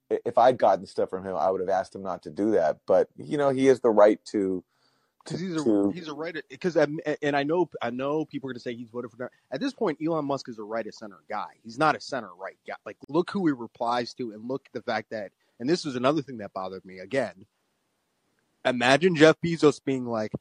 if 0.09 0.37
I'd 0.37 0.57
gotten 0.57 0.85
stuff 0.85 1.09
from 1.09 1.25
him, 1.25 1.35
I 1.35 1.49
would 1.49 1.61
have 1.61 1.69
asked 1.69 1.95
him 1.95 2.03
not 2.03 2.21
to 2.23 2.29
do 2.29 2.51
that. 2.51 2.77
But 2.85 3.09
you 3.17 3.37
know, 3.37 3.49
he 3.49 3.65
has 3.67 3.81
the 3.81 3.89
right 3.89 4.19
to 4.25 4.63
because 5.25 5.39
he's 5.39 5.55
a 5.55 5.63
to 5.63 5.91
he's 5.93 6.07
a 6.07 6.13
right 6.13 6.35
because 6.49 6.77
and 6.77 7.35
I 7.35 7.43
know 7.43 7.69
I 7.81 7.89
know 7.89 8.25
people 8.25 8.49
are 8.49 8.53
going 8.53 8.59
to 8.59 8.63
say 8.63 8.75
he's 8.75 8.89
voted 8.89 9.11
for 9.11 9.31
at 9.51 9.59
this 9.59 9.73
point 9.73 9.97
Elon 10.05 10.25
Musk 10.25 10.47
is 10.49 10.59
a 10.59 10.63
right 10.63 10.85
of 10.85 10.93
center 10.93 11.19
guy. 11.29 11.53
He's 11.63 11.77
not 11.77 11.95
a 11.95 12.01
center 12.01 12.29
right 12.35 12.57
guy. 12.67 12.75
Like 12.85 12.97
look 13.09 13.31
who 13.31 13.45
he 13.47 13.53
replies 13.53 14.13
to 14.15 14.31
and 14.31 14.47
look 14.47 14.67
at 14.67 14.73
the 14.73 14.81
fact 14.81 15.09
that 15.09 15.31
and 15.59 15.69
this 15.69 15.85
was 15.85 15.95
another 15.95 16.21
thing 16.21 16.37
that 16.37 16.53
bothered 16.53 16.85
me 16.85 16.99
again. 16.99 17.45
Imagine 18.65 19.15
Jeff 19.15 19.35
Bezos 19.43 19.83
being 19.83 20.05
like, 20.05 20.31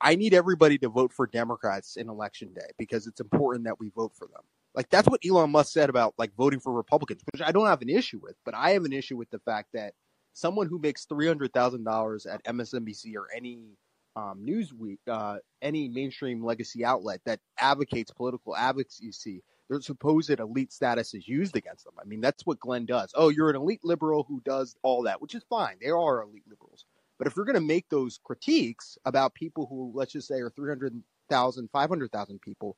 I 0.00 0.16
need 0.16 0.34
everybody 0.34 0.78
to 0.78 0.88
vote 0.88 1.12
for 1.12 1.26
Democrats 1.26 1.96
in 1.96 2.08
election 2.08 2.52
day 2.54 2.68
because 2.78 3.06
it's 3.06 3.20
important 3.20 3.64
that 3.64 3.78
we 3.78 3.90
vote 3.90 4.12
for 4.14 4.26
them. 4.26 4.42
Like 4.74 4.90
that's 4.90 5.08
what 5.08 5.20
Elon 5.24 5.50
Musk 5.50 5.72
said 5.72 5.88
about 5.88 6.14
like 6.18 6.34
voting 6.34 6.60
for 6.60 6.72
Republicans, 6.72 7.22
which 7.32 7.42
I 7.42 7.52
don't 7.52 7.66
have 7.66 7.82
an 7.82 7.88
issue 7.88 8.20
with, 8.22 8.36
but 8.44 8.54
I 8.54 8.70
have 8.70 8.84
an 8.84 8.92
issue 8.92 9.16
with 9.16 9.30
the 9.30 9.38
fact 9.38 9.68
that 9.72 9.94
someone 10.32 10.66
who 10.66 10.78
makes 10.78 11.04
three 11.04 11.28
hundred 11.28 11.52
thousand 11.52 11.84
dollars 11.84 12.26
at 12.26 12.44
MSNBC 12.44 13.14
or 13.14 13.28
any 13.34 13.76
um, 14.16 14.44
Newsweek, 14.46 14.98
uh, 15.08 15.38
any 15.62 15.88
mainstream 15.88 16.44
legacy 16.44 16.84
outlet 16.84 17.20
that 17.24 17.40
advocates 17.58 18.10
political 18.12 18.56
advocacy, 18.56 19.42
their 19.68 19.80
supposed 19.80 20.30
elite 20.30 20.72
status 20.72 21.14
is 21.14 21.26
used 21.26 21.56
against 21.56 21.84
them. 21.84 21.94
I 22.00 22.04
mean, 22.04 22.20
that's 22.20 22.46
what 22.46 22.60
Glenn 22.60 22.86
does. 22.86 23.10
Oh, 23.14 23.28
you're 23.28 23.50
an 23.50 23.56
elite 23.56 23.84
liberal 23.84 24.24
who 24.28 24.40
does 24.44 24.76
all 24.82 25.02
that, 25.04 25.20
which 25.20 25.34
is 25.34 25.44
fine. 25.48 25.76
They 25.80 25.90
are 25.90 26.22
elite 26.22 26.44
liberals. 26.48 26.84
But 27.18 27.26
if 27.26 27.36
you're 27.36 27.44
going 27.44 27.54
to 27.54 27.60
make 27.60 27.88
those 27.88 28.18
critiques 28.22 28.98
about 29.04 29.34
people 29.34 29.66
who, 29.66 29.92
let's 29.94 30.12
just 30.12 30.28
say, 30.28 30.40
are 30.40 30.50
300,000, 30.50 31.70
500,000 31.72 32.40
people, 32.40 32.76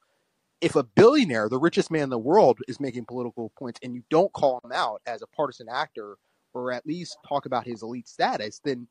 if 0.61 0.77
a 0.77 0.83
billionaire, 0.83 1.49
the 1.49 1.59
richest 1.59 1.91
man 1.91 2.05
in 2.05 2.11
the 2.11 2.19
world, 2.19 2.59
is 2.69 2.81
making 2.81 3.05
political 3.05 3.53
points 3.59 3.81
and 3.83 3.95
you 3.95 4.03
don't 4.11 4.33
call 4.33 4.61
him 4.65 4.73
out 4.73 5.03
as 5.07 5.23
a 5.23 5.27
partisan 5.27 5.69
actor 5.69 6.17
or 6.55 6.73
at 6.73 6.87
least 6.87 7.19
talk 7.29 7.45
about 7.45 7.67
his 7.67 7.83
elite 7.83 8.09
status, 8.09 8.61
then 8.65 8.89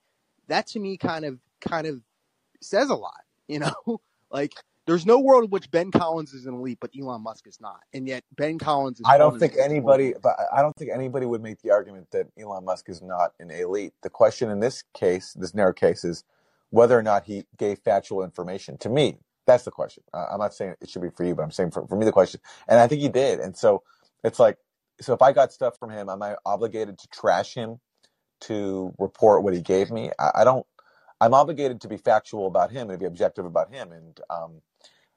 that 0.47 0.67
to 0.67 0.79
me 0.79 0.97
kind 0.97 1.25
of 1.25 1.39
kind 1.61 1.87
of 1.87 2.01
says 2.65 2.89
a 2.89 2.95
lot, 2.95 3.21
you 3.47 3.59
know? 3.59 4.01
like 4.31 4.53
there's 4.85 5.05
no 5.05 5.19
world 5.19 5.45
in 5.45 5.49
which 5.49 5.71
Ben 5.71 5.91
Collins 5.91 6.33
is 6.33 6.45
an 6.45 6.53
elite, 6.53 6.77
but 6.79 6.91
Elon 6.99 7.21
Musk 7.23 7.47
is 7.47 7.59
not, 7.59 7.79
and 7.93 8.07
yet 8.07 8.23
Ben 8.35 8.59
Collins 8.59 8.99
is. 8.99 9.05
I 9.07 9.17
don't 9.17 9.39
think 9.39 9.53
anybody, 9.57 10.13
but 10.21 10.35
I 10.53 10.61
don't 10.61 10.75
think 10.75 10.91
anybody 10.93 11.25
would 11.25 11.41
make 11.41 11.61
the 11.61 11.71
argument 11.71 12.11
that 12.11 12.27
Elon 12.39 12.65
Musk 12.65 12.89
is 12.89 13.01
not 13.01 13.33
an 13.39 13.49
elite. 13.49 13.93
The 14.03 14.09
question 14.09 14.49
in 14.49 14.59
this 14.59 14.83
case, 14.93 15.33
this 15.33 15.55
narrow 15.55 15.73
case, 15.73 16.03
is 16.03 16.23
whether 16.69 16.97
or 16.97 17.03
not 17.03 17.23
he 17.25 17.45
gave 17.57 17.79
factual 17.79 18.23
information. 18.23 18.77
To 18.79 18.89
me, 18.89 19.17
that's 19.47 19.63
the 19.63 19.71
question. 19.71 20.03
I'm 20.13 20.39
not 20.39 20.53
saying 20.53 20.75
it 20.81 20.89
should 20.89 21.01
be 21.01 21.09
for 21.09 21.23
you, 21.23 21.35
but 21.35 21.43
I'm 21.43 21.51
saying 21.51 21.71
for, 21.71 21.87
for 21.87 21.95
me 21.95 22.05
the 22.05 22.11
question, 22.11 22.39
and 22.67 22.79
I 22.79 22.87
think 22.87 23.01
he 23.01 23.09
did. 23.09 23.39
And 23.39 23.55
so 23.57 23.83
it's 24.23 24.39
like, 24.39 24.57
so 25.01 25.13
if 25.13 25.21
I 25.21 25.31
got 25.31 25.51
stuff 25.51 25.77
from 25.79 25.89
him, 25.89 26.09
am 26.09 26.21
I 26.21 26.35
obligated 26.45 26.97
to 26.99 27.07
trash 27.07 27.53
him 27.53 27.79
to 28.41 28.93
report 28.97 29.43
what 29.43 29.53
he 29.53 29.61
gave 29.61 29.91
me? 29.91 30.11
I, 30.19 30.31
I 30.35 30.43
don't. 30.43 30.65
I'm 31.21 31.33
obligated 31.33 31.81
to 31.81 31.87
be 31.87 31.97
factual 31.97 32.47
about 32.47 32.71
him 32.71 32.89
and 32.89 32.99
be 32.99 33.05
objective 33.05 33.45
about 33.45 33.73
him. 33.73 33.91
And 33.91 34.19
um, 34.29 34.61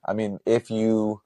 I 0.06 0.12
mean, 0.12 0.38
if 0.46 0.70
you 0.70 1.20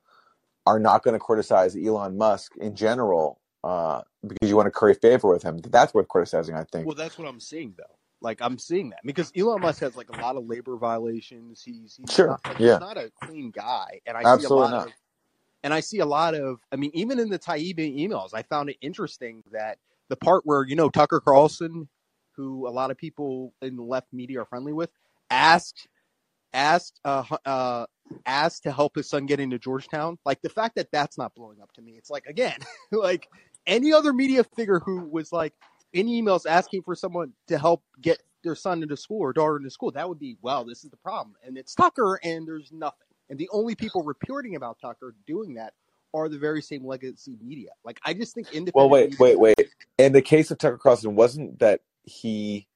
are 0.66 0.78
not 0.78 1.02
going 1.02 1.14
to 1.14 1.18
criticize 1.18 1.76
Elon 1.76 2.16
Musk 2.16 2.52
in 2.56 2.74
general 2.74 3.40
uh, 3.64 4.02
because 4.26 4.48
you 4.48 4.56
want 4.56 4.66
to 4.66 4.70
curry 4.70 4.94
favor 4.94 5.28
with 5.28 5.42
him, 5.42 5.58
that's 5.58 5.92
worth 5.92 6.08
criticizing. 6.08 6.54
I 6.54 6.64
think. 6.64 6.86
Well, 6.86 6.96
that's 6.96 7.18
what 7.18 7.28
I'm 7.28 7.40
seeing 7.40 7.74
though. 7.76 7.84
Like 8.20 8.40
I'm 8.40 8.58
seeing 8.58 8.90
that 8.90 9.00
because 9.04 9.32
Elon 9.36 9.60
Musk 9.60 9.80
has 9.80 9.96
like 9.96 10.08
a 10.16 10.20
lot 10.20 10.36
of 10.36 10.46
labor 10.46 10.76
violations. 10.76 11.62
He's, 11.62 11.98
he's 12.00 12.14
sure, 12.14 12.28
not, 12.28 12.40
like, 12.46 12.58
yeah, 12.58 12.74
he's 12.74 12.80
not 12.80 12.96
a 12.96 13.10
clean 13.22 13.50
guy, 13.50 14.00
and 14.06 14.16
I 14.16 14.20
absolutely 14.20 14.46
see 14.46 14.54
a 14.54 14.56
lot 14.56 14.70
not. 14.70 14.86
of, 14.86 14.92
and 15.64 15.74
I 15.74 15.80
see 15.80 15.98
a 15.98 16.06
lot 16.06 16.34
of. 16.34 16.60
I 16.70 16.76
mean, 16.76 16.92
even 16.94 17.18
in 17.18 17.28
the 17.28 17.38
Taibbi 17.38 17.98
emails, 17.98 18.30
I 18.32 18.42
found 18.42 18.70
it 18.70 18.76
interesting 18.80 19.42
that 19.50 19.78
the 20.08 20.16
part 20.16 20.42
where 20.46 20.64
you 20.64 20.76
know 20.76 20.88
Tucker 20.88 21.20
Carlson, 21.20 21.88
who 22.36 22.68
a 22.68 22.70
lot 22.70 22.90
of 22.90 22.96
people 22.96 23.52
in 23.62 23.76
the 23.76 23.82
left 23.82 24.08
media 24.12 24.40
are 24.40 24.46
friendly 24.46 24.72
with, 24.72 24.90
asked 25.30 25.88
asked 26.52 27.00
uh, 27.04 27.24
uh, 27.44 27.86
asked 28.26 28.62
to 28.64 28.72
help 28.72 28.94
his 28.96 29.08
son 29.08 29.26
get 29.26 29.40
into 29.40 29.58
Georgetown. 29.58 30.18
Like 30.24 30.42
the 30.42 30.48
fact 30.48 30.76
that 30.76 30.88
that's 30.92 31.18
not 31.18 31.34
blowing 31.34 31.60
up 31.60 31.72
to 31.74 31.82
me, 31.82 31.92
it's 31.92 32.10
like 32.10 32.26
again, 32.26 32.58
like 32.92 33.28
any 33.66 33.92
other 33.92 34.12
media 34.12 34.44
figure 34.44 34.80
who 34.80 35.00
was 35.00 35.32
like 35.32 35.54
in 35.92 36.06
emails 36.06 36.46
asking 36.46 36.82
for 36.82 36.94
someone 36.94 37.32
to 37.48 37.58
help 37.58 37.82
get 38.00 38.22
their 38.44 38.54
son 38.54 38.82
into 38.82 38.96
school 38.96 39.20
or 39.20 39.32
daughter 39.32 39.56
into 39.56 39.70
school, 39.70 39.90
that 39.92 40.08
would 40.08 40.18
be 40.18 40.36
well, 40.42 40.64
this 40.64 40.84
is 40.84 40.90
the 40.90 40.96
problem, 40.96 41.34
and 41.44 41.56
it's 41.56 41.74
Tucker, 41.74 42.18
and 42.22 42.46
there's 42.46 42.72
nothing, 42.72 43.06
and 43.30 43.38
the 43.38 43.48
only 43.52 43.74
people 43.74 44.02
reporting 44.02 44.56
about 44.56 44.78
Tucker 44.80 45.14
doing 45.26 45.54
that 45.54 45.74
are 46.14 46.28
the 46.28 46.38
very 46.38 46.60
same 46.60 46.84
legacy 46.84 47.36
media. 47.42 47.70
Like 47.84 47.98
I 48.04 48.14
just 48.14 48.34
think 48.34 48.48
independent. 48.48 48.74
Well, 48.74 48.88
wait, 48.90 49.10
media- 49.10 49.36
wait, 49.38 49.38
wait. 49.38 49.68
In 49.98 50.12
the 50.12 50.22
case 50.22 50.50
of 50.50 50.58
Tucker 50.58 50.78
Carlson, 50.78 51.14
wasn't 51.14 51.58
that 51.60 51.80
he 52.04 52.68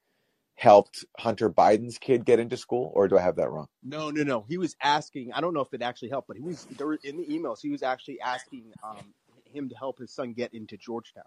helped 0.54 1.04
Hunter 1.18 1.50
Biden's 1.50 1.98
kid 1.98 2.24
get 2.24 2.38
into 2.38 2.56
school, 2.56 2.90
or 2.94 3.08
do 3.08 3.18
I 3.18 3.22
have 3.22 3.36
that 3.36 3.50
wrong? 3.50 3.66
No, 3.82 4.10
no, 4.10 4.22
no. 4.22 4.44
He 4.48 4.58
was 4.58 4.74
asking. 4.82 5.32
I 5.32 5.40
don't 5.40 5.54
know 5.54 5.60
if 5.60 5.72
it 5.72 5.82
actually 5.82 6.08
helped, 6.08 6.28
but 6.28 6.36
he 6.36 6.42
was 6.42 6.66
there 6.78 6.94
in 6.94 7.16
the 7.16 7.26
emails. 7.26 7.58
He 7.60 7.70
was 7.70 7.82
actually 7.82 8.20
asking 8.20 8.72
um, 8.82 9.12
him 9.44 9.68
to 9.68 9.74
help 9.76 9.98
his 9.98 10.12
son 10.12 10.32
get 10.32 10.54
into 10.54 10.76
Georgetown. 10.76 11.24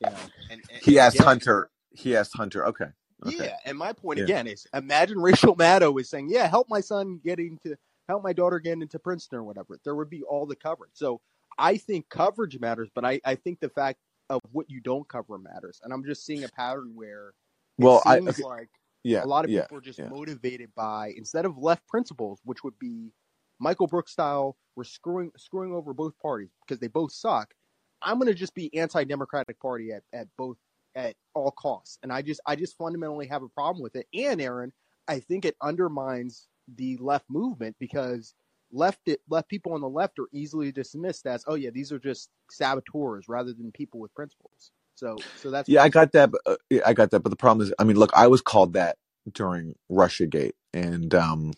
You 0.00 0.10
know, 0.10 0.16
and, 0.50 0.60
and 0.70 0.82
He 0.82 0.98
asked 0.98 1.18
Hunter. 1.18 1.70
He 1.92 2.16
asked 2.16 2.36
Hunter. 2.36 2.66
Okay. 2.66 2.86
Okay. 3.26 3.44
Yeah, 3.46 3.56
and 3.66 3.76
my 3.76 3.92
point 3.92 4.18
Yeah. 4.18 4.24
again 4.24 4.46
is, 4.46 4.66
imagine 4.72 5.18
Rachel 5.18 5.54
Maddow 5.56 5.98
is 6.00 6.08
saying, 6.08 6.28
"Yeah, 6.30 6.46
help 6.48 6.68
my 6.70 6.80
son 6.80 7.20
get 7.22 7.38
into, 7.38 7.76
help 8.08 8.22
my 8.22 8.32
daughter 8.32 8.58
get 8.58 8.72
into 8.74 8.98
Princeton 8.98 9.38
or 9.38 9.44
whatever." 9.44 9.78
There 9.84 9.94
would 9.94 10.08
be 10.10 10.22
all 10.22 10.46
the 10.46 10.56
coverage. 10.56 10.92
So 10.94 11.20
I 11.58 11.76
think 11.76 12.08
coverage 12.08 12.58
matters, 12.58 12.88
but 12.94 13.04
I, 13.04 13.20
I 13.24 13.34
think 13.34 13.60
the 13.60 13.68
fact 13.68 13.98
of 14.30 14.40
what 14.52 14.70
you 14.70 14.80
don't 14.80 15.08
cover 15.08 15.38
matters, 15.38 15.80
and 15.84 15.92
I'm 15.92 16.04
just 16.04 16.26
seeing 16.26 16.44
a 16.44 16.48
pattern 16.50 16.92
where 16.94 17.34
it 17.80 17.84
Well, 17.84 18.02
I 18.06 18.18
seems 18.18 18.30
okay, 18.30 18.42
like 18.42 18.70
yeah 19.04 19.24
a 19.24 19.26
lot 19.26 19.44
of 19.46 19.52
yeah 19.52 19.62
people 19.62 19.78
are 19.78 19.82
just 19.82 20.00
yeah. 20.00 20.08
motivated 20.08 20.74
by 20.76 21.14
instead 21.16 21.46
of 21.46 21.58
left 21.58 21.86
principles, 21.88 22.40
which 22.44 22.64
would 22.64 22.78
be 22.78 23.12
Michael 23.60 23.88
Brooks 23.88 24.12
style, 24.12 24.56
we're 24.76 24.84
screwing 24.84 25.32
screwing 25.36 25.74
over 25.74 25.94
both 25.94 26.18
parties 26.20 26.50
because 26.66 26.80
they 26.80 26.88
both 26.88 27.12
suck. 27.12 27.54
I'm 28.02 28.18
gonna 28.18 28.34
just 28.34 28.54
be 28.54 28.74
anti-democratic 28.76 29.60
party 29.60 29.92
at, 29.92 30.04
at 30.14 30.28
both 30.38 30.58
at 30.96 31.16
all 31.34 31.52
costs, 31.52 31.98
and 32.02 32.12
I 32.12 32.22
just 32.22 32.40
I 32.46 32.56
just 32.56 32.78
fundamentally 32.78 33.26
have 33.28 33.42
a 33.42 33.48
problem 33.48 33.82
with 33.82 33.96
it. 33.96 34.06
And 34.14 34.40
Aaron, 34.40 34.72
I 35.08 35.20
think 35.20 35.44
it 35.44 35.56
undermines 35.62 36.48
the 36.76 36.96
left 36.98 37.26
movement 37.28 37.76
because 37.80 38.34
left 38.72 39.00
it 39.06 39.20
left 39.30 39.48
people 39.48 39.74
on 39.74 39.80
the 39.82 39.88
left 39.88 40.18
are 40.18 40.28
easily 40.32 40.72
dismissed 40.72 41.26
as 41.26 41.44
oh 41.48 41.54
yeah 41.56 41.70
these 41.70 41.92
are 41.92 41.98
just 42.00 42.30
saboteurs 42.50 43.26
rather 43.28 43.52
than 43.54 43.72
people 43.72 44.00
with 44.00 44.14
principles. 44.14 44.72
So 44.96 45.24
so 45.34 45.50
that's 45.50 45.68
Yeah, 45.68 45.82
I 45.82 45.90
got 45.90 46.12
that. 46.12 46.32
But, 46.32 46.42
uh, 46.46 46.56
yeah, 46.70 46.82
I 46.86 46.94
got 46.94 47.12
that. 47.12 47.20
But 47.22 47.30
the 47.30 47.36
problem 47.36 47.66
is, 47.66 47.74
I 47.78 47.84
mean, 47.84 47.98
look, 47.98 48.12
I 48.14 48.28
was 48.28 48.42
called 48.42 48.74
that 48.74 48.98
during 49.32 49.74
russia 49.90 50.26
gate 50.26 50.56
and 50.74 51.14
um, 51.14 51.52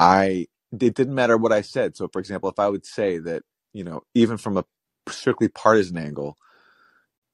I 0.00 0.46
it 0.72 0.94
didn't 0.94 1.14
matter 1.14 1.36
what 1.36 1.52
I 1.52 1.62
said. 1.62 1.96
So, 1.96 2.08
for 2.08 2.20
example, 2.20 2.50
if 2.50 2.58
I 2.58 2.68
would 2.68 2.86
say 2.86 3.18
that, 3.18 3.42
you 3.74 3.84
know, 3.84 4.02
even 4.14 4.36
from 4.38 4.56
a 4.58 4.64
strictly 5.08 5.48
partisan 5.48 5.98
angle, 5.98 6.36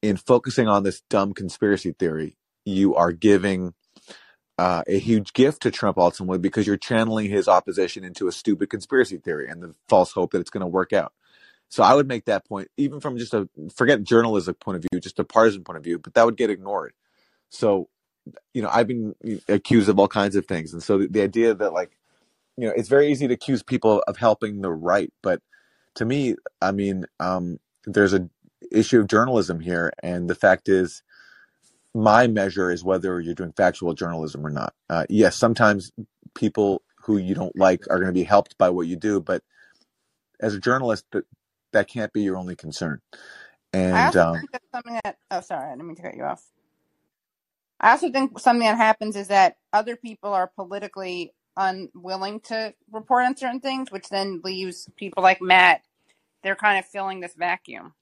in 0.02 0.16
focusing 0.18 0.68
on 0.68 0.84
this 0.84 1.02
dumb 1.10 1.34
conspiracy 1.34 1.92
theory, 1.98 2.38
you 2.66 2.96
are 2.96 3.12
giving 3.12 3.74
uh, 4.58 4.82
a 4.86 4.98
huge 4.98 5.32
gift 5.32 5.62
to 5.62 5.70
Trump 5.70 5.98
ultimately 5.98 6.38
because 6.38 6.66
you're 6.66 6.76
channeling 6.76 7.30
his 7.30 7.48
opposition 7.48 8.04
into 8.04 8.28
a 8.28 8.32
stupid 8.32 8.70
conspiracy 8.70 9.16
theory 9.16 9.48
and 9.48 9.62
the 9.62 9.74
false 9.88 10.12
hope 10.12 10.32
that 10.32 10.40
it's 10.40 10.50
going 10.50 10.60
to 10.60 10.66
work 10.66 10.92
out. 10.92 11.12
So 11.68 11.82
I 11.82 11.94
would 11.94 12.06
make 12.06 12.26
that 12.26 12.46
point, 12.46 12.68
even 12.76 13.00
from 13.00 13.16
just 13.16 13.32
a 13.32 13.48
forget 13.74 14.02
journalistic 14.02 14.60
point 14.60 14.76
of 14.76 14.84
view, 14.90 15.00
just 15.00 15.18
a 15.18 15.24
partisan 15.24 15.64
point 15.64 15.78
of 15.78 15.84
view, 15.84 15.98
but 15.98 16.12
that 16.14 16.26
would 16.26 16.36
get 16.36 16.50
ignored. 16.50 16.92
So, 17.48 17.88
you 18.52 18.60
know, 18.60 18.68
I've 18.70 18.86
been 18.86 19.14
accused 19.48 19.88
of 19.88 19.98
all 19.98 20.08
kinds 20.08 20.36
of 20.36 20.46
things, 20.46 20.74
and 20.74 20.82
so 20.82 20.98
the, 20.98 21.08
the 21.08 21.22
idea 21.22 21.54
that 21.54 21.72
like, 21.72 21.96
you 22.58 22.68
know, 22.68 22.74
it's 22.76 22.90
very 22.90 23.10
easy 23.10 23.26
to 23.26 23.34
accuse 23.34 23.62
people 23.62 24.04
of 24.06 24.18
helping 24.18 24.60
the 24.60 24.70
right, 24.70 25.10
but 25.22 25.40
to 25.94 26.04
me, 26.04 26.36
I 26.60 26.72
mean, 26.72 27.06
um, 27.20 27.58
there's 27.86 28.12
a 28.12 28.28
issue 28.70 29.00
of 29.00 29.06
journalism 29.06 29.58
here, 29.58 29.92
and 30.02 30.28
the 30.28 30.34
fact 30.34 30.68
is, 30.68 31.02
my 31.94 32.26
measure 32.26 32.70
is 32.70 32.85
whether 32.85 33.20
you're 33.20 33.35
doing 33.35 33.52
factual 33.52 33.94
journalism 33.94 34.46
or 34.46 34.50
not. 34.50 34.74
Uh, 34.88 35.05
yes, 35.09 35.37
sometimes 35.37 35.92
people 36.35 36.83
who 37.02 37.18
you 37.18 37.35
don't 37.35 37.57
like 37.57 37.85
are 37.90 37.98
going 37.98 38.07
to 38.07 38.12
be 38.12 38.24
helped 38.24 38.57
by 38.59 38.70
what 38.70 38.87
you 38.87 38.96
do, 38.96 39.20
but 39.20 39.42
as 40.40 40.55
a 40.55 40.61
journalist, 40.61 41.05
that 41.12 41.24
that 41.72 41.88
can't 41.88 42.12
be 42.12 42.22
your 42.22 42.37
only 42.37 42.57
concern. 42.57 43.00
And 43.72 43.96
I 43.96 44.07
also 44.07 44.20
um, 44.20 44.38
think 44.38 44.52
that's 44.52 44.70
something 44.72 45.00
that. 45.05 45.16
Oh, 45.31 45.40
sorry, 45.40 45.72
I 45.72 45.76
didn't 45.76 45.96
to 45.96 46.02
cut 46.02 46.16
you 46.16 46.24
off. 46.24 46.44
I 47.81 47.90
also 47.92 48.11
think 48.11 48.38
something 48.38 48.66
that 48.66 48.76
happens 48.76 49.16
is 49.16 49.28
that 49.28 49.57
other 49.72 49.96
people 49.96 50.33
are 50.33 50.46
politically 50.46 51.35
unwilling 51.57 52.40
to 52.40 52.74
report 52.90 53.24
on 53.24 53.37
certain 53.37 53.61
things, 53.61 53.90
which 53.90 54.09
then 54.09 54.40
leaves 54.44 54.88
people 54.96 55.22
like 55.22 55.42
Matt. 55.42 55.83
They're 56.42 56.55
kind 56.55 56.78
of 56.78 56.87
filling 56.87 57.20
this 57.20 57.35
vacuum. 57.35 57.94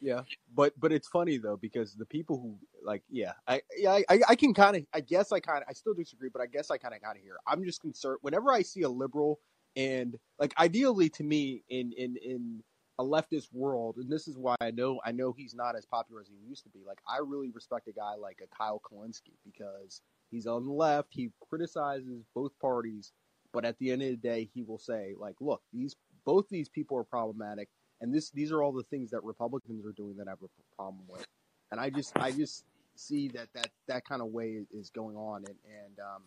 Yeah. 0.00 0.22
But 0.54 0.78
but 0.78 0.92
it's 0.92 1.08
funny 1.08 1.36
though 1.36 1.56
because 1.56 1.94
the 1.94 2.06
people 2.06 2.38
who 2.40 2.58
like 2.82 3.02
yeah 3.10 3.32
I 3.46 3.62
yeah 3.76 4.00
I 4.08 4.20
I 4.28 4.34
can 4.34 4.54
kind 4.54 4.76
of 4.76 4.86
I 4.94 5.00
guess 5.00 5.32
I 5.32 5.40
kind 5.40 5.58
of 5.58 5.64
I 5.68 5.72
still 5.72 5.94
disagree 5.94 6.30
but 6.32 6.42
I 6.42 6.46
guess 6.46 6.70
I 6.70 6.78
kind 6.78 6.94
of 6.94 7.02
got 7.02 7.14
to 7.14 7.20
hear 7.20 7.36
I'm 7.46 7.64
just 7.64 7.80
concerned 7.80 8.18
whenever 8.22 8.52
I 8.52 8.62
see 8.62 8.82
a 8.82 8.88
liberal 8.88 9.40
and 9.76 10.16
like 10.38 10.54
ideally 10.58 11.10
to 11.10 11.22
me 11.22 11.62
in 11.68 11.92
in 11.96 12.16
in 12.16 12.62
a 12.98 13.04
leftist 13.04 13.48
world 13.52 13.96
and 13.96 14.10
this 14.10 14.28
is 14.28 14.36
why 14.36 14.56
I 14.60 14.70
know 14.70 15.00
I 15.04 15.12
know 15.12 15.32
he's 15.32 15.54
not 15.54 15.76
as 15.76 15.86
popular 15.86 16.20
as 16.20 16.28
he 16.28 16.36
used 16.48 16.64
to 16.64 16.70
be 16.70 16.80
like 16.86 16.98
I 17.08 17.18
really 17.18 17.50
respect 17.50 17.88
a 17.88 17.92
guy 17.92 18.14
like 18.14 18.40
a 18.42 18.56
Kyle 18.56 18.80
Kulinski 18.90 19.34
because 19.44 20.00
He's 20.30 20.46
on 20.46 20.64
the 20.64 20.72
left. 20.72 21.08
He 21.10 21.30
criticizes 21.48 22.24
both 22.34 22.52
parties, 22.60 23.12
but 23.52 23.64
at 23.64 23.78
the 23.78 23.90
end 23.90 24.02
of 24.02 24.08
the 24.10 24.16
day, 24.16 24.48
he 24.54 24.62
will 24.62 24.78
say, 24.78 25.14
like, 25.18 25.36
look, 25.40 25.62
these 25.72 25.96
both 26.24 26.48
these 26.48 26.68
people 26.68 26.96
are 26.96 27.04
problematic, 27.04 27.68
and 28.00 28.14
this 28.14 28.30
these 28.30 28.52
are 28.52 28.62
all 28.62 28.72
the 28.72 28.84
things 28.84 29.10
that 29.10 29.22
Republicans 29.24 29.86
are 29.86 29.92
doing 29.92 30.16
that 30.16 30.28
I 30.28 30.32
have 30.32 30.42
a 30.42 30.76
problem 30.76 31.02
with. 31.08 31.24
And 31.70 31.80
I 31.80 31.90
just 31.90 32.18
I 32.18 32.32
just 32.32 32.64
see 32.96 33.28
that 33.28 33.48
that 33.54 33.68
that 33.88 34.04
kind 34.04 34.22
of 34.22 34.28
way 34.28 34.62
is 34.72 34.90
going 34.90 35.16
on, 35.16 35.44
and 35.46 35.56
and 35.66 35.98
um, 36.00 36.22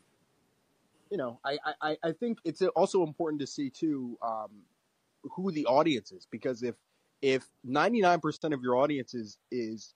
you 1.10 1.18
know, 1.18 1.40
I, 1.46 1.58
I 1.82 1.98
I 2.04 2.12
think 2.14 2.40
it's 2.46 2.62
also 2.62 3.04
important 3.04 3.42
to 3.42 3.48
see 3.48 3.70
too 3.70 4.18
um, 4.22 4.50
who 5.24 5.52
the 5.52 5.66
audience 5.66 6.12
is. 6.12 6.28
Because 6.30 6.64
if 6.64 6.76
if 7.22 7.48
99% 7.68 8.54
of 8.54 8.62
your 8.62 8.76
audience 8.76 9.14
is 9.14 9.38
is 9.52 9.94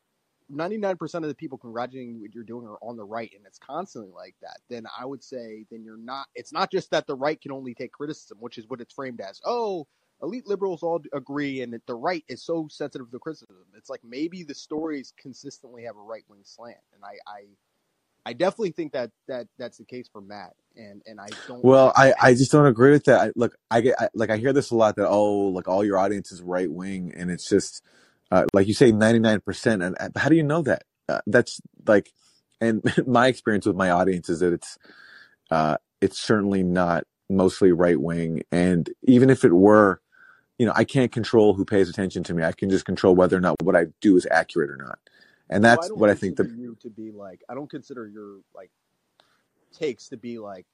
99% 0.52 1.16
of 1.16 1.24
the 1.24 1.36
people 1.36 1.58
congratulating 1.58 2.22
what 2.22 2.34
you're 2.34 2.44
doing 2.46 2.66
are 2.66 2.78
on 2.82 2.96
the 2.96 3.04
right 3.04 3.32
and 3.36 3.46
it's 3.46 3.60
constantly 3.60 4.12
like 4.16 4.34
that 4.42 4.60
then 4.70 4.86
i 4.98 5.04
would 5.06 5.22
say 5.22 5.66
then 5.70 5.84
you're 5.84 5.98
not 5.98 6.28
it's 6.36 6.54
not 6.54 6.72
just 6.72 6.90
that 6.92 7.06
the 7.06 7.16
right 7.16 7.42
can 7.42 7.52
only 7.52 7.74
take 7.74 7.92
criticism 7.92 8.38
which 8.40 8.58
is 8.58 8.66
what 8.70 8.80
it's 8.80 8.94
framed 8.94 9.20
as. 9.20 9.42
Oh 9.44 9.88
elite 10.22 10.48
liberals 10.48 10.84
all 10.84 11.02
agree 11.14 11.62
and 11.62 11.74
that 11.74 11.86
the 11.86 11.96
right 11.96 12.24
is 12.28 12.44
so 12.44 12.68
sensitive 12.70 13.10
to 13.12 13.20
criticism 13.20 13.56
it's 13.76 13.90
like 13.90 14.02
maybe 14.04 14.44
the 14.44 14.56
stories 14.56 15.14
consistently 15.22 15.84
have 15.84 15.96
a 15.96 16.02
right-wing 16.02 16.42
slant 16.44 16.78
and 16.94 17.04
i 17.04 17.18
i 17.32 17.44
I 18.28 18.34
definitely 18.34 18.72
think 18.72 18.92
that 18.92 19.12
that 19.30 19.48
that's 19.58 19.78
the 19.78 19.86
case 19.86 20.10
for 20.12 20.20
Matt, 20.20 20.52
and 20.76 21.02
and 21.06 21.18
I 21.18 21.28
don't. 21.48 21.64
Well, 21.64 21.94
I, 21.96 22.14
I 22.22 22.34
just 22.34 22.52
don't 22.52 22.66
agree 22.66 22.92
with 22.92 23.06
that. 23.06 23.22
I, 23.22 23.32
look, 23.38 23.56
I 23.72 23.80
get 23.80 23.96
I, 23.98 24.10
like 24.16 24.30
I 24.30 24.36
hear 24.36 24.52
this 24.52 24.70
a 24.70 24.76
lot 24.76 24.98
that 24.98 25.08
oh, 25.08 25.48
like 25.48 25.70
all 25.70 25.86
your 25.86 25.98
audience 25.98 26.34
is 26.34 26.42
right 26.42 26.70
wing, 26.70 27.14
and 27.16 27.32
it's 27.32 27.48
just 27.48 27.82
uh, 28.30 28.44
like 28.52 28.68
you 28.68 28.74
say, 28.74 28.92
ninety 28.92 29.20
nine 29.20 29.40
percent. 29.40 29.82
And 29.82 29.96
uh, 29.98 30.10
how 30.18 30.28
do 30.28 30.36
you 30.36 30.44
know 30.44 30.62
that? 30.64 30.84
Uh, 31.08 31.22
that's 31.26 31.62
like, 31.88 32.12
and 32.60 32.84
my 33.08 33.28
experience 33.28 33.66
with 33.66 33.78
my 33.78 33.92
audience 33.92 34.28
is 34.28 34.42
that 34.42 34.52
it's 34.52 34.78
uh, 35.50 35.78
it's 36.02 36.20
certainly 36.20 36.64
not 36.64 37.06
mostly 37.30 37.72
right 37.72 38.00
wing, 38.00 38.42
and 38.52 38.90
even 39.04 39.30
if 39.30 39.46
it 39.46 39.54
were, 39.54 40.02
you 40.58 40.66
know, 40.66 40.74
I 40.76 40.84
can't 40.84 41.12
control 41.12 41.54
who 41.54 41.66
pays 41.66 41.90
attention 41.90 42.24
to 42.24 42.34
me. 42.34 42.44
I 42.44 42.52
can 42.52 42.70
just 42.70 42.86
control 42.86 43.16
whether 43.16 43.38
or 43.38 43.42
not 43.42 43.62
what 43.62 43.76
I 43.76 43.88
do 44.02 44.18
is 44.18 44.28
accurate 44.32 44.70
or 44.70 44.78
not 44.78 45.00
and 45.50 45.64
Well, 45.64 45.72
I 45.72 45.76
that's 45.76 45.90
what 45.90 46.10
I 46.10 46.16
think 46.16 46.38
the 46.38 46.46
you 46.46 46.78
to 46.82 46.90
be 46.90 47.12
like. 47.12 47.44
I 47.50 47.56
don't 47.56 47.70
consider 47.70 48.08
your 48.08 48.40
like 48.56 48.72
takes 49.74 50.10
to 50.10 50.18
be 50.18 50.40
like. 50.40 50.66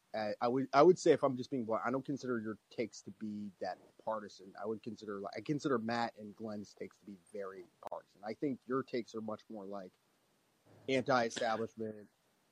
I 0.42 0.48
would 0.48 0.68
I 0.74 0.84
would 0.84 1.00
say 1.00 1.12
if 1.12 1.24
I'm 1.24 1.36
just 1.36 1.50
being 1.50 1.66
blunt, 1.66 1.82
I 1.86 1.92
don't 1.92 2.06
consider 2.06 2.40
your 2.40 2.58
takes 2.76 3.02
to 3.02 3.12
be 3.20 3.50
that 3.62 3.78
partisan. 4.06 4.48
I 4.62 4.68
would 4.68 4.84
consider 4.84 5.20
like 5.20 5.34
I 5.36 5.42
consider 5.42 5.80
Matt 5.80 6.14
and 6.20 6.36
Glenn's 6.36 6.76
takes 6.80 6.98
to 6.98 7.06
be 7.06 7.18
very 7.34 7.66
partisan. 7.90 8.22
I 8.24 8.34
think 8.34 8.60
your 8.68 8.84
takes 8.84 9.16
are 9.16 9.22
much 9.22 9.42
more 9.52 9.66
like 9.66 9.92
anti-establishment. 10.88 11.96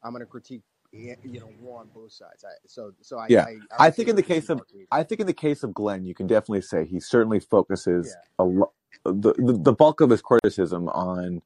I'm 0.03 0.11
going 0.11 0.21
to 0.21 0.25
critique 0.25 0.63
you 0.91 1.39
know 1.39 1.49
war 1.59 1.79
on 1.81 1.89
both 1.93 2.11
sides. 2.11 2.43
I, 2.43 2.53
so 2.67 2.93
so 3.01 3.17
I, 3.17 3.27
yeah. 3.29 3.45
I 3.45 3.51
I 3.83 3.87
I 3.87 3.91
think 3.91 4.09
in 4.09 4.15
the 4.15 4.23
case 4.23 4.49
of. 4.49 4.61
I 4.91 5.03
think 5.03 5.21
in 5.21 5.27
the 5.27 5.33
case 5.33 5.63
of 5.63 5.73
Glenn, 5.73 6.05
you 6.05 6.13
can 6.13 6.27
definitely 6.27 6.61
say 6.61 6.85
he 6.85 6.99
certainly 6.99 7.39
focuses 7.39 8.07
Yeah. 8.07 8.23
a 8.39 8.43
lo- 8.43 8.73
the, 9.05 9.33
the 9.33 9.59
the 9.61 9.73
bulk 9.73 10.01
of 10.01 10.09
his 10.09 10.21
criticism 10.21 10.89
on 10.89 11.41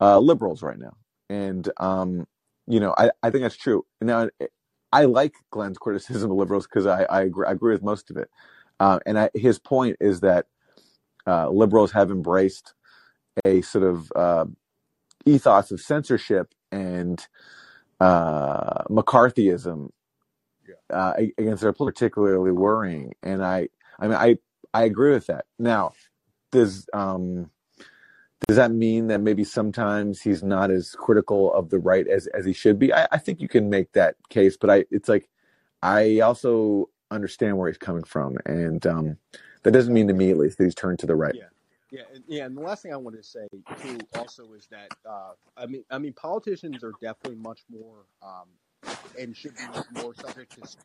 uh, 0.00 0.18
liberals 0.18 0.62
right 0.62 0.78
now, 0.78 0.96
and 1.28 1.68
um, 1.78 2.26
you 2.66 2.80
know 2.80 2.94
I, 2.96 3.10
I 3.22 3.30
think 3.30 3.42
that's 3.42 3.56
true. 3.56 3.84
Now 4.00 4.28
I 4.92 5.04
like 5.04 5.34
Glenn's 5.50 5.78
criticism 5.84 6.30
of 6.30 6.36
liberals 6.36 6.66
because 6.66 6.86
I 6.86 7.04
I 7.04 7.22
agree, 7.22 7.46
I 7.46 7.52
agree 7.52 7.72
with 7.72 7.82
most 7.82 8.10
of 8.10 8.16
it, 8.16 8.30
uh, 8.80 9.00
and 9.04 9.18
I, 9.18 9.30
his 9.34 9.58
point 9.58 9.96
is 10.00 10.20
that 10.20 10.46
uh, 11.26 11.50
liberals 11.50 11.92
have 11.92 12.10
embraced 12.10 12.72
a 13.44 13.60
sort 13.60 13.84
of 13.84 14.10
uh, 14.16 14.46
ethos 15.26 15.70
of 15.70 15.80
censorship 15.80 16.54
and 16.72 17.26
uh, 18.00 18.84
McCarthyism 18.84 19.90
uh, 20.90 21.12
against 21.38 21.62
their 21.62 21.72
particularly 21.72 22.52
worrying. 22.52 23.14
And 23.22 23.44
I, 23.44 23.68
I 23.98 24.08
mean, 24.08 24.16
I, 24.16 24.36
I 24.72 24.84
agree 24.84 25.12
with 25.12 25.26
that. 25.26 25.46
Now, 25.58 25.92
does 26.52 26.88
um, 26.92 27.50
does 28.46 28.56
that 28.56 28.70
mean 28.70 29.08
that 29.08 29.20
maybe 29.20 29.44
sometimes 29.44 30.20
he's 30.20 30.42
not 30.42 30.70
as 30.70 30.92
critical 30.92 31.52
of 31.52 31.70
the 31.70 31.78
right 31.78 32.06
as 32.06 32.26
as 32.28 32.44
he 32.44 32.52
should 32.52 32.78
be? 32.78 32.92
I, 32.92 33.08
I 33.12 33.18
think 33.18 33.40
you 33.40 33.48
can 33.48 33.68
make 33.68 33.92
that 33.92 34.16
case, 34.28 34.56
but 34.56 34.70
I, 34.70 34.84
it's 34.90 35.08
like 35.08 35.28
I 35.82 36.20
also 36.20 36.88
understand 37.10 37.58
where 37.58 37.68
he's 37.68 37.78
coming 37.78 38.04
from, 38.04 38.38
and 38.46 38.86
um, 38.86 39.16
that 39.62 39.72
doesn't 39.72 39.92
mean 39.92 40.08
to 40.08 40.14
me 40.14 40.30
at 40.30 40.38
least 40.38 40.58
that 40.58 40.64
he's 40.64 40.74
turned 40.74 40.98
to 41.00 41.06
the 41.06 41.16
right. 41.16 41.34
Yeah, 41.34 41.48
yeah, 41.90 42.02
and, 42.14 42.24
yeah. 42.26 42.44
And 42.44 42.56
the 42.56 42.60
last 42.60 42.82
thing 42.82 42.92
I 42.92 42.96
wanted 42.96 43.18
to 43.18 43.28
say 43.28 43.46
too, 43.82 43.98
also, 44.16 44.52
is 44.52 44.66
that 44.70 44.88
uh, 45.08 45.32
I 45.56 45.66
mean, 45.66 45.84
I 45.90 45.98
mean, 45.98 46.12
politicians 46.12 46.82
are 46.82 46.92
definitely 47.00 47.38
much 47.38 47.60
more 47.70 48.04
um, 48.22 48.48
and 49.18 49.36
should 49.36 49.54
be 49.56 50.00
more 50.00 50.14
subject 50.14 50.52
to 50.52 50.76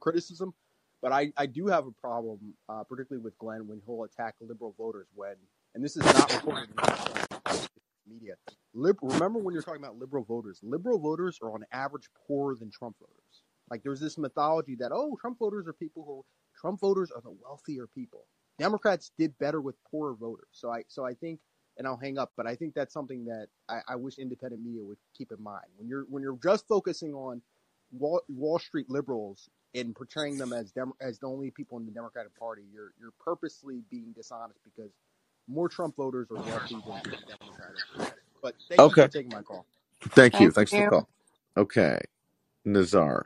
criticism. 0.00 0.54
But 1.00 1.12
I, 1.12 1.32
I 1.36 1.46
do 1.46 1.66
have 1.66 1.86
a 1.86 1.90
problem, 1.90 2.38
uh, 2.68 2.84
particularly 2.84 3.24
with 3.24 3.36
Glenn, 3.38 3.66
when 3.66 3.82
he'll 3.84 4.04
attack 4.04 4.36
liberal 4.40 4.72
voters 4.78 5.08
when, 5.14 5.34
and 5.74 5.82
this 5.82 5.96
is 5.96 6.04
not 6.04 6.32
reported 6.32 6.68
in 6.70 7.58
media. 8.08 8.34
Lib, 8.72 8.98
remember 9.02 9.40
when 9.40 9.52
you're 9.52 9.62
talking 9.62 9.82
about 9.82 9.98
liberal 9.98 10.24
voters? 10.24 10.60
Liberal 10.62 11.00
voters 11.00 11.40
are 11.42 11.52
on 11.52 11.64
average 11.72 12.08
poorer 12.26 12.54
than 12.54 12.70
Trump 12.70 12.96
voters. 13.00 13.42
Like 13.68 13.82
there's 13.82 14.00
this 14.00 14.16
mythology 14.16 14.76
that 14.76 14.92
oh, 14.92 15.16
Trump 15.20 15.38
voters 15.38 15.66
are 15.66 15.72
people 15.72 16.04
who 16.04 16.24
Trump 16.58 16.80
voters 16.80 17.10
are 17.10 17.20
the 17.20 17.34
wealthier 17.42 17.86
people. 17.86 18.26
Democrats 18.58 19.12
did 19.18 19.38
better 19.38 19.60
with 19.60 19.76
poorer 19.90 20.14
voters. 20.14 20.48
So 20.52 20.70
I 20.72 20.84
so 20.88 21.06
I 21.06 21.14
think 21.14 21.40
and 21.78 21.86
I'll 21.86 21.98
hang 21.98 22.18
up, 22.18 22.32
but 22.36 22.46
I 22.46 22.56
think 22.56 22.74
that's 22.74 22.94
something 22.94 23.24
that 23.26 23.48
I, 23.68 23.80
I 23.88 23.96
wish 23.96 24.18
independent 24.18 24.64
media 24.64 24.84
would 24.84 24.98
keep 25.16 25.32
in 25.32 25.42
mind. 25.42 25.66
When 25.76 25.88
you're 25.88 26.06
when 26.10 26.22
you're 26.22 26.38
just 26.42 26.68
focusing 26.68 27.14
on 27.14 27.42
Wall, 27.92 28.22
Wall 28.28 28.58
Street 28.60 28.90
liberals 28.90 29.50
and 29.74 29.94
portraying 29.96 30.38
them 30.38 30.52
as 30.54 30.72
dem, 30.72 30.92
as 31.00 31.18
the 31.20 31.28
only 31.28 31.50
people 31.50 31.78
in 31.78 31.86
the 31.86 31.92
Democratic 31.92 32.38
Party, 32.38 32.62
you're 32.72 32.92
you're 33.00 33.14
purposely 33.24 33.82
being 33.90 34.12
dishonest 34.14 34.60
because 34.64 34.92
more 35.48 35.68
Trump 35.68 35.96
voters 35.96 36.28
are 36.30 36.38
wealthy 36.38 36.82
than 36.86 37.02
than 37.14 37.36
Democratic. 37.40 37.82
But 38.42 38.56
thank 38.70 38.88
you 38.88 38.96
Okay, 38.96 38.96
for 38.96 39.08
taking 39.08 39.32
my 39.32 39.42
call. 39.42 39.66
thank 40.10 40.40
you. 40.40 40.50
Thank 40.52 40.52
Thanks 40.52 40.72
for 40.72 40.82
the 40.82 40.84
call. 40.88 41.08
Okay, 41.56 42.00
Nazar. 42.64 43.24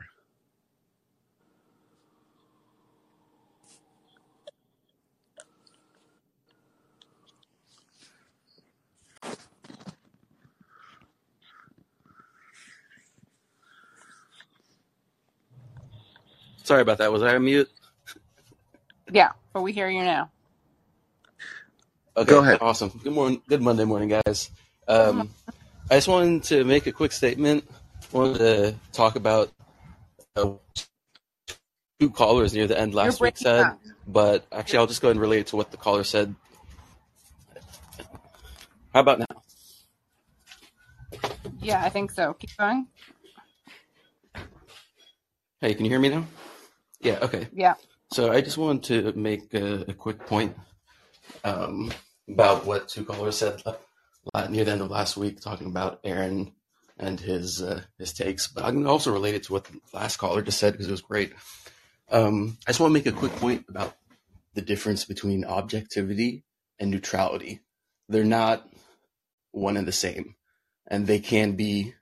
Sorry 16.67 16.81
about 16.83 16.99
that. 16.99 17.13
Was 17.13 17.23
I 17.23 17.35
on 17.35 17.45
mute? 17.45 17.69
Yeah, 19.11 19.31
but 19.53 19.63
we 19.63 19.73
hear 19.73 19.89
you 19.89 20.03
now. 20.03 20.31
Okay, 22.17 22.33
Go 22.33 22.39
Okay, 22.39 22.41
ahead. 22.41 22.61
awesome. 22.61 22.89
Good 23.03 23.13
morning. 23.13 23.41
Good 23.49 23.61
Monday 23.61 23.85
morning, 23.85 24.09
guys. 24.09 24.51
Um, 24.87 25.29
I 25.91 25.95
just 25.95 26.07
wanted 26.09 26.43
to 26.45 26.63
make 26.65 26.87
a 26.87 26.93
quick 26.93 27.11
statement. 27.13 27.65
Wanted 28.11 28.39
to 28.39 28.75
talk 28.93 29.15
about 29.15 29.51
uh, 30.35 30.53
two 31.99 32.09
callers 32.11 32.53
near 32.53 32.67
the 32.67 32.79
end 32.79 32.95
last 32.95 33.21
week 33.21 33.37
said, 33.37 33.59
up. 33.59 33.79
but 34.07 34.45
actually, 34.51 34.79
I'll 34.79 34.87
just 34.87 35.01
go 35.01 35.09
ahead 35.09 35.15
and 35.17 35.21
relate 35.21 35.39
it 35.41 35.47
to 35.47 35.57
what 35.57 35.71
the 35.71 35.77
caller 35.77 36.03
said. 36.03 36.35
How 38.93 39.01
about 39.01 39.19
now? 39.19 39.25
Yeah, 41.61 41.83
I 41.83 41.89
think 41.89 42.11
so. 42.11 42.33
Keep 42.33 42.51
going. 42.59 42.87
Hey, 45.61 45.75
can 45.75 45.85
you 45.85 45.91
hear 45.91 45.99
me 45.99 46.09
now? 46.09 46.25
Yeah. 47.07 47.19
Okay. 47.21 47.47
Yeah. 47.53 47.75
So 48.11 48.31
I 48.31 48.41
just 48.41 48.57
wanted 48.57 49.13
to 49.13 49.19
make 49.19 49.53
a, 49.53 49.85
a 49.87 49.93
quick 49.93 50.25
point 50.25 50.55
um, 51.43 51.91
about 52.29 52.65
what 52.65 52.89
two 52.89 53.05
callers 53.05 53.37
said 53.37 53.61
near 54.49 54.65
the 54.65 54.71
end 54.71 54.81
of 54.81 54.91
last 54.91 55.17
week, 55.17 55.39
talking 55.39 55.67
about 55.67 55.99
Aaron 56.03 56.51
and 56.99 57.19
his 57.19 57.61
uh, 57.61 57.81
his 57.97 58.13
takes. 58.13 58.47
But 58.47 58.65
I'm 58.65 58.73
going 58.73 58.85
to 58.85 58.91
also 58.91 59.13
relate 59.13 59.35
it 59.35 59.43
to 59.43 59.53
what 59.53 59.65
the 59.65 59.79
last 59.93 60.17
caller 60.17 60.41
just 60.41 60.59
said 60.59 60.73
because 60.73 60.87
it 60.87 60.91
was 60.91 61.01
great. 61.01 61.33
Um, 62.09 62.57
I 62.67 62.71
just 62.71 62.79
want 62.79 62.91
to 62.91 62.93
make 62.93 63.05
a 63.05 63.17
quick 63.17 63.35
point 63.37 63.65
about 63.69 63.95
the 64.53 64.61
difference 64.61 65.05
between 65.05 65.45
objectivity 65.45 66.43
and 66.79 66.91
neutrality. 66.91 67.61
They're 68.09 68.23
not 68.23 68.67
one 69.51 69.77
and 69.77 69.87
the 69.87 69.91
same, 69.91 70.35
and 70.87 71.07
they 71.07 71.19
can 71.19 71.53
be 71.53 71.93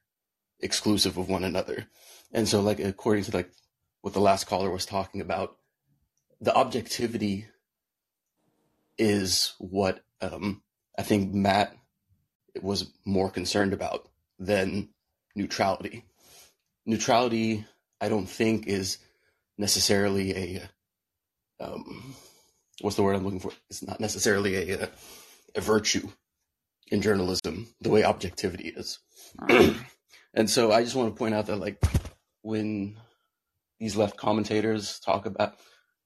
exclusive 0.59 1.17
of 1.17 1.29
one 1.29 1.43
another. 1.43 1.85
And 2.31 2.47
so, 2.47 2.61
like 2.61 2.79
according 2.79 3.25
to 3.25 3.37
like 3.37 3.51
what 4.05 4.13
the 4.13 4.19
last 4.19 4.45
caller 4.45 4.69
was 4.69 4.85
talking 4.85 5.19
about, 5.19 5.57
the 6.39 6.53
objectivity 6.53 7.47
is 8.99 9.55
what 9.57 10.03
um, 10.21 10.61
I 10.95 11.01
think 11.01 11.33
Matt 11.33 11.75
was 12.61 12.93
more 13.03 13.31
concerned 13.31 13.73
about 13.73 14.07
than 14.37 14.89
neutrality. 15.35 16.05
Neutrality, 16.85 17.65
I 17.99 18.09
don't 18.09 18.29
think, 18.29 18.67
is 18.67 18.99
necessarily 19.57 20.35
a 20.35 20.69
um, 21.59 22.13
what's 22.81 22.97
the 22.97 23.01
word 23.01 23.15
I'm 23.15 23.23
looking 23.23 23.39
for? 23.39 23.53
It's 23.71 23.81
not 23.81 23.99
necessarily 23.99 24.71
a, 24.73 24.87
a 25.55 25.61
virtue 25.61 26.09
in 26.91 27.01
journalism 27.01 27.69
the 27.81 27.89
way 27.89 28.03
objectivity 28.03 28.67
is. 28.67 28.99
And 30.35 30.49
so 30.49 30.71
I 30.73 30.83
just 30.83 30.95
want 30.95 31.15
to 31.15 31.17
point 31.17 31.33
out 31.33 31.45
that 31.45 31.55
like 31.55 31.81
when 32.41 32.97
these 33.79 33.95
left 33.95 34.17
commentators 34.17 34.99
talk 34.99 35.25
about 35.25 35.55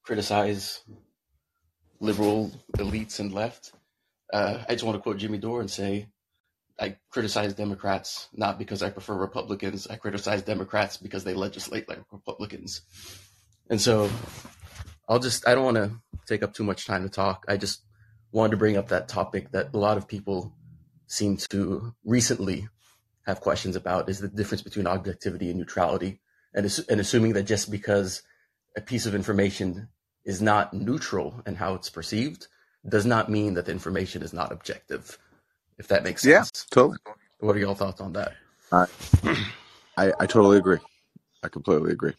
criticize 0.03 0.81
liberal 1.99 2.51
elites 2.77 3.19
and 3.19 3.33
left. 3.33 3.73
Uh, 4.31 4.63
I 4.67 4.73
just 4.73 4.83
want 4.83 4.95
to 4.97 5.01
quote 5.01 5.17
Jimmy 5.17 5.37
Dore 5.37 5.61
and 5.61 5.69
say, 5.69 6.07
I 6.79 6.97
criticize 7.09 7.53
Democrats 7.53 8.29
not 8.33 8.57
because 8.57 8.81
I 8.81 8.89
prefer 8.89 9.15
Republicans. 9.15 9.87
I 9.87 9.97
criticize 9.97 10.41
Democrats 10.41 10.97
because 10.97 11.23
they 11.23 11.33
legislate 11.33 11.89
like 11.89 11.99
Republicans. 12.11 12.81
And 13.69 13.81
so 13.81 14.09
I'll 15.07 15.19
just, 15.19 15.47
I 15.47 15.55
don't 15.55 15.65
want 15.65 15.77
to 15.77 15.91
take 16.25 16.41
up 16.41 16.53
too 16.53 16.63
much 16.63 16.85
time 16.85 17.03
to 17.03 17.09
talk. 17.09 17.45
I 17.47 17.57
just 17.57 17.83
wanted 18.31 18.51
to 18.51 18.57
bring 18.57 18.77
up 18.77 18.89
that 18.89 19.07
topic 19.07 19.51
that 19.51 19.73
a 19.73 19.77
lot 19.77 19.97
of 19.97 20.07
people 20.07 20.53
seem 21.07 21.37
to 21.49 21.93
recently 22.05 22.67
have 23.25 23.41
questions 23.41 23.75
about 23.75 24.09
is 24.09 24.19
the 24.19 24.27
difference 24.27 24.61
between 24.61 24.87
objectivity 24.87 25.49
and 25.49 25.59
neutrality. 25.59 26.21
And, 26.53 26.65
and 26.89 26.99
assuming 27.01 27.33
that 27.33 27.43
just 27.43 27.71
because 27.71 28.23
a 28.77 28.81
piece 28.81 29.05
of 29.05 29.15
information 29.15 29.89
is 30.25 30.41
not 30.41 30.73
neutral 30.73 31.41
in 31.47 31.55
how 31.55 31.75
it's 31.75 31.89
perceived 31.89 32.47
does 32.87 33.05
not 33.05 33.29
mean 33.29 33.55
that 33.55 33.65
the 33.67 33.71
information 33.73 34.23
is 34.23 34.33
not 34.33 34.51
objective, 34.51 35.17
if 35.77 35.87
that 35.89 36.03
makes 36.03 36.23
sense. 36.23 36.31
Yeah, 36.31 36.45
totally. 36.71 36.97
What 37.39 37.55
are 37.55 37.59
y'all 37.59 37.75
thoughts 37.75 38.01
on 38.01 38.13
that? 38.13 38.33
I, 38.71 38.85
I, 39.97 40.13
I 40.19 40.27
totally 40.27 40.57
agree. 40.57 40.79
I 41.43 41.49
completely 41.49 41.91
agree. 41.93 42.13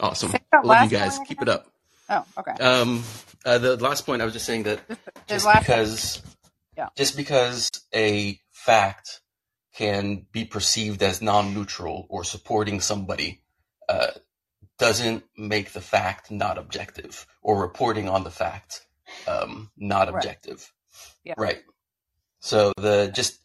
Awesome. 0.00 0.32
Love 0.62 0.82
you 0.82 0.88
guys. 0.88 1.18
Keep 1.20 1.42
it 1.42 1.48
up. 1.48 1.66
Oh, 2.10 2.24
okay. 2.38 2.56
Um, 2.60 3.04
uh, 3.44 3.58
the 3.58 3.76
last 3.78 4.06
point 4.06 4.22
I 4.22 4.24
was 4.26 4.34
just 4.34 4.46
saying 4.46 4.64
that 4.64 4.80
just 5.28 5.52
because 5.52 6.22
Yeah. 6.76 6.88
just 6.96 7.16
because 7.16 7.70
a 7.94 8.40
fact 8.52 9.20
can 9.76 10.26
be 10.32 10.44
perceived 10.44 11.02
as 11.02 11.20
non-neutral 11.20 12.06
or 12.08 12.24
supporting 12.24 12.80
somebody 12.80 13.42
uh, 13.88 14.12
doesn't 14.78 15.24
make 15.36 15.72
the 15.72 15.80
fact 15.80 16.30
not 16.30 16.58
objective 16.58 17.26
or 17.42 17.60
reporting 17.60 18.08
on 18.08 18.24
the 18.24 18.30
fact 18.30 18.86
um, 19.26 19.70
not 19.76 20.06
Right. 20.08 20.14
objective. 20.16 20.72
Yeah. 21.24 21.34
Right. 21.36 21.62
So 22.40 22.72
the 22.76 23.10
just 23.12 23.40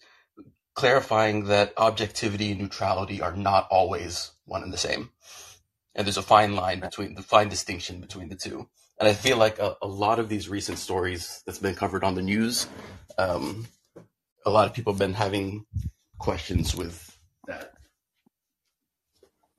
clarifying 0.76 1.46
that 1.46 1.74
objectivity 1.78 2.52
and 2.52 2.62
neutrality 2.62 3.22
are 3.22 3.36
not 3.36 3.68
always 3.70 4.32
one 4.46 4.63
and 4.63 4.72
the 4.72 4.78
same. 4.78 5.10
And 5.96 6.06
there's 6.06 6.18
a 6.18 6.22
fine 6.22 6.56
line 6.56 6.80
between 6.80 7.15
the 7.15 7.22
fine 7.24 7.50
distinction 7.50 8.00
between 8.00 8.30
the 8.30 8.36
two. 8.36 8.70
And 9.00 9.08
I 9.08 9.13
feel 9.13 9.38
like 9.38 9.60
a, 9.60 9.76
a 9.82 9.88
lot 9.88 10.20
of 10.20 10.30
these 10.30 10.48
recent 10.48 10.78
stories 10.78 11.42
that's 11.46 11.60
been 11.60 11.76
covered 11.76 12.04
on 12.04 12.15
the 12.15 12.22
news, 12.22 12.68
um, 13.18 13.68
a 14.46 14.50
lot 14.50 14.68
of 14.68 14.74
people 14.74 14.94
have 14.94 15.00
been 15.00 15.13
having 15.13 15.65
questions 16.20 16.76
with 16.76 17.18
that. 17.48 17.74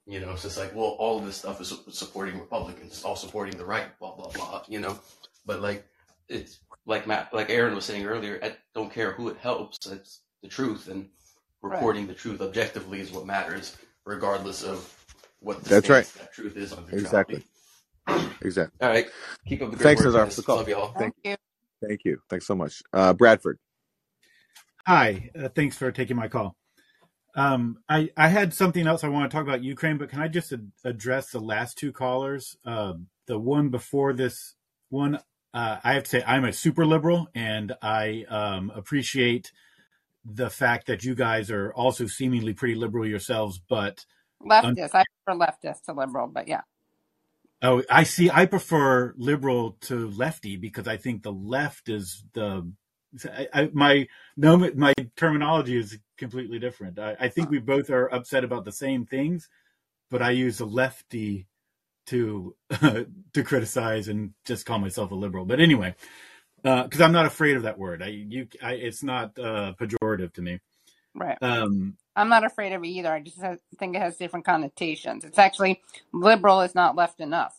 You 0.07 0.21
know, 0.21 0.33
it's 0.33 0.43
just 0.43 0.59
like, 0.59 0.75
well, 0.75 0.97
all 0.99 1.19
of 1.19 1.27
this 1.27 1.37
stuff 1.37 1.61
is 1.61 1.75
supporting 1.91 2.39
Republicans, 2.39 2.93
it's 2.93 3.05
all 3.05 3.17
supporting 3.17 3.57
the 3.57 3.65
right, 3.65 3.87
blah 3.99 4.15
blah 4.15 4.31
blah. 4.31 4.63
You 4.69 4.81
know, 4.81 4.99
but 5.47 5.61
like 5.63 5.87
it's 6.29 6.61
like 6.87 7.07
Matt, 7.07 7.33
like 7.35 7.51
Aaron 7.51 7.75
was 7.75 7.85
saying 7.85 8.07
earlier, 8.07 8.41
I 8.43 8.57
don't 8.75 8.93
care 8.93 9.13
who 9.13 9.29
it 9.29 9.37
helps. 9.39 9.87
It's 9.87 10.23
the 10.43 10.49
truth, 10.49 10.89
and 10.89 11.09
Right. 11.63 11.75
reporting 11.75 12.07
the 12.07 12.15
truth 12.15 12.41
objectively 12.41 13.01
is 13.01 13.13
what 13.13 13.27
matters, 13.27 13.77
regardless 14.07 14.63
of 14.65 14.97
what 15.41 15.63
the 15.63 15.69
That's 15.69 15.91
right. 15.91 16.07
that 16.19 16.33
truth 16.33 16.57
is 16.57 16.73
on 16.73 16.85
neutrality. 16.91 17.45
Exactly. 18.07 18.39
Exactly. 18.43 18.79
All 18.81 18.89
right, 18.89 19.07
keep 19.47 19.61
up 19.61 19.71
the 19.71 19.77
great 19.77 19.85
Thanks, 19.85 20.05
work, 20.05 20.15
Cesar, 20.15 20.27
for 20.27 20.37
the 20.37 20.43
call. 20.43 20.57
Love 20.57 20.69
y'all. 20.71 20.95
Thank 20.99 21.15
you. 21.23 21.37
Thank 21.87 22.01
you. 22.05 22.21
Thanks 22.31 22.47
so 22.47 22.55
much. 22.55 22.83
Uh, 22.95 23.13
Bradford. 23.13 23.59
Hi, 24.91 25.31
uh, 25.39 25.49
thanks 25.51 25.77
for 25.77 25.93
taking 25.93 26.17
my 26.17 26.27
call. 26.27 26.57
Um, 27.37 27.79
I, 27.89 28.11
I 28.17 28.27
had 28.27 28.53
something 28.53 28.89
else 28.89 29.05
I 29.05 29.09
want 29.09 29.31
to 29.31 29.33
talk 29.33 29.47
about 29.47 29.63
Ukraine, 29.63 29.99
but 29.99 30.09
can 30.09 30.21
I 30.21 30.27
just 30.27 30.53
ad- 30.53 30.73
address 30.85 31.31
the 31.31 31.39
last 31.39 31.79
two 31.79 31.93
callers? 31.93 32.57
Uh, 32.65 32.95
the 33.27 33.39
one 33.39 33.69
before 33.69 34.13
this 34.13 34.57
one, 34.89 35.21
uh, 35.55 35.77
I 35.85 35.93
have 35.93 36.03
to 36.03 36.11
say 36.11 36.25
I'm 36.27 36.45
a 36.45 36.53
super 36.53 36.85
liberal, 36.85 37.29
and 37.37 37.73
I 37.81 38.25
um, 38.29 38.73
appreciate 38.75 39.53
the 40.25 40.51
fact 40.51 40.89
that 40.89 41.05
you 41.05 41.15
guys 41.15 41.53
are 41.53 41.73
also 41.73 42.09
seemingly 42.09 42.53
pretty 42.53 42.75
liberal 42.75 43.07
yourselves. 43.07 43.61
But 43.61 44.05
un- 44.45 44.75
Leftist. 44.75 44.91
I 44.93 45.05
prefer 45.25 45.39
leftist 45.39 45.85
to 45.85 45.93
liberal, 45.93 46.27
but 46.27 46.49
yeah. 46.49 46.63
oh, 47.63 47.85
I 47.89 48.03
see. 48.03 48.29
I 48.29 48.45
prefer 48.47 49.15
liberal 49.17 49.77
to 49.83 50.11
lefty 50.11 50.57
because 50.57 50.89
I 50.89 50.97
think 50.97 51.23
the 51.23 51.31
left 51.33 51.89
is 51.89 52.25
the 52.33 52.73
I, 53.25 53.49
I, 53.53 53.71
my 53.73 54.07
no 54.37 54.57
my 54.57 54.95
terminology 55.17 55.77
is 55.77 55.99
completely 56.17 56.59
different. 56.59 56.99
I, 56.99 57.17
I 57.19 57.29
think 57.29 57.51
we 57.51 57.59
both 57.59 57.91
are 57.91 58.13
upset 58.13 58.45
about 58.45 58.65
the 58.65 58.73
same 58.73 59.07
things, 59.07 59.49
but 60.11 60.23
I 60.23 60.31
use 60.31 60.61
a 60.61 60.67
lefty 60.67 61.47
to 62.07 62.55
to 62.71 63.43
criticize 63.45 64.09
and 64.09 64.33
just 64.45 64.67
call 64.67 64.79
myself 64.79 65.11
a 65.11 65.15
liberal. 65.15 65.45
But 65.45 65.61
anyway, 65.61 65.95
because 66.63 67.01
I'm 67.01 67.13
not 67.13 67.27
afraid 67.27 67.57
of 67.57 67.65
that 67.65 67.79
word. 67.79 68.03
I 68.03 68.09
you 68.09 68.49
I, 68.63 68.75
it's 68.75 69.03
not 69.03 69.39
uh, 69.39 69.75
pejorative 69.81 70.33
to 70.35 70.43
me. 70.43 70.61
Right. 71.15 71.39
Um, 71.43 71.97
I'm 72.15 72.29
not 72.29 72.45
afraid 72.45 72.73
of 72.73 72.85
it 72.85 72.89
either. 72.89 73.13
I 73.13 73.21
just 73.21 73.39
think 73.79 73.97
it 73.97 74.03
has 74.03 74.17
different 74.17 74.47
connotations. 74.47 75.25
It's 75.25 75.39
actually 75.39 75.83
liberal 76.13 76.61
is 76.61 76.75
not 76.75 76.97
left 76.97 77.21
enough, 77.21 77.57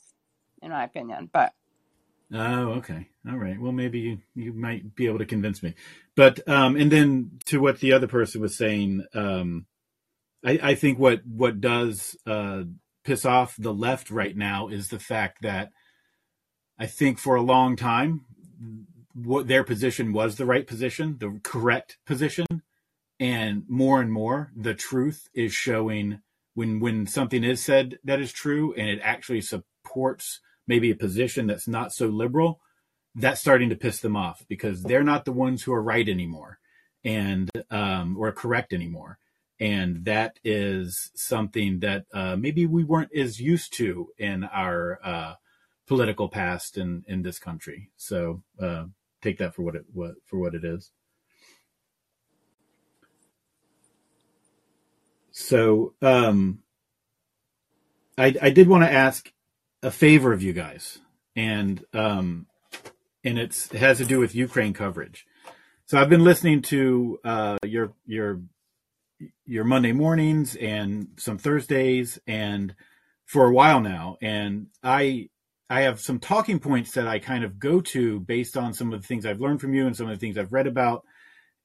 in 0.61 0.71
my 0.71 0.83
opinion. 0.83 1.29
But 1.31 1.53
Oh, 2.33 2.73
okay. 2.77 3.07
All 3.29 3.37
right. 3.37 3.59
Well, 3.59 3.73
maybe 3.73 3.99
you, 3.99 4.17
you 4.35 4.53
might 4.53 4.95
be 4.95 5.07
able 5.07 5.19
to 5.19 5.25
convince 5.25 5.61
me. 5.61 5.75
But 6.15 6.47
um, 6.47 6.75
and 6.75 6.91
then 6.91 7.39
to 7.45 7.59
what 7.59 7.79
the 7.79 7.93
other 7.93 8.07
person 8.07 8.41
was 8.41 8.55
saying, 8.55 9.05
um, 9.13 9.65
I, 10.45 10.59
I 10.63 10.75
think 10.75 10.97
what 10.97 11.21
what 11.25 11.59
does 11.59 12.15
uh, 12.25 12.63
piss 13.03 13.25
off 13.25 13.55
the 13.57 13.73
left 13.73 14.09
right 14.11 14.35
now 14.35 14.69
is 14.69 14.87
the 14.87 14.99
fact 14.99 15.41
that 15.41 15.71
I 16.79 16.87
think 16.87 17.19
for 17.19 17.35
a 17.35 17.41
long 17.41 17.75
time, 17.75 18.25
what 19.13 19.47
their 19.47 19.63
position 19.63 20.13
was 20.13 20.35
the 20.35 20.45
right 20.45 20.65
position, 20.65 21.17
the 21.19 21.39
correct 21.43 21.97
position, 22.05 22.45
and 23.19 23.63
more 23.67 24.01
and 24.01 24.11
more 24.11 24.51
the 24.55 24.73
truth 24.73 25.27
is 25.33 25.53
showing 25.53 26.21
when 26.53 26.79
when 26.79 27.07
something 27.07 27.43
is 27.43 27.63
said 27.63 27.99
that 28.03 28.21
is 28.21 28.31
true 28.31 28.73
and 28.73 28.89
it 28.89 28.99
actually 29.03 29.41
supports 29.41 30.39
maybe 30.67 30.91
a 30.91 30.95
position 30.95 31.47
that's 31.47 31.67
not 31.67 31.91
so 31.91 32.07
liberal 32.07 32.59
that's 33.15 33.41
starting 33.41 33.69
to 33.69 33.75
piss 33.75 33.99
them 33.99 34.15
off 34.15 34.45
because 34.47 34.83
they're 34.83 35.03
not 35.03 35.25
the 35.25 35.31
ones 35.31 35.63
who 35.63 35.73
are 35.73 35.83
right 35.83 36.07
anymore 36.07 36.59
and 37.03 37.49
um, 37.69 38.15
or 38.17 38.31
correct 38.31 38.73
anymore. 38.73 39.17
And 39.59 40.05
that 40.05 40.39
is 40.43 41.11
something 41.13 41.81
that 41.81 42.05
uh, 42.13 42.35
maybe 42.35 42.65
we 42.65 42.83
weren't 42.83 43.15
as 43.15 43.39
used 43.39 43.73
to 43.73 44.09
in 44.17 44.43
our 44.45 44.99
uh, 45.03 45.33
political 45.87 46.29
past 46.29 46.77
in 46.77 47.03
in 47.07 47.21
this 47.21 47.37
country. 47.37 47.89
So 47.97 48.43
uh, 48.59 48.85
take 49.21 49.37
that 49.37 49.53
for 49.53 49.61
what 49.61 49.75
it 49.75 49.85
what 49.93 50.15
for 50.25 50.39
what 50.39 50.55
it 50.55 50.63
is. 50.63 50.91
So 55.31 55.93
um, 56.01 56.59
I, 58.17 58.35
I 58.41 58.49
did 58.49 58.67
want 58.67 58.83
to 58.83 58.91
ask 58.91 59.31
a 59.83 59.91
favor 59.91 60.31
of 60.33 60.41
you 60.41 60.53
guys, 60.53 60.99
and 61.35 61.83
um, 61.93 62.47
and 63.23 63.37
it's 63.37 63.71
it 63.73 63.79
has 63.79 63.97
to 63.97 64.05
do 64.05 64.19
with 64.19 64.35
Ukraine 64.35 64.73
coverage. 64.73 65.25
So 65.85 65.99
I've 65.99 66.09
been 66.09 66.23
listening 66.23 66.61
to 66.63 67.19
uh, 67.23 67.57
your 67.65 67.93
your 68.05 68.41
your 69.45 69.63
Monday 69.63 69.91
mornings 69.91 70.55
and 70.55 71.07
some 71.17 71.37
Thursdays, 71.37 72.19
and 72.27 72.75
for 73.25 73.45
a 73.45 73.51
while 73.53 73.81
now, 73.81 74.17
and 74.21 74.67
I 74.83 75.29
I 75.69 75.81
have 75.81 76.01
some 76.01 76.19
talking 76.19 76.59
points 76.59 76.91
that 76.91 77.07
I 77.07 77.19
kind 77.19 77.43
of 77.43 77.57
go 77.57 77.79
to 77.79 78.19
based 78.19 78.57
on 78.57 78.73
some 78.73 78.91
of 78.91 79.01
the 79.01 79.07
things 79.07 79.25
I've 79.25 79.39
learned 79.39 79.61
from 79.61 79.73
you 79.73 79.87
and 79.87 79.95
some 79.95 80.07
of 80.09 80.11
the 80.11 80.19
things 80.19 80.37
I've 80.37 80.51
read 80.51 80.67
about. 80.67 81.05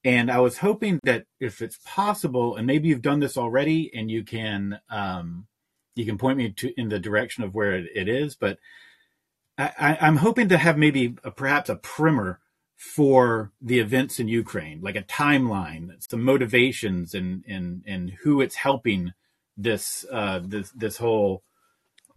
And 0.04 0.30
I 0.30 0.38
was 0.38 0.58
hoping 0.58 1.00
that 1.02 1.24
if 1.40 1.60
it's 1.60 1.80
possible, 1.84 2.54
and 2.54 2.68
maybe 2.68 2.86
you've 2.86 3.02
done 3.02 3.18
this 3.18 3.36
already, 3.36 3.90
and 3.92 4.08
you 4.08 4.22
can 4.22 4.78
um, 4.88 5.48
you 5.96 6.04
can 6.04 6.18
point 6.18 6.38
me 6.38 6.50
to 6.50 6.80
in 6.80 6.88
the 6.88 7.00
direction 7.00 7.42
of 7.42 7.54
where 7.54 7.72
it, 7.72 7.86
it 7.94 8.08
is, 8.08 8.36
but 8.36 8.58
I, 9.58 9.72
I, 9.78 9.98
I'm 10.02 10.16
hoping 10.18 10.48
to 10.50 10.58
have 10.58 10.78
maybe 10.78 11.16
a, 11.24 11.30
perhaps 11.30 11.68
a 11.68 11.76
primer 11.76 12.40
for 12.76 13.52
the 13.60 13.80
events 13.80 14.20
in 14.20 14.28
Ukraine, 14.28 14.80
like 14.82 14.96
a 14.96 15.02
timeline, 15.02 15.90
some 16.08 16.22
motivations, 16.22 17.14
and 17.14 17.42
and 17.48 17.82
and 17.86 18.10
who 18.22 18.40
it's 18.40 18.56
helping 18.56 19.14
this 19.56 20.04
uh, 20.12 20.40
this 20.44 20.70
this 20.72 20.98
whole 20.98 21.42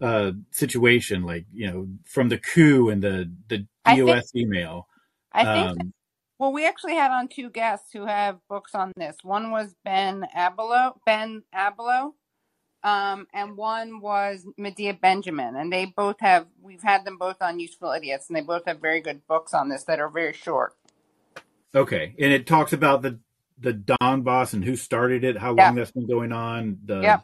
uh, 0.01 0.33
situation, 0.51 1.23
like 1.23 1.45
you 1.53 1.67
know, 1.67 1.87
from 2.05 2.29
the 2.29 2.37
coup 2.37 2.89
and 2.89 3.01
the 3.01 3.31
the 3.47 3.65
I 3.85 3.95
think 3.95 4.07
DOS 4.07 4.35
email. 4.35 4.87
I 5.31 5.45
think 5.45 5.77
that, 5.77 5.85
Um, 5.85 5.93
well, 6.39 6.53
we 6.53 6.65
actually 6.65 6.95
had 6.95 7.11
on 7.11 7.27
two 7.27 7.49
guests 7.49 7.91
who 7.93 8.05
have 8.05 8.39
books 8.49 8.73
on 8.73 8.93
this. 8.95 9.17
One 9.23 9.51
was 9.51 9.75
Ben 9.83 10.25
Abelow, 10.35 10.93
Ben 11.05 11.43
Abelow, 11.53 12.13
um, 12.83 13.27
and 13.33 13.57
one 13.57 14.01
was 14.01 14.45
Medea 14.57 14.93
Benjamin, 14.93 15.55
and 15.55 15.73
they 15.73 15.85
both 15.85 16.17
have. 16.21 16.47
We've 16.61 16.83
had 16.83 17.05
them 17.05 17.17
both 17.17 17.37
on 17.41 17.59
Useful 17.59 17.91
Idiots, 17.93 18.27
and 18.29 18.37
they 18.37 18.41
both 18.41 18.65
have 18.67 18.79
very 18.81 19.01
good 19.01 19.27
books 19.27 19.53
on 19.53 19.69
this 19.69 19.83
that 19.85 19.99
are 19.99 20.09
very 20.09 20.33
short. 20.33 20.75
okay, 21.75 22.15
and 22.19 22.33
it 22.33 22.47
talks 22.47 22.73
about 22.73 23.01
the 23.03 23.19
the 23.59 23.73
Donbass 23.73 24.53
and 24.53 24.65
who 24.65 24.75
started 24.75 25.23
it, 25.23 25.37
how 25.37 25.53
Yeah, 25.57 25.73
long 25.73 25.75
that's 25.75 25.91
been 25.91 26.07
going 26.07 26.31
on, 26.33 26.79
the 26.85 27.03
yeah, 27.03 27.19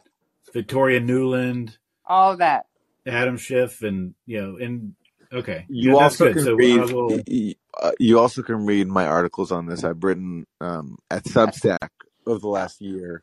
Victoria 0.54 1.00
Nuland, 1.00 1.78
All 2.06 2.32
of 2.32 2.38
that. 2.40 2.66
Adam 3.06 3.36
Schiff, 3.38 3.82
and 3.82 4.14
you 4.26 4.40
know, 4.42 4.56
and 4.58 4.94
okay, 5.32 5.68
You 5.68 5.96
yeah, 5.96 5.98
also 5.98 6.28
can 6.28 6.52
So 6.54 6.56
read. 6.56 6.86
Will. 6.90 7.08
y- 7.08 7.22
y- 7.28 7.54
uh, 7.80 7.92
You 8.00 8.18
also 8.20 8.42
can 8.42 8.66
read 8.66 8.88
my 8.88 9.06
articles 9.06 9.52
on 9.52 9.66
this. 9.66 9.84
I've 9.84 10.04
written 10.04 10.46
um, 10.60 10.98
at 11.10 11.24
Substack 11.24 11.90
over 12.26 12.38
the 12.40 12.48
last 12.48 12.80
year 12.80 13.22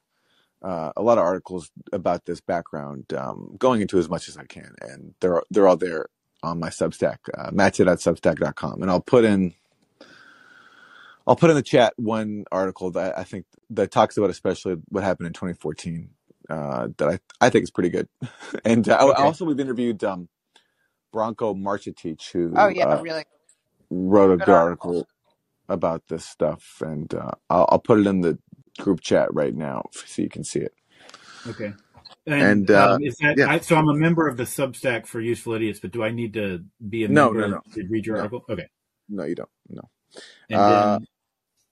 uh, 0.63 0.93
a 0.97 1.03
lot 1.03 1.17
of 1.19 1.25
articles 1.25 1.71
about 1.93 2.25
this 2.25 2.41
background, 2.41 3.13
um, 3.13 3.55
going 3.59 3.81
into 3.81 3.99
as 3.99 4.09
much 4.09 4.29
as 4.29 4.37
I 4.37 4.45
can, 4.45 4.75
and 4.81 5.15
they're 5.21 5.43
they're 5.51 5.67
all 5.67 5.77
there 5.77 6.07
on 6.43 6.59
my 6.59 6.69
Substack, 6.69 7.17
uh, 7.37 7.51
matchit.substack.com, 7.51 8.81
and 8.81 8.91
I'll 8.91 9.01
put 9.01 9.25
in 9.25 9.53
I'll 11.27 11.35
put 11.37 11.49
in 11.51 11.55
the 11.57 11.63
chat 11.63 11.93
one 11.97 12.45
article 12.51 12.91
that 12.91 13.17
I 13.17 13.23
think 13.23 13.45
that 13.71 13.91
talks 13.91 14.17
about 14.17 14.29
especially 14.31 14.77
what 14.89 15.03
happened 15.03 15.27
in 15.27 15.33
2014 15.33 16.09
uh, 16.49 16.89
that 16.97 17.09
I 17.09 17.19
I 17.47 17.49
think 17.49 17.63
is 17.63 17.71
pretty 17.71 17.89
good, 17.89 18.09
and 18.65 18.87
uh, 18.89 18.97
Okay. 19.09 19.17
also 19.17 19.45
we've 19.45 19.59
interviewed 19.59 20.03
um, 20.03 20.29
Branko 21.13 21.55
Marcetic, 21.61 22.21
who 22.33 22.57
Oh 22.57 22.69
yeah, 22.69 22.85
uh, 22.85 23.01
really 23.01 23.25
wrote 23.91 24.33
a 24.33 24.37
good 24.37 24.49
good 24.49 24.55
article. 24.55 24.95
article 24.95 25.07
about 25.69 26.03
this 26.09 26.25
stuff, 26.25 26.81
and 26.81 27.13
uh, 27.13 27.31
I'll, 27.49 27.67
I'll 27.71 27.79
put 27.79 27.99
it 27.99 28.07
in 28.07 28.21
the 28.21 28.37
group 28.79 29.01
chat 29.01 29.33
right 29.33 29.55
now 29.55 29.89
so 30.05 30.21
you 30.21 30.29
can 30.29 30.43
see 30.43 30.59
it. 30.59 30.73
Okay. 31.47 31.73
And 32.27 32.61
And 32.61 32.71
uh, 32.71 32.89
um, 32.95 33.01
is 33.01 33.17
that 33.17 33.37
yeah, 33.37 33.47
I, 33.47 33.59
so? 33.59 33.77
I'm 33.77 33.89
a 33.89 33.95
member 33.95 34.27
of 34.29 34.37
the 34.37 34.43
Substack 34.43 35.07
for 35.07 35.21
Useful 35.21 35.53
Idiots, 35.55 35.79
but 35.81 35.91
do 35.91 36.03
I 36.03 36.11
need 36.11 36.33
to 36.35 36.63
be 36.89 37.03
a 37.05 37.09
no, 37.09 37.31
no, 37.33 37.47
member 37.47 37.47
no, 37.47 37.61
to 37.73 37.87
read 37.89 38.05
your 38.05 38.17
no, 38.17 38.19
article? 38.19 38.45
Okay. 38.49 38.67
no, 39.09 39.25
you 39.25 39.35
don't. 39.35 39.49
No. 39.69 39.81
And 40.49 40.65
Uh, 40.65 40.67
then 40.67 41.07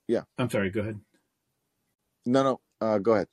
yeah, 0.07 0.23
I'm 0.37 0.49
sorry. 0.49 0.71
Go 0.71 0.81
ahead. 0.81 0.99
no, 2.25 2.43
no. 2.43 2.61
Uh, 2.81 2.99
go 2.99 3.13
ahead. 3.13 3.27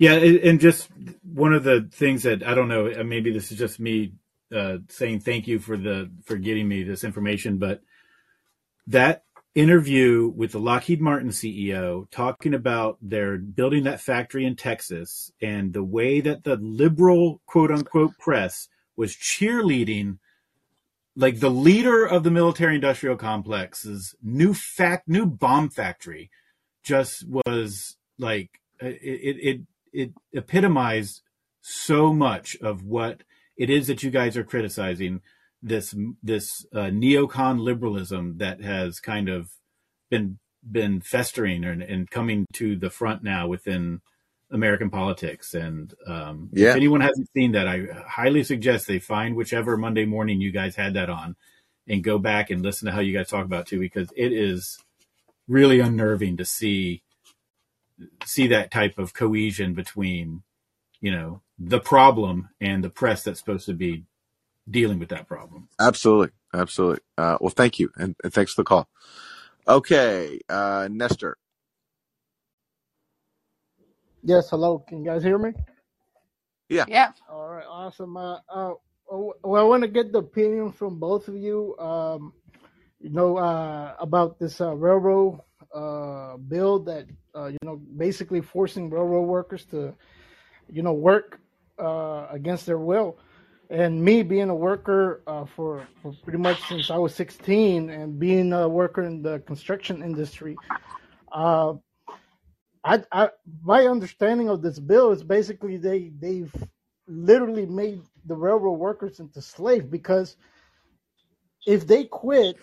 Yeah, 0.00 0.14
and 0.14 0.38
and 0.38 0.60
just 0.60 0.90
one 1.24 1.54
of 1.54 1.64
the 1.64 1.88
things 1.92 2.24
that 2.24 2.44
I 2.46 2.54
don't 2.54 2.68
know, 2.68 2.92
uh, 2.92 3.04
maybe 3.04 3.32
this 3.32 3.52
is 3.52 3.58
just 3.58 3.80
me 3.80 4.14
uh, 4.54 4.78
saying 4.90 5.20
thank 5.20 5.48
you 5.48 5.60
for 5.60 5.78
the 5.78 6.10
for 6.26 6.36
getting 6.36 6.68
me 6.68 6.84
this 6.84 7.04
information, 7.04 7.58
but 7.58 7.82
that 8.88 9.24
interview 9.56 10.30
with 10.36 10.52
the 10.52 10.60
Lockheed 10.60 11.00
Martin 11.00 11.30
CEO 11.30 12.08
talking 12.10 12.52
about 12.52 12.98
their 13.00 13.38
building 13.38 13.84
that 13.84 14.02
factory 14.02 14.44
in 14.44 14.54
Texas 14.54 15.32
and 15.40 15.72
the 15.72 15.82
way 15.82 16.20
that 16.20 16.44
the 16.44 16.56
liberal 16.56 17.40
quote 17.46 17.70
unquote 17.70 18.18
press 18.18 18.68
was 18.96 19.16
cheerleading 19.16 20.18
like 21.16 21.40
the 21.40 21.50
leader 21.50 22.04
of 22.04 22.22
the 22.22 22.30
military 22.30 22.74
industrial 22.74 23.16
complex's 23.16 24.14
new 24.22 24.52
fact 24.52 25.08
new 25.08 25.24
bomb 25.24 25.70
factory 25.70 26.30
just 26.82 27.24
was 27.26 27.96
like 28.18 28.60
uh, 28.82 28.88
it 28.88 28.98
it 29.00 29.36
it, 29.40 29.60
it 29.92 30.12
epitomized 30.34 31.22
so 31.62 32.12
much 32.12 32.56
of 32.56 32.84
what 32.84 33.22
it 33.56 33.70
is 33.70 33.86
that 33.86 34.02
you 34.02 34.10
guys 34.10 34.36
are 34.36 34.44
criticizing 34.44 35.22
this 35.62 35.94
this 36.22 36.66
uh, 36.74 36.90
neocon 36.90 37.60
liberalism 37.60 38.38
that 38.38 38.60
has 38.60 39.00
kind 39.00 39.28
of 39.28 39.50
been 40.10 40.38
been 40.70 41.00
festering 41.00 41.64
and, 41.64 41.82
and 41.82 42.10
coming 42.10 42.46
to 42.52 42.76
the 42.76 42.90
front 42.90 43.22
now 43.22 43.46
within 43.46 44.00
American 44.50 44.90
politics. 44.90 45.54
And 45.54 45.92
um, 46.06 46.50
if 46.70 46.76
anyone 46.76 47.00
hasn't 47.00 47.30
seen 47.32 47.52
that, 47.52 47.68
I 47.68 47.86
highly 48.06 48.44
suggest 48.44 48.86
they 48.86 48.98
find 48.98 49.36
whichever 49.36 49.76
Monday 49.76 50.04
morning 50.04 50.40
you 50.40 50.52
guys 50.52 50.76
had 50.76 50.94
that 50.94 51.10
on 51.10 51.36
and 51.88 52.02
go 52.02 52.18
back 52.18 52.50
and 52.50 52.62
listen 52.62 52.86
to 52.86 52.92
how 52.92 53.00
you 53.00 53.16
guys 53.16 53.28
talk 53.28 53.44
about 53.44 53.62
it 53.62 53.66
too, 53.68 53.80
because 53.80 54.08
it 54.16 54.32
is 54.32 54.78
really 55.48 55.80
unnerving 55.80 56.36
to 56.36 56.44
see 56.44 57.02
see 58.24 58.46
that 58.48 58.70
type 58.70 58.98
of 58.98 59.14
cohesion 59.14 59.72
between 59.72 60.42
you 61.00 61.10
know 61.10 61.40
the 61.58 61.80
problem 61.80 62.50
and 62.60 62.84
the 62.84 62.90
press 62.90 63.22
that's 63.22 63.38
supposed 63.38 63.66
to 63.66 63.72
be 63.72 64.04
dealing 64.70 64.98
with 64.98 65.10
that 65.10 65.28
problem. 65.28 65.68
absolutely, 65.80 66.30
absolutely. 66.54 67.00
Uh, 67.18 67.38
well, 67.40 67.50
thank 67.50 67.78
you, 67.78 67.90
and, 67.96 68.16
and 68.24 68.32
thanks 68.32 68.54
for 68.54 68.62
the 68.62 68.66
call. 68.66 68.88
Okay, 69.68 70.40
uh, 70.48 70.88
Nestor. 70.90 71.36
Yes, 74.22 74.50
hello. 74.50 74.80
Can 74.80 75.00
you 75.00 75.06
guys 75.06 75.22
hear 75.22 75.38
me? 75.38 75.52
Yeah, 76.68 76.86
Yeah. 76.86 77.12
All 77.30 77.48
right, 77.48 77.66
awesome. 77.68 78.16
Uh, 78.16 78.36
uh, 78.48 78.74
oh, 79.10 79.34
well, 79.44 79.62
I 79.62 79.64
want 79.66 79.82
to 79.82 79.88
get 79.88 80.12
the 80.12 80.18
opinion 80.20 80.72
from 80.72 80.98
both 81.00 81.28
of 81.28 81.36
you. 81.36 81.76
Um, 81.78 82.34
you 83.00 83.10
know, 83.10 83.38
uh, 83.38 83.94
about 84.00 84.38
this 84.38 84.60
uh, 84.60 84.74
railroad 84.74 85.40
uh, 85.74 86.36
bill 86.38 86.80
that 86.80 87.06
uh, 87.36 87.46
you 87.46 87.58
know 87.62 87.76
basically 87.76 88.40
forcing 88.42 88.90
railroad 88.90 89.22
workers 89.26 89.64
to 89.66 89.94
you 90.70 90.82
know 90.82 90.92
work 90.94 91.40
uh, 91.78 92.26
against 92.30 92.66
their 92.66 92.78
will. 92.78 93.18
And 93.68 94.02
me 94.02 94.22
being 94.22 94.48
a 94.48 94.54
worker 94.54 95.22
uh, 95.26 95.44
for, 95.44 95.86
for 96.00 96.12
pretty 96.22 96.38
much 96.38 96.60
since 96.68 96.90
I 96.90 96.98
was 96.98 97.14
16 97.14 97.90
and 97.90 98.18
being 98.18 98.52
a 98.52 98.68
worker 98.68 99.02
in 99.02 99.22
the 99.22 99.40
construction 99.40 100.02
industry, 100.02 100.56
uh, 101.32 101.74
I, 102.84 103.02
I 103.10 103.30
my 103.64 103.86
understanding 103.86 104.48
of 104.48 104.62
this 104.62 104.78
bill 104.78 105.10
is 105.10 105.24
basically 105.24 105.76
they 105.76 106.12
they've 106.20 106.54
literally 107.08 107.66
made 107.66 108.00
the 108.26 108.36
railroad 108.36 108.78
workers 108.78 109.18
into 109.18 109.42
slaves 109.42 109.86
because 109.86 110.36
if 111.66 111.86
they 111.86 112.04
quit 112.04 112.56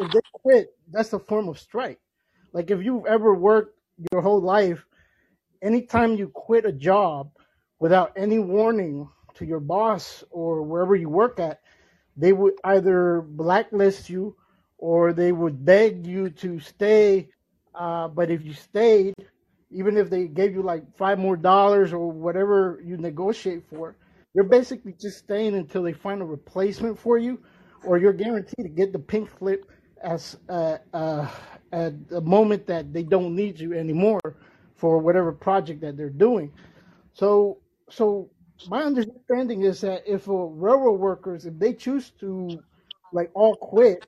if 0.00 0.12
they 0.12 0.20
quit 0.32 0.74
that's 0.90 1.12
a 1.12 1.18
form 1.18 1.48
of 1.48 1.58
strike. 1.58 2.00
Like 2.54 2.70
if 2.70 2.82
you've 2.82 3.04
ever 3.04 3.34
worked 3.34 3.78
your 4.12 4.22
whole 4.22 4.40
life 4.40 4.86
anytime 5.60 6.14
you 6.14 6.28
quit 6.28 6.64
a 6.64 6.72
job 6.72 7.30
without 7.80 8.12
any 8.16 8.38
warning 8.38 9.10
to 9.38 9.46
your 9.46 9.60
boss 9.60 10.24
or 10.30 10.62
wherever 10.62 10.94
you 10.94 11.08
work 11.08 11.40
at 11.40 11.60
they 12.18 12.32
would 12.32 12.54
either 12.64 13.22
blacklist 13.22 14.10
you 14.10 14.34
or 14.76 15.12
they 15.12 15.32
would 15.32 15.64
beg 15.64 16.06
you 16.06 16.28
to 16.30 16.58
stay. 16.58 17.30
Uh, 17.74 18.08
but 18.08 18.28
if 18.28 18.44
you 18.44 18.52
stayed, 18.52 19.14
even 19.70 19.96
if 19.96 20.10
they 20.10 20.26
gave 20.26 20.52
you 20.52 20.62
like 20.62 20.82
five 20.96 21.18
more 21.18 21.36
dollars 21.36 21.92
or 21.92 22.10
whatever 22.10 22.82
you 22.84 22.96
negotiate 22.96 23.62
for, 23.70 23.96
you're 24.34 24.44
basically 24.44 24.94
just 25.00 25.18
staying 25.18 25.54
until 25.54 25.82
they 25.82 25.92
find 25.92 26.20
a 26.20 26.24
replacement 26.24 26.98
for 26.98 27.18
you, 27.18 27.40
or 27.84 27.98
you're 27.98 28.12
guaranteed 28.12 28.64
to 28.64 28.68
get 28.68 28.92
the 28.92 28.98
pink 28.98 29.30
slip 29.38 29.70
as 30.02 30.36
uh, 30.48 30.78
uh, 30.92 31.28
at 31.72 32.08
the 32.08 32.20
moment 32.20 32.66
that 32.66 32.92
they 32.92 33.02
don't 33.04 33.34
need 33.34 33.58
you 33.58 33.74
anymore 33.74 34.20
for 34.74 34.98
whatever 34.98 35.32
project 35.32 35.80
that 35.80 35.96
they're 35.96 36.10
doing. 36.10 36.52
So, 37.12 37.58
so 37.90 38.30
my 38.66 38.82
understanding 38.82 39.62
is 39.62 39.80
that 39.82 40.02
if 40.06 40.24
railroad 40.26 41.00
workers, 41.00 41.46
if 41.46 41.58
they 41.58 41.72
choose 41.72 42.10
to 42.20 42.62
like 43.12 43.30
all 43.34 43.56
quit, 43.56 44.06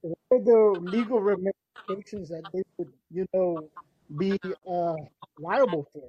what 0.00 0.18
are 0.30 0.44
the 0.44 0.80
legal 0.80 1.20
ramifications 1.20 2.28
that 2.28 2.44
they 2.52 2.62
would, 2.78 2.92
you 3.10 3.26
know, 3.34 3.68
be 4.16 4.38
uh, 4.68 4.94
liable 5.38 5.86
for? 5.92 6.08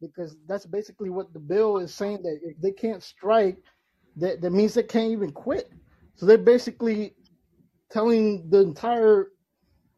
Because 0.00 0.36
that's 0.46 0.66
basically 0.66 1.10
what 1.10 1.32
the 1.32 1.38
bill 1.38 1.78
is 1.78 1.94
saying 1.94 2.22
that 2.22 2.38
if 2.42 2.60
they 2.60 2.72
can't 2.72 3.02
strike, 3.02 3.58
that 4.16 4.40
that 4.40 4.50
means 4.50 4.74
they 4.74 4.82
can't 4.82 5.10
even 5.10 5.30
quit. 5.30 5.70
So 6.16 6.26
they're 6.26 6.38
basically 6.38 7.14
telling 7.90 8.48
the 8.50 8.60
entire 8.60 9.28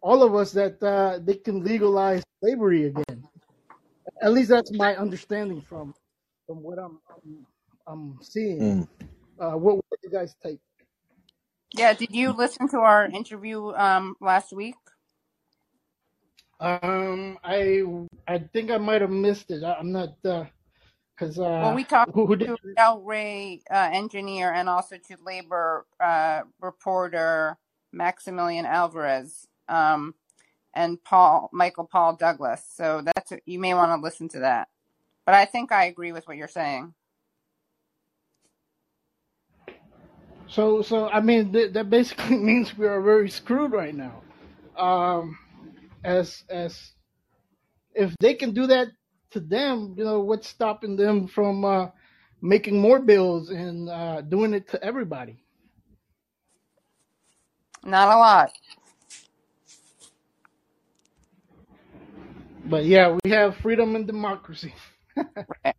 all 0.00 0.22
of 0.22 0.34
us 0.34 0.52
that 0.52 0.82
uh, 0.82 1.18
they 1.22 1.34
can 1.34 1.64
legalize 1.64 2.22
slavery 2.40 2.86
again. 2.86 3.24
At 4.22 4.32
least 4.32 4.50
that's 4.50 4.72
my 4.72 4.96
understanding 4.96 5.60
from 5.62 5.94
from 6.46 6.62
what 6.62 6.78
I'm 6.78 6.98
I'm, 7.10 7.46
I'm 7.86 8.18
seeing. 8.22 8.60
Mm. 8.60 8.88
Uh, 9.38 9.56
what 9.58 9.76
would 9.76 10.00
you 10.02 10.10
guys 10.10 10.34
take? 10.42 10.58
Yeah. 11.74 11.92
Did 11.92 12.10
you 12.12 12.32
listen 12.32 12.68
to 12.68 12.78
our 12.78 13.06
interview 13.06 13.72
um, 13.72 14.16
last 14.20 14.52
week? 14.52 14.76
Um, 16.60 17.38
I 17.42 17.82
I 18.28 18.38
think 18.38 18.70
I 18.70 18.78
might 18.78 19.00
have 19.00 19.10
missed 19.10 19.50
it. 19.50 19.64
I, 19.64 19.74
I'm 19.74 19.92
not 19.92 20.22
because 20.22 21.36
Well, 21.36 21.70
uh, 21.70 21.74
we 21.74 21.84
talked 21.84 22.12
who, 22.14 22.26
who 22.26 22.36
did 22.36 22.46
to 22.46 22.56
Del 22.76 23.00
Ray, 23.00 23.60
uh, 23.70 23.90
engineer, 23.92 24.52
and 24.52 24.68
also 24.68 24.96
to 24.96 25.16
labor 25.24 25.86
uh, 26.00 26.42
reporter 26.60 27.58
Maximilian 27.92 28.66
Alvarez 28.66 29.46
um, 29.68 30.14
and 30.74 31.02
Paul 31.02 31.50
Michael 31.52 31.88
Paul 31.90 32.16
Douglas. 32.16 32.64
So 32.74 33.02
that's 33.04 33.32
you 33.46 33.58
may 33.58 33.74
want 33.74 33.90
to 33.90 34.02
listen 34.02 34.28
to 34.30 34.40
that. 34.40 34.68
But 35.26 35.34
I 35.34 35.46
think 35.46 35.72
I 35.72 35.86
agree 35.86 36.12
with 36.12 36.26
what 36.28 36.36
you're 36.36 36.48
saying. 36.48 36.94
so 40.48 40.82
so 40.82 41.08
I 41.08 41.20
mean 41.20 41.52
th- 41.52 41.72
that 41.74 41.90
basically 41.90 42.36
means 42.50 42.76
we 42.76 42.86
are 42.86 43.00
very 43.00 43.30
screwed 43.30 43.72
right 43.72 43.94
now. 43.94 44.22
Um, 44.76 45.38
as 46.04 46.44
as 46.50 46.92
if 47.94 48.14
they 48.20 48.34
can 48.34 48.52
do 48.52 48.66
that 48.68 48.88
to 49.32 49.40
them, 49.40 49.94
you 49.96 50.04
know, 50.04 50.20
what's 50.20 50.48
stopping 50.48 50.96
them 50.96 51.26
from 51.26 51.64
uh, 51.64 51.88
making 52.42 52.80
more 52.80 53.00
bills 53.00 53.50
and 53.50 53.88
uh, 53.88 54.20
doing 54.22 54.54
it 54.54 54.68
to 54.70 54.82
everybody? 54.84 55.38
Not 57.84 58.08
a 58.08 58.18
lot. 58.18 58.52
But 62.66 62.84
yeah, 62.86 63.16
we 63.24 63.30
have 63.30 63.56
freedom 63.56 63.96
and 63.96 64.06
democracy. 64.06 64.74
Right. 65.64 65.74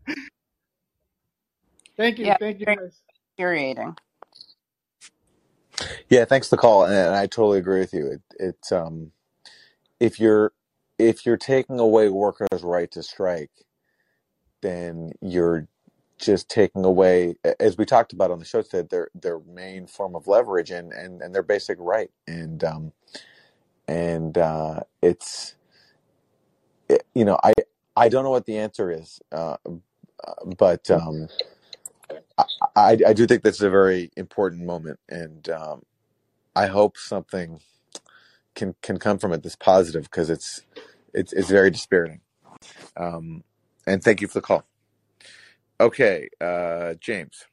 Thank 1.98 2.20
you, 2.20 2.28
Yeah, 2.28 2.38
thank 2.40 2.60
you 2.60 2.66
very 2.66 2.78
guys. 2.78 3.02
infuriating. 3.38 3.96
Yeah, 6.10 6.26
thanks 6.26 6.50
for 6.50 6.56
the 6.58 6.62
call, 6.62 6.86
and, 6.86 6.94
and 6.94 7.16
I 7.16 7.28
totally 7.28 7.60
agree 7.60 7.80
with 7.80 7.94
you. 7.94 8.08
It, 8.08 8.22
it's 8.40 8.72
um, 8.72 9.12
if 10.00 10.20
you're 10.20 10.54
if 11.00 11.26
you're 11.26 11.38
taking 11.38 11.80
away 11.80 12.10
workers' 12.10 12.64
right 12.64 12.92
to 12.92 13.04
strike, 13.04 13.52
then 14.62 15.12
you're 15.22 15.68
just 16.20 16.50
taking 16.50 16.86
away, 16.86 17.36
as 17.60 17.78
we 17.78 17.86
talked 17.86 18.14
about 18.14 18.32
on 18.32 18.40
the 18.40 18.46
show 18.46 18.62
today, 18.62 18.88
their 18.90 19.10
their 19.16 19.40
main 19.42 19.88
form 19.88 20.16
of 20.16 20.28
leverage 20.28 20.72
and 20.72 20.94
and, 20.94 21.22
and 21.22 21.36
their 21.36 21.44
basic 21.44 21.78
right. 21.82 22.12
And 22.28 22.64
um, 22.64 22.94
and 23.88 24.38
uh, 24.38 24.82
it's 25.02 25.56
it, 26.90 27.06
you 27.16 27.26
know 27.26 27.40
I 27.44 27.54
I 27.96 28.10
don't 28.10 28.24
know 28.24 28.32
what 28.32 28.46
the 28.46 28.58
answer 28.58 28.92
is, 28.92 29.22
uh, 29.32 29.58
but 30.58 30.90
um, 30.92 31.30
I, 32.38 32.46
I 32.76 32.98
I 33.08 33.14
do 33.14 33.28
think 33.28 33.44
this 33.44 33.58
is 33.58 33.62
a 33.64 33.70
very 33.72 34.12
important 34.18 34.66
moment, 34.66 35.00
and 35.10 35.50
um, 35.50 35.84
I 36.56 36.68
hope 36.68 36.98
something 36.98 37.62
can 38.56 38.76
can 38.82 38.98
come 39.00 39.20
from 39.20 39.34
it 39.34 39.44
that's 39.44 39.56
positive 39.58 40.04
because 40.06 40.30
it's 40.30 40.62
it's 41.14 41.34
it's 41.34 41.50
very 41.50 41.72
dispiriting. 41.72 42.22
Um, 42.98 43.44
and 43.88 44.04
thank 44.04 44.22
you 44.22 44.28
for 44.28 44.36
the 44.36 44.42
call. 44.42 44.66
Okay, 45.80 46.30
uh, 46.42 46.96
James. 47.02 47.46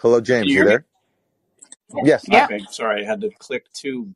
Hello, 0.00 0.20
James. 0.20 0.54
you 0.54 0.64
You 0.64 0.64
there? 0.64 0.86
Yes. 2.04 2.24
Yeah. 2.28 2.44
Okay, 2.44 2.60
sorry, 2.70 3.02
I 3.02 3.06
had 3.06 3.20
to 3.22 3.30
click 3.38 3.66
two 3.72 4.14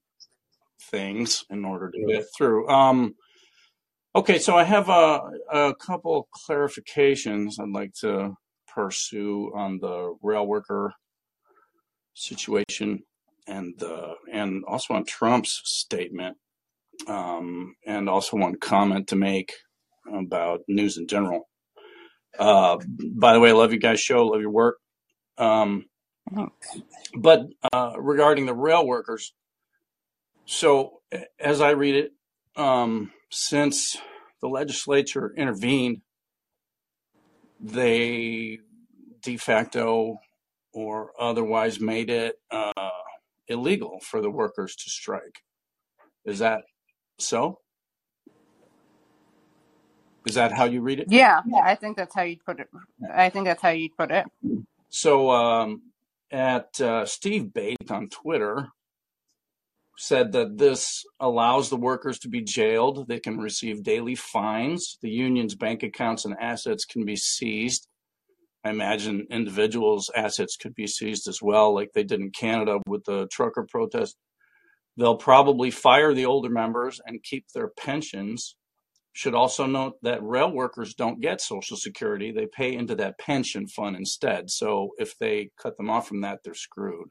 things 0.80 1.44
in 1.50 1.64
order 1.64 1.90
to 1.90 2.06
get 2.06 2.26
through. 2.36 2.68
Um, 2.68 3.14
okay, 4.14 4.38
so 4.38 4.56
I 4.56 4.64
have 4.64 4.88
a, 4.88 5.20
a 5.52 5.74
couple 5.74 6.28
clarifications 6.48 7.58
I'd 7.60 7.70
like 7.70 7.94
to 8.00 8.34
pursue 8.72 9.52
on 9.54 9.78
the 9.78 10.14
rail 10.22 10.46
worker 10.46 10.92
situation 12.14 13.02
and 13.46 13.74
the 13.78 14.14
and 14.32 14.64
also 14.66 14.94
on 14.94 15.04
Trump's 15.04 15.60
statement, 15.64 16.36
um, 17.06 17.74
and 17.86 18.08
also 18.08 18.36
one 18.36 18.56
comment 18.56 19.08
to 19.08 19.16
make 19.16 19.52
about 20.12 20.60
news 20.68 20.96
in 20.96 21.06
general. 21.06 21.48
Uh, 22.38 22.78
by 23.16 23.32
the 23.32 23.40
way, 23.40 23.50
I 23.50 23.52
love 23.52 23.72
you 23.72 23.78
guys' 23.78 24.00
show, 24.00 24.26
love 24.26 24.40
your 24.40 24.50
work. 24.50 24.78
Um, 25.38 25.76
Thanks. 25.76 25.93
But 27.16 27.46
uh, 27.72 27.94
regarding 27.98 28.46
the 28.46 28.54
rail 28.54 28.86
workers, 28.86 29.32
So, 30.46 31.00
as 31.40 31.60
I 31.60 31.70
read 31.70 31.94
it, 31.94 32.12
um, 32.56 33.12
since 33.30 33.96
the 34.40 34.48
legislature 34.48 35.32
intervened, 35.36 36.02
they 37.60 38.58
de 39.22 39.36
facto 39.36 40.18
or 40.74 41.12
otherwise 41.18 41.80
made 41.80 42.10
it 42.10 42.36
uh, 42.50 42.90
illegal 43.48 44.00
for 44.02 44.20
the 44.20 44.30
workers 44.30 44.76
to 44.76 44.90
strike. 44.90 45.40
Is 46.24 46.40
that 46.40 46.62
so? 47.18 47.60
Is 50.26 50.34
that 50.36 50.52
how 50.52 50.64
you 50.64 50.82
read 50.82 51.00
it? 51.00 51.08
Yeah, 51.10 51.42
I 51.64 51.74
think 51.76 51.96
that's 51.96 52.14
how 52.14 52.22
you'd 52.22 52.44
put 52.44 52.60
it. 52.60 52.68
I 53.14 53.30
think 53.30 53.46
that's 53.46 53.62
how 53.62 53.70
you'd 53.70 53.96
put 53.96 54.10
it. 54.10 54.26
So, 54.90 55.30
um, 55.30 55.82
at 56.30 56.80
uh, 56.80 57.06
Steve 57.06 57.52
Bate 57.52 57.90
on 57.90 58.08
Twitter 58.08 58.68
said 59.96 60.32
that 60.32 60.58
this 60.58 61.04
allows 61.20 61.70
the 61.70 61.76
workers 61.76 62.18
to 62.20 62.28
be 62.28 62.42
jailed. 62.42 63.06
They 63.06 63.20
can 63.20 63.38
receive 63.38 63.84
daily 63.84 64.14
fines. 64.14 64.98
The 65.02 65.10
union's 65.10 65.54
bank 65.54 65.82
accounts 65.82 66.24
and 66.24 66.34
assets 66.40 66.84
can 66.84 67.04
be 67.04 67.16
seized. 67.16 67.86
I 68.64 68.70
imagine 68.70 69.26
individuals' 69.30 70.10
assets 70.16 70.56
could 70.56 70.74
be 70.74 70.86
seized 70.86 71.28
as 71.28 71.40
well, 71.42 71.74
like 71.74 71.92
they 71.92 72.02
did 72.02 72.20
in 72.20 72.30
Canada 72.30 72.78
with 72.86 73.04
the 73.04 73.28
trucker 73.30 73.66
protest. 73.70 74.16
They'll 74.96 75.16
probably 75.16 75.70
fire 75.70 76.14
the 76.14 76.26
older 76.26 76.48
members 76.48 77.00
and 77.04 77.22
keep 77.22 77.46
their 77.54 77.68
pensions. 77.68 78.56
Should 79.14 79.34
also 79.36 79.66
note 79.66 79.94
that 80.02 80.22
rail 80.24 80.52
workers 80.52 80.94
don't 80.94 81.20
get 81.20 81.40
Social 81.40 81.76
Security. 81.78 82.32
They 82.32 82.46
pay 82.46 82.74
into 82.74 82.96
that 82.96 83.18
pension 83.18 83.68
fund 83.68 83.96
instead. 83.96 84.50
So 84.50 84.90
if 84.98 85.16
they 85.18 85.50
cut 85.56 85.76
them 85.78 85.88
off 85.90 86.08
from 86.08 86.22
that, 86.22 86.40
they're 86.44 86.54
screwed. 86.54 87.08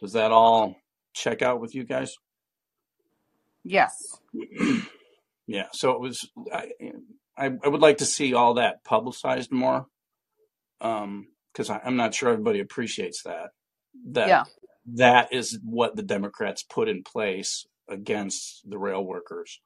Does 0.00 0.14
that 0.14 0.32
all 0.32 0.76
check 1.14 1.42
out 1.42 1.60
with 1.60 1.74
you 1.74 1.84
guys? 1.84 2.14
Yes. 3.64 4.20
Yeah. 5.46 5.66
So 5.72 5.92
it 5.92 6.00
was. 6.00 6.30
I, 6.52 6.68
I, 7.36 7.50
I 7.64 7.68
would 7.68 7.80
like 7.80 7.98
to 7.98 8.04
see 8.06 8.34
all 8.34 8.54
that 8.54 8.84
publicized 8.84 9.50
more, 9.52 9.86
um, 10.80 11.26
because 11.52 11.70
I 11.70 11.80
I'm 11.84 11.96
not 11.96 12.14
sure 12.14 12.30
everybody 12.30 12.60
appreciates 12.60 13.24
that. 13.24 13.48
That 14.12 14.28
Yeah. 14.28 14.44
that 14.94 15.32
is 15.32 15.58
what 15.64 15.96
the 15.96 16.04
Democrats 16.04 16.62
put 16.62 16.88
in 16.88 17.02
place 17.02 17.66
against 17.88 18.62
the 18.70 18.78
rail 18.78 19.04
workers 19.04 19.60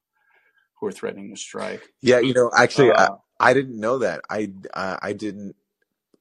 who 0.84 0.88
are 0.88 0.92
threatening 0.92 1.30
to 1.34 1.40
strike. 1.40 1.88
Yeah, 2.02 2.20
you 2.20 2.34
know, 2.34 2.50
actually, 2.56 2.92
I, 2.96 3.08
Uh, 3.08 3.16
I 3.40 3.54
didn't 3.54 3.80
know 3.80 3.98
that. 3.98 4.22
I, 4.30 4.52
I 4.74 4.98
I 5.02 5.14
didn't. 5.14 5.56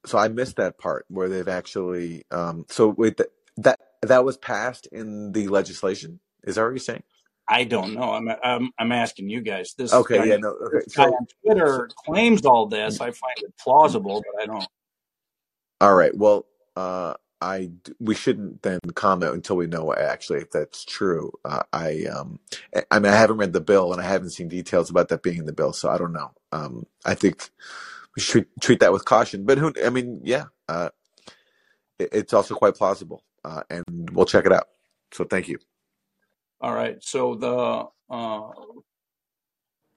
So 0.06 0.18
I 0.18 0.30
missed 0.30 0.58
that 0.58 0.80
part 0.80 1.06
where 1.10 1.30
they've 1.30 1.48
actually. 1.50 2.26
Um, 2.32 2.66
so 2.70 2.90
wait, 2.90 3.18
that 3.18 3.30
that 3.58 3.80
that 4.04 4.26
was 4.26 4.38
passed 4.38 4.88
in 4.92 5.34
the 5.34 5.48
legislation. 5.50 6.20
Is 6.46 6.56
that 6.56 6.64
what 6.64 6.70
you're 6.70 6.80
saying? 6.80 7.04
I 7.50 7.66
don't 7.66 7.94
know. 7.96 8.14
I'm 8.14 8.30
I'm 8.44 8.72
I'm 8.80 8.92
asking 8.94 9.30
you 9.30 9.42
guys. 9.42 9.76
This 9.78 10.00
Okay. 10.02 10.20
guy 10.20 10.26
Yeah. 10.28 10.38
No. 10.38 10.50
Okay. 10.68 10.86
So 10.90 11.14
on 11.14 11.28
Twitter 11.46 11.92
claims 12.06 12.46
all 12.46 12.68
this. 12.68 13.02
I 13.02 13.12
find 13.12 13.36
it 13.44 13.54
plausible, 13.60 14.26
but 14.26 14.44
I 14.44 14.48
don't. 14.48 14.70
all 15.82 15.96
right. 15.96 16.16
Well, 16.18 16.48
uh, 16.76 17.16
I 17.44 17.72
we 18.00 18.16
shouldn't 18.16 18.62
then 18.62 18.80
comment 18.96 19.34
until 19.34 19.58
we 19.58 19.68
know 19.68 19.94
actually 19.94 20.40
if 20.40 20.52
that's 20.52 20.86
true. 20.86 21.34
Uh, 21.44 21.64
I 21.74 22.06
um, 22.06 22.40
I 22.90 23.00
mean, 23.00 23.12
I 23.12 23.18
haven't 23.18 23.38
read 23.38 23.52
the 23.52 23.60
bill 23.62 23.92
and 23.92 24.02
I 24.02 24.06
haven't 24.06 24.30
seen 24.30 24.48
details 24.48 24.90
about 24.90 25.10
that 25.10 25.24
being 25.24 25.40
in 25.40 25.46
the 25.46 25.54
bill, 25.54 25.74
so 25.74 25.90
I 25.90 25.98
don't 25.98 26.14
know. 26.14 26.32
Um, 26.54 26.86
I 27.04 27.16
think 27.16 27.50
we 28.16 28.22
should 28.22 28.48
treat 28.62 28.80
that 28.80 28.94
with 28.94 29.04
caution. 29.04 29.46
But 29.46 29.58
who? 29.58 29.74
I 29.84 29.90
mean, 29.90 30.22
yeah. 30.24 30.46
Uh, 30.70 30.90
it, 32.00 32.10
it's 32.14 32.34
also 32.34 32.56
quite 32.56 32.76
plausible, 32.76 33.24
uh, 33.44 33.64
and 33.70 34.10
we'll 34.14 34.26
check 34.26 34.46
it 34.46 34.54
out. 34.54 34.70
So 35.12 35.26
thank 35.26 35.50
you. 35.50 35.60
All 36.62 36.74
right. 36.74 37.04
So 37.04 37.36
the 37.36 37.88
uh, 38.10 38.52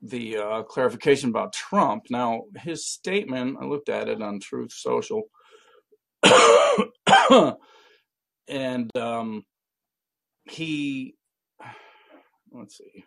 the 0.02 0.36
uh, 0.36 0.62
clarification 0.64 1.30
about 1.30 1.52
Trump. 1.52 2.06
Now 2.10 2.46
his 2.56 2.84
statement. 2.84 3.58
I 3.60 3.66
looked 3.66 3.88
at 3.88 4.08
it 4.08 4.20
on 4.20 4.40
Truth 4.40 4.72
Social, 4.72 5.22
and 8.48 8.90
um, 8.96 9.44
he 10.44 11.14
let's 12.52 12.78
see. 12.78 13.04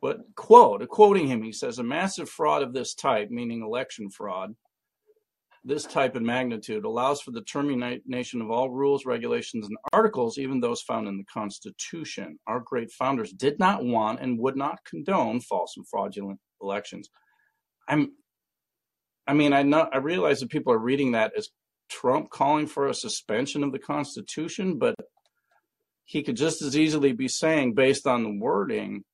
What 0.00 0.20
quote 0.34 0.86
quoting 0.88 1.26
him 1.26 1.42
he 1.42 1.52
says 1.52 1.78
a 1.78 1.84
massive 1.84 2.28
fraud 2.28 2.62
of 2.62 2.72
this 2.72 2.94
type 2.94 3.30
meaning 3.30 3.62
election 3.62 4.10
fraud 4.10 4.54
this 5.64 5.84
type 5.84 6.16
and 6.16 6.24
magnitude 6.24 6.84
allows 6.84 7.20
for 7.20 7.32
the 7.32 7.42
termination 7.42 8.40
of 8.40 8.50
all 8.50 8.70
rules 8.70 9.04
regulations 9.04 9.66
and 9.66 9.76
articles 9.92 10.38
even 10.38 10.60
those 10.60 10.80
found 10.80 11.06
in 11.06 11.18
the 11.18 11.24
constitution. 11.24 12.38
Our 12.46 12.60
great 12.60 12.90
founders 12.90 13.32
did 13.32 13.58
not 13.58 13.84
want 13.84 14.20
and 14.20 14.38
would 14.38 14.56
not 14.56 14.78
condone 14.86 15.40
false 15.40 15.74
and 15.76 15.86
fraudulent 15.86 16.40
elections. 16.62 17.10
I'm 17.88 18.12
i 19.26 19.34
mean 19.34 19.52
i 19.52 19.62
know 19.62 19.86
i 19.92 19.98
realize 19.98 20.40
that 20.40 20.48
people 20.48 20.72
are 20.72 20.78
reading 20.78 21.12
that 21.12 21.32
as 21.36 21.50
trump 21.90 22.30
calling 22.30 22.66
for 22.66 22.86
a 22.86 22.94
suspension 22.94 23.62
of 23.64 23.72
the 23.72 23.78
constitution 23.78 24.78
but 24.78 24.94
he 26.04 26.22
could 26.22 26.36
just 26.36 26.62
as 26.62 26.76
easily 26.76 27.12
be 27.12 27.28
saying 27.28 27.74
based 27.74 28.06
on 28.06 28.22
the 28.22 28.38
wording 28.40 29.04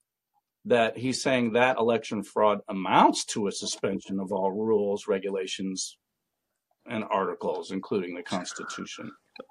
that 0.66 0.98
he's 0.98 1.22
saying 1.22 1.52
that 1.52 1.78
election 1.78 2.22
fraud 2.22 2.60
amounts 2.68 3.24
to 3.24 3.46
a 3.46 3.52
suspension 3.52 4.18
of 4.18 4.32
all 4.32 4.50
rules, 4.50 5.06
regulations, 5.06 5.96
and 6.86 7.04
articles, 7.10 7.70
including 7.70 8.14
the 8.14 8.22
Constitution. 8.22 9.10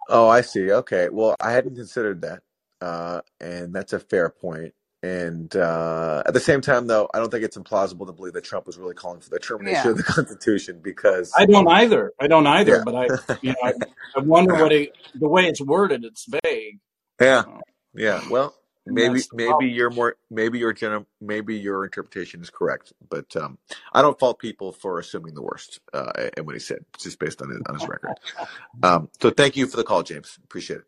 Oh, 0.09 0.27
I 0.27 0.41
see. 0.41 0.71
Okay. 0.71 1.09
Well, 1.09 1.35
I 1.39 1.51
hadn't 1.51 1.75
considered 1.75 2.21
that, 2.21 2.41
uh, 2.81 3.21
and 3.39 3.73
that's 3.73 3.93
a 3.93 3.99
fair 3.99 4.29
point. 4.29 4.73
And 5.05 5.55
uh, 5.55 6.23
at 6.25 6.33
the 6.33 6.39
same 6.39 6.61
time, 6.61 6.87
though, 6.87 7.07
I 7.13 7.19
don't 7.19 7.29
think 7.29 7.43
it's 7.43 7.55
implausible 7.57 8.07
to 8.07 8.13
believe 8.13 8.33
that 8.33 8.43
Trump 8.43 8.65
was 8.65 8.79
really 8.79 8.95
calling 8.95 9.19
for 9.21 9.29
the 9.29 9.37
termination 9.37 9.83
Yeah. 9.85 9.91
of 9.91 9.97
the 9.97 10.03
Constitution 10.03 10.79
because, 10.83 11.31
I 11.37 11.45
don't 11.45 11.67
either. 11.67 12.13
I 12.19 12.25
don't 12.25 12.47
either. 12.47 12.77
yeah, 12.77 12.83
But 12.83 12.95
I, 12.95 13.37
you 13.43 13.51
know, 13.51 13.55
I, 13.63 13.73
I 14.15 14.19
wonder 14.21 14.55
what 14.55 14.71
he, 14.71 14.89
the 15.13 15.27
way 15.29 15.45
it's 15.45 15.61
worded. 15.61 16.03
It's 16.05 16.25
vague, 16.43 16.79
yeah, 17.21 17.43
uh, 17.47 17.59
yeah. 17.93 18.21
Well, 18.31 18.55
maybe 18.87 19.13
that's 19.13 19.27
the 19.27 19.35
maybe 19.37 19.49
problem. 19.49 19.69
your 19.69 19.89
more 19.91 20.15
maybe 20.31 20.57
your 20.57 20.73
gen- 20.73 21.05
maybe 21.21 21.55
your 21.55 21.83
interpretation 21.85 22.41
is 22.41 22.49
correct, 22.49 22.91
but 23.07 23.35
um, 23.35 23.59
I 23.93 24.01
don't 24.01 24.17
fault 24.17 24.39
people 24.39 24.71
for 24.71 24.97
assuming 24.97 25.35
the 25.35 25.43
worst. 25.43 25.81
Uh, 25.93 26.29
and 26.35 26.47
what 26.47 26.55
he 26.55 26.59
said, 26.59 26.83
just 26.99 27.19
based 27.19 27.43
on 27.43 27.49
his, 27.51 27.61
on 27.69 27.75
his 27.75 27.87
record. 27.87 28.13
Um, 28.83 29.09
so 29.21 29.29
thank 29.29 29.55
you 29.55 29.67
for 29.67 29.77
the 29.77 29.83
call, 29.83 30.01
James. 30.03 30.39
Appreciate 30.43 30.77
it. 30.79 30.85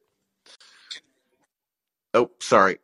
Oh, 2.16 2.32
sorry. 2.40 2.80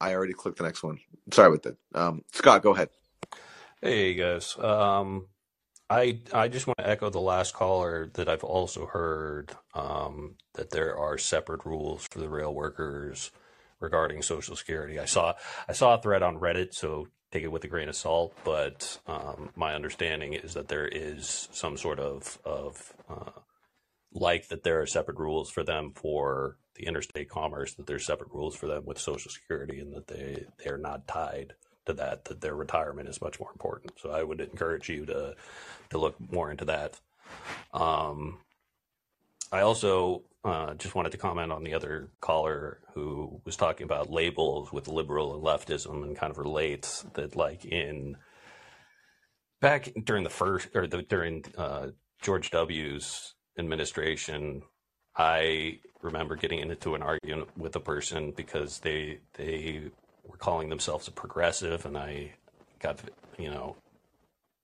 I 0.00 0.14
already 0.14 0.32
clicked 0.32 0.58
the 0.58 0.64
next 0.64 0.82
one. 0.82 0.98
Sorry 1.32 1.48
about 1.48 1.62
that. 1.62 1.76
Um, 1.94 2.22
Scott, 2.32 2.62
go 2.62 2.74
ahead. 2.74 2.90
Hey 3.80 4.14
guys, 4.14 4.56
um, 4.58 5.28
I 5.90 6.20
I 6.32 6.48
just 6.48 6.66
want 6.66 6.78
to 6.78 6.88
echo 6.88 7.10
the 7.10 7.20
last 7.20 7.54
caller 7.54 8.10
that 8.14 8.28
I've 8.28 8.44
also 8.44 8.86
heard 8.86 9.52
um, 9.74 10.36
that 10.54 10.70
there 10.70 10.96
are 10.96 11.18
separate 11.18 11.64
rules 11.66 12.06
for 12.06 12.18
the 12.18 12.28
rail 12.28 12.54
workers 12.54 13.30
regarding 13.80 14.22
Social 14.22 14.56
Security. 14.56 14.98
I 14.98 15.04
saw 15.04 15.34
I 15.68 15.72
saw 15.72 15.94
a 15.94 16.00
thread 16.00 16.22
on 16.22 16.38
Reddit, 16.38 16.74
so 16.74 17.08
take 17.30 17.44
it 17.44 17.52
with 17.52 17.64
a 17.64 17.68
grain 17.68 17.88
of 17.88 17.96
salt. 17.96 18.34
But 18.44 18.98
um, 19.06 19.50
my 19.54 19.74
understanding 19.74 20.32
is 20.32 20.54
that 20.54 20.68
there 20.68 20.88
is 20.88 21.48
some 21.52 21.76
sort 21.76 21.98
of 21.98 22.38
of 22.44 22.92
uh, 23.08 23.30
like 24.14 24.48
that 24.48 24.62
there 24.62 24.80
are 24.80 24.86
separate 24.86 25.18
rules 25.18 25.50
for 25.50 25.64
them 25.64 25.92
for 25.94 26.56
the 26.76 26.86
interstate 26.86 27.28
commerce, 27.28 27.74
that 27.74 27.86
there's 27.86 28.06
separate 28.06 28.32
rules 28.32 28.56
for 28.56 28.66
them 28.66 28.84
with 28.84 28.98
Social 28.98 29.30
Security, 29.30 29.80
and 29.80 29.94
that 29.94 30.06
they 30.06 30.46
they 30.62 30.70
are 30.70 30.78
not 30.78 31.06
tied 31.06 31.54
to 31.86 31.92
that. 31.94 32.24
That 32.26 32.40
their 32.40 32.54
retirement 32.54 33.08
is 33.08 33.20
much 33.20 33.38
more 33.38 33.50
important. 33.52 33.92
So 34.00 34.10
I 34.10 34.22
would 34.22 34.40
encourage 34.40 34.88
you 34.88 35.04
to 35.06 35.34
to 35.90 35.98
look 35.98 36.16
more 36.32 36.50
into 36.50 36.64
that. 36.66 37.00
Um, 37.72 38.38
I 39.52 39.60
also 39.60 40.22
uh, 40.44 40.74
just 40.74 40.94
wanted 40.94 41.12
to 41.12 41.18
comment 41.18 41.52
on 41.52 41.64
the 41.64 41.74
other 41.74 42.10
caller 42.20 42.80
who 42.94 43.40
was 43.44 43.56
talking 43.56 43.84
about 43.84 44.10
labels 44.10 44.72
with 44.72 44.88
liberal 44.88 45.34
and 45.34 45.42
leftism 45.42 46.02
and 46.02 46.16
kind 46.16 46.30
of 46.30 46.38
relates 46.38 47.04
that 47.14 47.34
like 47.34 47.64
in 47.64 48.16
back 49.60 49.90
during 50.04 50.24
the 50.24 50.30
first 50.30 50.68
or 50.74 50.86
the, 50.86 51.02
during 51.02 51.44
uh, 51.56 51.88
George 52.20 52.50
W's 52.50 53.33
administration, 53.58 54.62
I 55.16 55.78
remember 56.02 56.36
getting 56.36 56.58
into 56.58 56.94
an 56.94 57.02
argument 57.02 57.56
with 57.56 57.76
a 57.76 57.80
person 57.80 58.32
because 58.32 58.80
they 58.80 59.18
they 59.34 59.82
were 60.24 60.36
calling 60.36 60.68
themselves 60.68 61.08
a 61.08 61.12
progressive, 61.12 61.86
and 61.86 61.96
I 61.96 62.32
got 62.80 63.00
you 63.38 63.50
know 63.50 63.76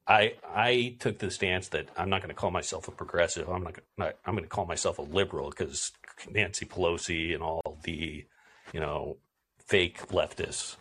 I 0.07 0.35
I 0.45 0.97
took 0.99 1.19
the 1.19 1.31
stance 1.31 1.69
that 1.69 1.89
I'm 1.97 2.11
not 2.11 2.21
going 2.21 2.31
to 2.31 2.35
call 2.35 2.51
myself 2.51 2.89
a 2.89 2.91
progressive. 2.91 3.49
I'm 3.49 3.63
not, 3.63 4.17
I'm 4.27 4.35
going 4.35 4.43
to 4.43 4.49
call 4.49 4.67
myself 4.67 4.99
a 4.99 5.03
liberal 5.03 5.51
because 5.51 5.93
Nancy 6.29 6.67
Pelosi 6.67 7.33
and 7.33 7.43
all 7.43 7.79
the 7.85 8.27
you 8.73 8.81
know 8.81 9.19
fake 9.67 10.09
leftists 10.09 10.77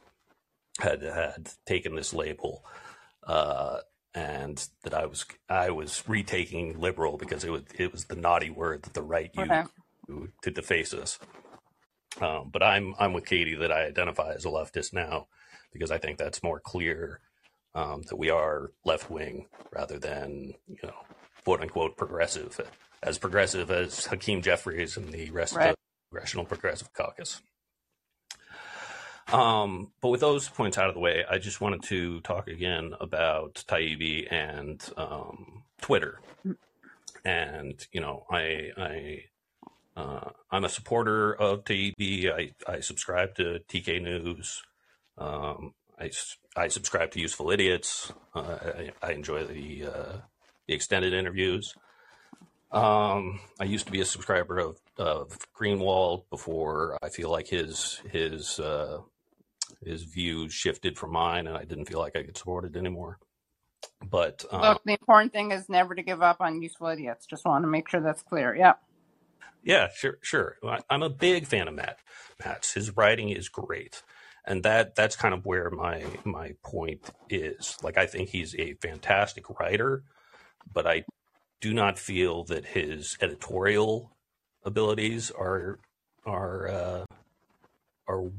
had 0.80 1.03
had 1.03 1.51
taken 1.68 1.95
this 1.95 2.12
label, 2.14 2.66
uh, 3.28 3.82
and 4.20 4.67
that 4.84 4.93
I 4.93 5.05
was 5.05 5.26
I 5.47 5.70
was 5.70 6.03
retaking 6.07 6.80
liberal 6.80 7.17
because 7.17 7.43
it 7.45 7.51
was 7.51 7.63
it 7.78 7.91
was 7.91 8.05
the 8.05 8.15
naughty 8.15 8.49
word 8.49 8.84
that 8.84 8.93
the 8.93 9.01
right 9.01 9.32
Okay. 9.38 9.61
used 9.61 9.72
to, 10.07 10.30
to 10.43 10.51
deface 10.51 10.93
us. 10.93 11.20
Um, 12.20 12.49
but 12.51 12.61
I'm 12.61 12.95
I'm 12.99 13.13
with 13.13 13.26
Katie 13.26 13.55
that 13.55 13.72
I 13.72 13.86
identify 13.86 14.34
as 14.34 14.45
a 14.45 14.49
leftist 14.49 14.93
now 14.93 15.28
because 15.72 15.89
I 15.89 15.99
think 15.99 16.17
that's 16.17 16.43
more 16.43 16.59
clear 16.59 17.22
um, 17.74 18.01
that 18.09 18.17
we 18.17 18.30
are 18.30 18.72
left 18.84 19.09
wing 19.09 19.47
rather 19.72 19.97
than 19.97 20.53
you 20.67 20.80
know 20.84 20.95
quote 21.45 21.61
unquote 21.61 21.95
progressive, 21.95 22.59
as 23.01 23.17
progressive 23.17 23.72
as 23.72 24.05
Hakeem 24.07 24.41
Jeffries 24.41 24.97
and 24.97 25.13
the 25.13 25.30
rest 25.32 25.55
of 25.55 25.61
the 25.61 25.76
Congressional 26.11 26.45
Progressive 26.45 26.91
Caucus. 26.93 27.41
Um, 29.32 29.91
but 30.01 30.09
with 30.09 30.21
those 30.21 30.49
points 30.49 30.77
out 30.77 30.89
of 30.89 30.95
the 30.95 31.01
way, 31.01 31.23
I 31.30 31.38
just 31.38 31.61
wanted 31.61 31.84
to 31.84 32.21
talk 32.21 32.47
again 32.47 32.93
about 32.99 33.63
Taibbi 33.67 34.32
and 34.32 34.84
um, 34.97 35.63
Twitter. 35.82 36.19
And 37.23 37.86
you 37.91 38.01
know, 38.01 38.25
I 38.32 38.71
I 38.77 39.23
uh, 39.95 40.30
I'm 40.51 40.63
a 40.63 40.69
supporter 40.69 41.34
of 41.34 41.63
Taibbi. 41.63 42.32
I 42.32 42.51
I 42.71 42.80
subscribe 42.80 43.36
to 43.36 43.59
TK 43.67 44.01
News. 44.01 44.63
Um, 45.17 45.73
I 45.99 46.11
I 46.55 46.67
subscribe 46.69 47.11
to 47.11 47.19
Useful 47.19 47.51
Idiots. 47.51 48.11
Uh, 48.34 48.57
I, 48.63 48.91
I 49.03 49.11
enjoy 49.11 49.43
the 49.43 49.86
uh, 49.86 50.17
the 50.67 50.73
extended 50.73 51.13
interviews. 51.13 51.75
Um, 52.71 53.39
I 53.59 53.63
used 53.63 53.88
to 53.88 53.91
be 53.91 53.99
a 53.99 54.05
subscriber 54.05 54.59
of, 54.59 54.80
of 54.97 55.39
Greenwald 55.59 56.30
before 56.30 56.99
I 57.01 57.09
feel 57.09 57.32
like 57.32 57.47
his 57.47 58.01
his 58.11 58.59
uh, 58.59 58.99
his 59.84 60.03
views 60.03 60.53
shifted 60.53 60.97
from 60.97 61.11
mine, 61.13 61.47
and 61.47 61.57
I 61.57 61.63
didn't 61.63 61.86
feel 61.86 61.99
like 61.99 62.15
I 62.15 62.23
could 62.23 62.38
support 62.38 62.65
it 62.65 62.75
anymore. 62.75 63.19
But 64.09 64.43
um, 64.51 64.61
Look, 64.61 64.82
the 64.86 64.93
important 64.93 65.32
thing 65.34 65.51
is 65.51 65.69
never 65.69 65.95
to 65.95 66.03
give 66.03 66.21
up 66.21 66.38
on 66.41 66.61
useful 66.61 66.88
idiots. 66.88 67.25
Just 67.25 67.45
want 67.45 67.63
to 67.63 67.67
make 67.67 67.89
sure 67.89 68.01
that's 68.01 68.23
clear. 68.23 68.55
Yeah. 68.55 68.73
yeah, 69.63 69.88
sure, 69.95 70.17
sure. 70.21 70.57
I- 70.63 70.82
I'm 70.89 71.03
a 71.03 71.09
big 71.09 71.47
fan 71.47 71.67
of 71.67 71.73
Matt. 71.75 71.99
Matt's 72.43 72.73
his 72.73 72.95
writing 72.95 73.30
is 73.30 73.49
great, 73.49 74.03
and 74.45 74.63
that 74.63 74.95
that's 74.95 75.15
kind 75.15 75.34
of 75.34 75.45
where 75.45 75.69
my 75.69 76.03
my 76.25 76.53
point 76.63 77.09
is. 77.30 77.77
Like, 77.84 77.97
I 77.97 78.05
think 78.05 78.30
he's 78.30 78.55
a 78.55 78.73
fantastic 78.75 79.49
writer, 79.59 80.03
but 80.73 80.88
I 80.88 81.03
do 81.61 81.73
not 81.73 81.99
feel 81.99 82.43
that 82.45 82.65
his 82.65 83.17
editorial 83.21 84.11
abilities 84.63 85.32
are 85.32 85.80
are 86.25 86.67
uh, 86.67 87.05
are 88.07 88.32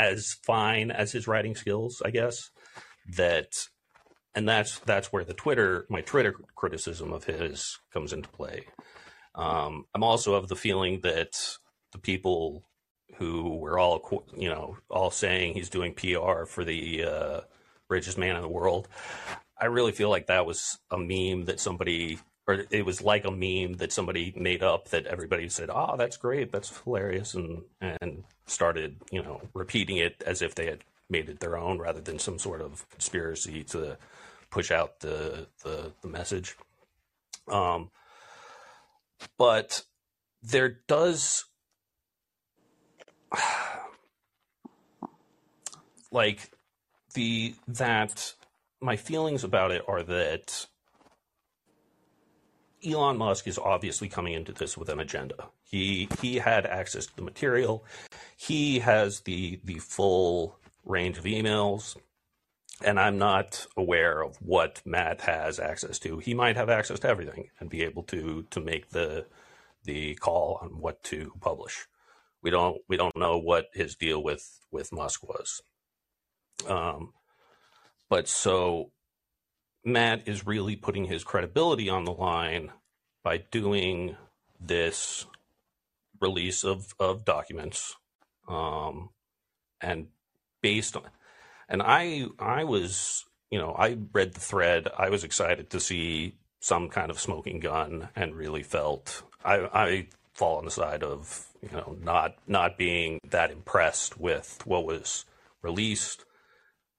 as 0.00 0.38
fine 0.42 0.90
as 0.90 1.12
his 1.12 1.28
writing 1.28 1.54
skills, 1.54 2.02
I 2.04 2.10
guess. 2.10 2.50
That 3.16 3.52
and 4.34 4.48
that's 4.48 4.78
that's 4.80 5.12
where 5.12 5.24
the 5.24 5.34
Twitter 5.34 5.86
my 5.88 6.00
Twitter 6.00 6.34
criticism 6.54 7.12
of 7.12 7.24
his 7.24 7.78
comes 7.92 8.12
into 8.12 8.28
play. 8.30 8.66
Um, 9.34 9.84
I'm 9.94 10.02
also 10.02 10.34
of 10.34 10.48
the 10.48 10.56
feeling 10.56 11.00
that 11.02 11.32
the 11.92 11.98
people 11.98 12.64
who 13.16 13.56
were 13.58 13.78
all 13.78 14.24
you 14.36 14.48
know 14.48 14.76
all 14.88 15.10
saying 15.10 15.54
he's 15.54 15.68
doing 15.68 15.94
PR 15.94 16.44
for 16.46 16.64
the 16.64 17.04
uh, 17.04 17.40
richest 17.88 18.16
man 18.16 18.36
in 18.36 18.42
the 18.42 18.48
world. 18.48 18.88
I 19.60 19.66
really 19.66 19.92
feel 19.92 20.08
like 20.08 20.28
that 20.28 20.46
was 20.46 20.78
a 20.90 20.96
meme 20.96 21.44
that 21.44 21.60
somebody 21.60 22.18
or 22.50 22.66
it 22.70 22.84
was 22.84 23.00
like 23.00 23.24
a 23.24 23.30
meme 23.30 23.74
that 23.74 23.92
somebody 23.92 24.32
made 24.36 24.62
up 24.62 24.88
that 24.88 25.06
everybody 25.06 25.48
said, 25.48 25.70
"Oh, 25.72 25.96
that's 25.96 26.16
great, 26.16 26.50
that's 26.50 26.76
hilarious," 26.82 27.34
and 27.34 27.62
and 27.80 28.24
started 28.46 28.96
you 29.12 29.22
know 29.22 29.40
repeating 29.54 29.98
it 29.98 30.20
as 30.26 30.42
if 30.42 30.56
they 30.56 30.66
had 30.66 30.84
made 31.08 31.28
it 31.28 31.38
their 31.38 31.56
own 31.56 31.78
rather 31.78 32.00
than 32.00 32.18
some 32.18 32.38
sort 32.38 32.60
of 32.60 32.88
conspiracy 32.90 33.62
to 33.64 33.96
push 34.50 34.72
out 34.72 34.98
the 35.00 35.46
the, 35.62 35.92
the 36.02 36.08
message. 36.08 36.56
Um, 37.48 37.90
but 39.38 39.84
there 40.42 40.80
does 40.88 41.44
like 46.10 46.50
the 47.14 47.54
that 47.68 48.34
my 48.80 48.96
feelings 48.96 49.44
about 49.44 49.70
it 49.70 49.82
are 49.86 50.02
that 50.02 50.66
Elon 52.84 53.18
Musk 53.18 53.46
is 53.46 53.58
obviously 53.58 54.08
coming 54.08 54.32
into 54.32 54.52
this 54.52 54.76
with 54.76 54.88
an 54.88 55.00
agenda. 55.00 55.48
He 55.62 56.08
he 56.20 56.36
had 56.36 56.66
access 56.66 57.06
to 57.06 57.16
the 57.16 57.22
material. 57.22 57.84
He 58.36 58.78
has 58.80 59.20
the 59.20 59.60
the 59.64 59.78
full 59.78 60.58
range 60.84 61.18
of 61.18 61.24
emails, 61.24 61.96
and 62.82 62.98
I'm 62.98 63.18
not 63.18 63.66
aware 63.76 64.22
of 64.22 64.36
what 64.36 64.82
Matt 64.84 65.22
has 65.22 65.58
access 65.58 65.98
to. 66.00 66.18
He 66.18 66.34
might 66.34 66.56
have 66.56 66.70
access 66.70 67.00
to 67.00 67.08
everything 67.08 67.50
and 67.58 67.68
be 67.68 67.82
able 67.82 68.02
to 68.04 68.46
to 68.50 68.60
make 68.60 68.90
the 68.90 69.26
the 69.84 70.14
call 70.16 70.58
on 70.62 70.80
what 70.80 71.02
to 71.04 71.32
publish. 71.40 71.86
We 72.42 72.50
don't 72.50 72.80
we 72.88 72.96
don't 72.96 73.16
know 73.16 73.38
what 73.38 73.66
his 73.74 73.94
deal 73.94 74.22
with 74.22 74.60
with 74.70 74.92
Musk 74.92 75.22
was. 75.22 75.62
Um, 76.66 77.12
but 78.08 78.28
so 78.28 78.90
Matt 79.84 80.28
is 80.28 80.46
really 80.46 80.76
putting 80.76 81.06
his 81.06 81.24
credibility 81.24 81.88
on 81.88 82.04
the 82.04 82.12
line 82.12 82.72
by 83.22 83.38
doing 83.50 84.16
this 84.60 85.26
release 86.20 86.64
of, 86.64 86.94
of 86.98 87.24
documents. 87.24 87.96
Um, 88.48 89.10
and 89.80 90.08
based 90.60 90.96
on, 90.96 91.04
and 91.68 91.82
I, 91.82 92.26
I 92.38 92.64
was, 92.64 93.24
you 93.50 93.58
know, 93.58 93.74
I 93.78 93.96
read 94.12 94.34
the 94.34 94.40
thread. 94.40 94.88
I 94.96 95.08
was 95.08 95.24
excited 95.24 95.70
to 95.70 95.80
see 95.80 96.36
some 96.60 96.88
kind 96.88 97.10
of 97.10 97.18
smoking 97.18 97.60
gun 97.60 98.08
and 98.14 98.34
really 98.34 98.62
felt 98.62 99.22
I, 99.44 99.68
I 99.72 100.08
fall 100.34 100.58
on 100.58 100.66
the 100.66 100.70
side 100.70 101.02
of, 101.02 101.46
you 101.62 101.70
know, 101.72 101.96
not, 102.02 102.34
not 102.46 102.76
being 102.76 103.18
that 103.30 103.50
impressed 103.50 104.20
with 104.20 104.60
what 104.66 104.84
was 104.84 105.24
released. 105.62 106.24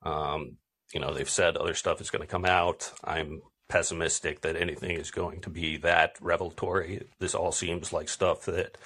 Um, 0.04 0.58
you 0.94 1.00
know, 1.02 1.14
they've 1.14 1.30
said 1.30 1.58
other 1.58 1.76
stuff 1.76 2.02
is 2.02 2.12
going 2.12 2.22
to 2.24 2.28
come 2.28 2.46
out. 2.46 2.92
I'm 3.04 3.42
pessimistic 3.70 4.42
that 4.42 4.58
anything 4.58 4.92
is 4.98 5.12
going 5.12 5.42
to 5.42 5.52
be 5.52 5.78
that 5.78 6.18
revelatory. 6.22 7.08
This 7.20 7.36
all 7.36 7.52
seems 7.54 7.94
like 7.94 8.10
stuff 8.10 8.46
that, 8.46 8.78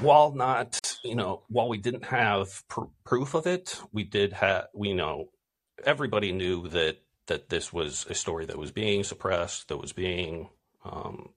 while 0.00 0.32
not, 0.34 0.96
you 1.04 1.16
know, 1.16 1.44
while 1.48 1.68
we 1.68 1.78
didn't 1.78 2.06
have 2.06 2.64
pr- 2.68 2.82
proof 3.04 3.34
of 3.34 3.46
it, 3.46 3.80
we 3.92 4.04
did 4.04 4.32
have, 4.34 4.68
we 4.74 4.94
know, 4.94 5.26
everybody 5.84 6.32
knew 6.32 6.68
that 6.68 6.98
that 7.28 7.48
this 7.50 7.72
was 7.72 8.06
a 8.10 8.14
story 8.14 8.46
that 8.46 8.58
was 8.58 8.72
being 8.72 9.04
suppressed, 9.04 9.68
that 9.68 9.78
was 9.78 9.92
being 9.92 10.48
um, 10.84 11.30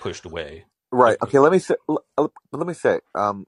pushed 0.00 0.24
away. 0.26 0.64
Right. 0.92 1.18
Okay. 1.22 1.38
Let 1.38 1.52
me 1.52 1.58
say. 1.58 1.76
l- 1.88 2.04
l- 2.18 2.32
Let 2.52 2.66
me 2.66 2.74
say. 2.74 3.00
Um, 3.14 3.46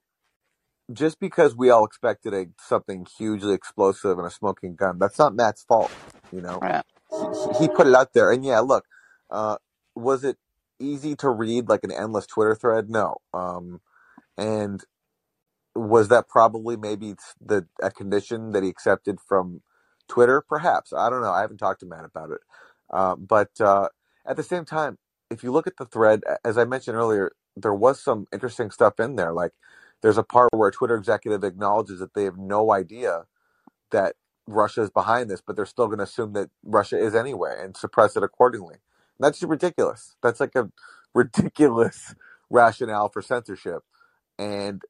just 0.93 1.19
because 1.19 1.55
we 1.55 1.69
all 1.69 1.85
expected 1.85 2.33
a 2.33 2.47
something 2.59 3.05
hugely 3.17 3.53
explosive 3.53 4.17
and 4.17 4.27
a 4.27 4.31
smoking 4.31 4.75
gun, 4.75 4.99
that's 4.99 5.19
not 5.19 5.35
Matt's 5.35 5.63
fault. 5.63 5.93
You 6.31 6.41
know, 6.41 6.63
Right. 6.63 6.83
he, 7.11 7.25
he 7.59 7.69
put 7.69 7.87
it 7.87 7.95
out 7.95 8.13
there, 8.13 8.31
and 8.31 8.45
yeah, 8.45 8.59
look, 8.61 8.85
uh, 9.31 9.57
was 9.95 10.23
it 10.23 10.37
easy 10.79 11.15
to 11.17 11.29
read 11.29 11.69
like 11.69 11.83
an 11.83 11.91
endless 11.91 12.27
Twitter 12.27 12.55
thread? 12.55 12.89
No. 12.89 13.17
Um, 13.33 13.81
and 14.37 14.83
was 15.75 16.09
that 16.09 16.27
probably 16.29 16.75
maybe 16.77 17.15
the 17.41 17.67
a 17.81 17.91
condition 17.91 18.51
that 18.51 18.63
he 18.63 18.69
accepted 18.69 19.19
from 19.21 19.61
Twitter? 20.07 20.43
Perhaps 20.47 20.93
I 20.93 21.09
don't 21.09 21.21
know. 21.21 21.31
I 21.31 21.41
haven't 21.41 21.57
talked 21.57 21.81
to 21.81 21.85
Matt 21.85 22.05
about 22.05 22.31
it, 22.31 22.41
uh, 22.91 23.15
but 23.15 23.49
uh, 23.61 23.89
at 24.25 24.37
the 24.37 24.43
same 24.43 24.65
time, 24.65 24.97
if 25.29 25.43
you 25.43 25.51
look 25.51 25.67
at 25.67 25.77
the 25.77 25.85
thread, 25.85 26.21
as 26.45 26.57
I 26.57 26.65
mentioned 26.65 26.97
earlier, 26.97 27.31
there 27.55 27.73
was 27.73 28.01
some 28.03 28.27
interesting 28.33 28.71
stuff 28.71 28.99
in 28.99 29.15
there. 29.15 29.33
Like 29.33 29.51
there's 30.01 30.17
a 30.19 30.23
part 30.23 30.49
where 30.53 30.69
a 30.69 30.73
Twitter 30.73 30.95
executive 30.95 31.43
acknowledges 31.43 31.99
that 31.99 32.13
they 32.15 32.25
have 32.25 32.37
no 32.37 32.71
idea 32.73 33.25
that 33.91 34.15
Russia 34.47 34.81
is 34.83 34.89
behind 34.89 35.29
this, 35.29 35.41
but 35.41 35.55
they're 35.55 35.65
still 35.65 35.87
going 35.87 35.99
to 35.99 36.03
assume 36.03 36.33
that 36.33 36.49
Russia 36.63 36.97
is 36.97 37.15
anyway 37.15 37.55
and 37.59 37.77
suppress 37.77 38.15
it 38.17 38.23
accordingly. 38.23 38.77
That's 39.19 39.43
ridiculous. 39.43 40.15
That's 40.23 40.39
like 40.39 40.55
a 40.55 40.69
ridiculous 41.13 42.15
rationale 42.49 43.09
for 43.09 43.21
censorship. 43.21 43.83
And 44.39 44.81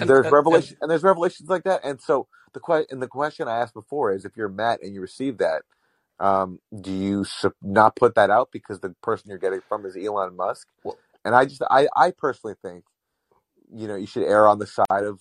And 0.00 0.10
there's 0.10 0.26
and, 0.26 0.38
and 0.50 0.64
revelation 0.64 0.78
and 0.80 0.90
there's 0.90 1.04
revelations 1.04 1.48
like 1.50 1.64
that. 1.64 1.82
And 1.84 2.00
so 2.00 2.28
the 2.54 2.60
que- 2.60 2.86
and 2.90 3.02
the 3.02 3.08
question 3.08 3.48
I 3.48 3.58
asked 3.58 3.74
before 3.74 4.12
is 4.12 4.24
if 4.24 4.36
you're 4.36 4.48
Matt 4.48 4.82
and 4.82 4.94
you 4.94 5.00
receive 5.00 5.38
that, 5.38 5.62
um, 6.20 6.60
do 6.80 6.92
you 6.92 7.24
sup- 7.24 7.56
not 7.62 7.96
put 7.96 8.14
that 8.16 8.30
out 8.30 8.50
because 8.52 8.80
the 8.80 8.94
person 9.02 9.30
you're 9.30 9.38
getting 9.38 9.62
from 9.68 9.86
is 9.86 9.96
Elon 9.96 10.36
Musk? 10.36 10.68
well, 10.84 10.98
And 11.24 11.34
I 11.36 11.46
just 11.46 11.62
I 11.70 11.88
I 11.96 12.12
personally 12.12 12.56
think 12.62 12.84
you 13.74 13.88
know 13.88 13.96
you 13.96 14.06
should 14.06 14.24
err 14.24 14.48
on 14.48 14.58
the 14.58 14.66
side 14.66 15.04
of 15.04 15.20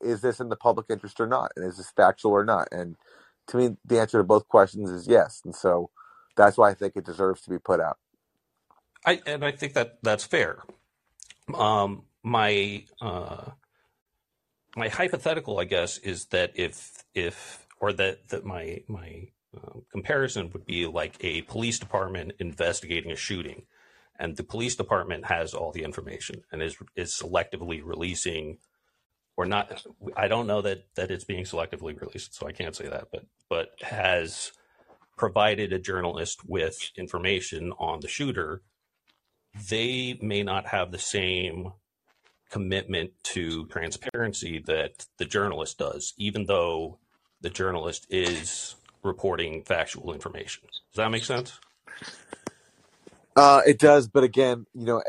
is 0.00 0.20
this 0.20 0.40
in 0.40 0.48
the 0.48 0.56
public 0.56 0.86
interest 0.90 1.20
or 1.20 1.26
not, 1.26 1.52
and 1.56 1.66
is 1.66 1.76
this 1.76 1.90
factual 1.90 2.32
or 2.32 2.44
not? 2.44 2.68
And 2.70 2.96
to 3.48 3.56
me, 3.56 3.76
the 3.84 4.00
answer 4.00 4.18
to 4.18 4.24
both 4.24 4.48
questions 4.48 4.90
is 4.90 5.08
yes. 5.08 5.40
And 5.44 5.54
so 5.54 5.90
that's 6.36 6.56
why 6.56 6.70
I 6.70 6.74
think 6.74 6.94
it 6.96 7.04
deserves 7.04 7.42
to 7.42 7.50
be 7.50 7.58
put 7.58 7.80
out. 7.80 7.98
I 9.04 9.20
and 9.26 9.44
I 9.44 9.52
think 9.52 9.74
that 9.74 9.98
that's 10.02 10.24
fair. 10.24 10.62
Um, 11.54 12.04
my 12.22 12.84
uh, 13.00 13.50
my 14.76 14.88
hypothetical, 14.88 15.58
I 15.58 15.64
guess, 15.64 15.98
is 15.98 16.26
that 16.26 16.52
if 16.54 17.04
if 17.14 17.66
or 17.80 17.92
that 17.94 18.28
that 18.28 18.44
my 18.44 18.82
my 18.88 19.28
uh, 19.56 19.80
comparison 19.90 20.50
would 20.52 20.66
be 20.66 20.86
like 20.86 21.16
a 21.20 21.42
police 21.42 21.78
department 21.78 22.32
investigating 22.38 23.10
a 23.10 23.16
shooting, 23.16 23.62
and 24.20 24.36
the 24.36 24.44
police 24.44 24.76
department 24.76 25.24
has 25.24 25.54
all 25.54 25.72
the 25.72 25.82
information 25.82 26.44
and 26.52 26.62
is 26.62 26.76
is 26.94 27.10
selectively 27.10 27.80
releasing 27.82 28.58
or 29.36 29.46
not. 29.46 29.82
I 30.16 30.28
don't 30.28 30.46
know 30.46 30.60
that 30.60 30.84
that 30.94 31.10
it's 31.10 31.24
being 31.24 31.44
selectively 31.44 31.98
released, 31.98 32.34
so 32.34 32.46
I 32.46 32.52
can't 32.52 32.76
say 32.76 32.88
that, 32.88 33.08
but 33.10 33.24
but 33.48 33.70
has 33.80 34.52
provided 35.16 35.72
a 35.72 35.78
journalist 35.78 36.40
with 36.46 36.90
information 36.96 37.72
on 37.78 38.00
the 38.00 38.08
shooter, 38.08 38.62
they 39.68 40.18
may 40.22 40.42
not 40.42 40.66
have 40.66 40.92
the 40.92 40.98
same 40.98 41.72
commitment 42.50 43.12
to 43.22 43.66
transparency 43.66 44.62
that 44.66 45.06
the 45.18 45.24
journalist 45.24 45.78
does, 45.78 46.14
even 46.16 46.46
though 46.46 46.98
the 47.40 47.50
journalist 47.50 48.06
is 48.10 48.74
reporting 49.02 49.62
factual 49.64 50.12
information. 50.12 50.64
Does 50.92 50.96
that 50.96 51.10
make 51.10 51.24
sense? 51.24 51.58
Uh, 53.36 53.62
it 53.66 53.78
does, 53.78 54.08
but 54.08 54.24
again, 54.24 54.66
you 54.74 54.84
know, 54.84 55.02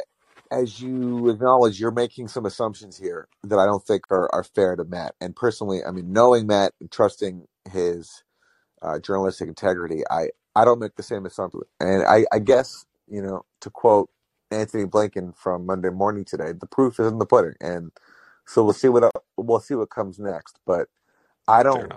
as 0.51 0.81
you 0.81 1.29
acknowledge, 1.29 1.79
you're 1.79 1.91
making 1.91 2.27
some 2.27 2.45
assumptions 2.45 2.97
here 2.97 3.27
that 3.43 3.57
I 3.57 3.65
don't 3.65 3.83
think 3.83 4.03
are, 4.11 4.29
are 4.33 4.43
fair 4.43 4.75
to 4.75 4.83
Matt. 4.83 5.15
And 5.21 5.35
personally, 5.35 5.79
I 5.85 5.91
mean, 5.91 6.11
knowing 6.13 6.45
Matt 6.47 6.73
and 6.79 6.91
trusting 6.91 7.47
his 7.71 8.23
uh, 8.81 8.99
journalistic 8.99 9.47
integrity, 9.47 10.03
I, 10.09 10.29
I 10.55 10.65
don't 10.65 10.79
make 10.79 10.95
the 10.95 11.03
same 11.03 11.25
assumption. 11.25 11.61
And 11.79 12.03
I, 12.03 12.25
I 12.31 12.39
guess, 12.39 12.85
you 13.07 13.21
know, 13.21 13.45
to 13.61 13.69
quote 13.69 14.09
Anthony 14.51 14.85
Blinken 14.85 15.35
from 15.35 15.65
Monday 15.65 15.89
morning 15.89 16.25
today, 16.25 16.51
the 16.51 16.67
proof 16.67 16.99
is 16.99 17.07
in 17.07 17.19
the 17.19 17.25
pudding. 17.25 17.55
And 17.61 17.91
so 18.45 18.63
we'll 18.63 18.73
see 18.73 18.89
what 18.89 19.09
we'll 19.37 19.59
see 19.61 19.75
what 19.75 19.89
comes 19.89 20.19
next. 20.19 20.59
But 20.65 20.89
I 21.47 21.63
don't. 21.63 21.93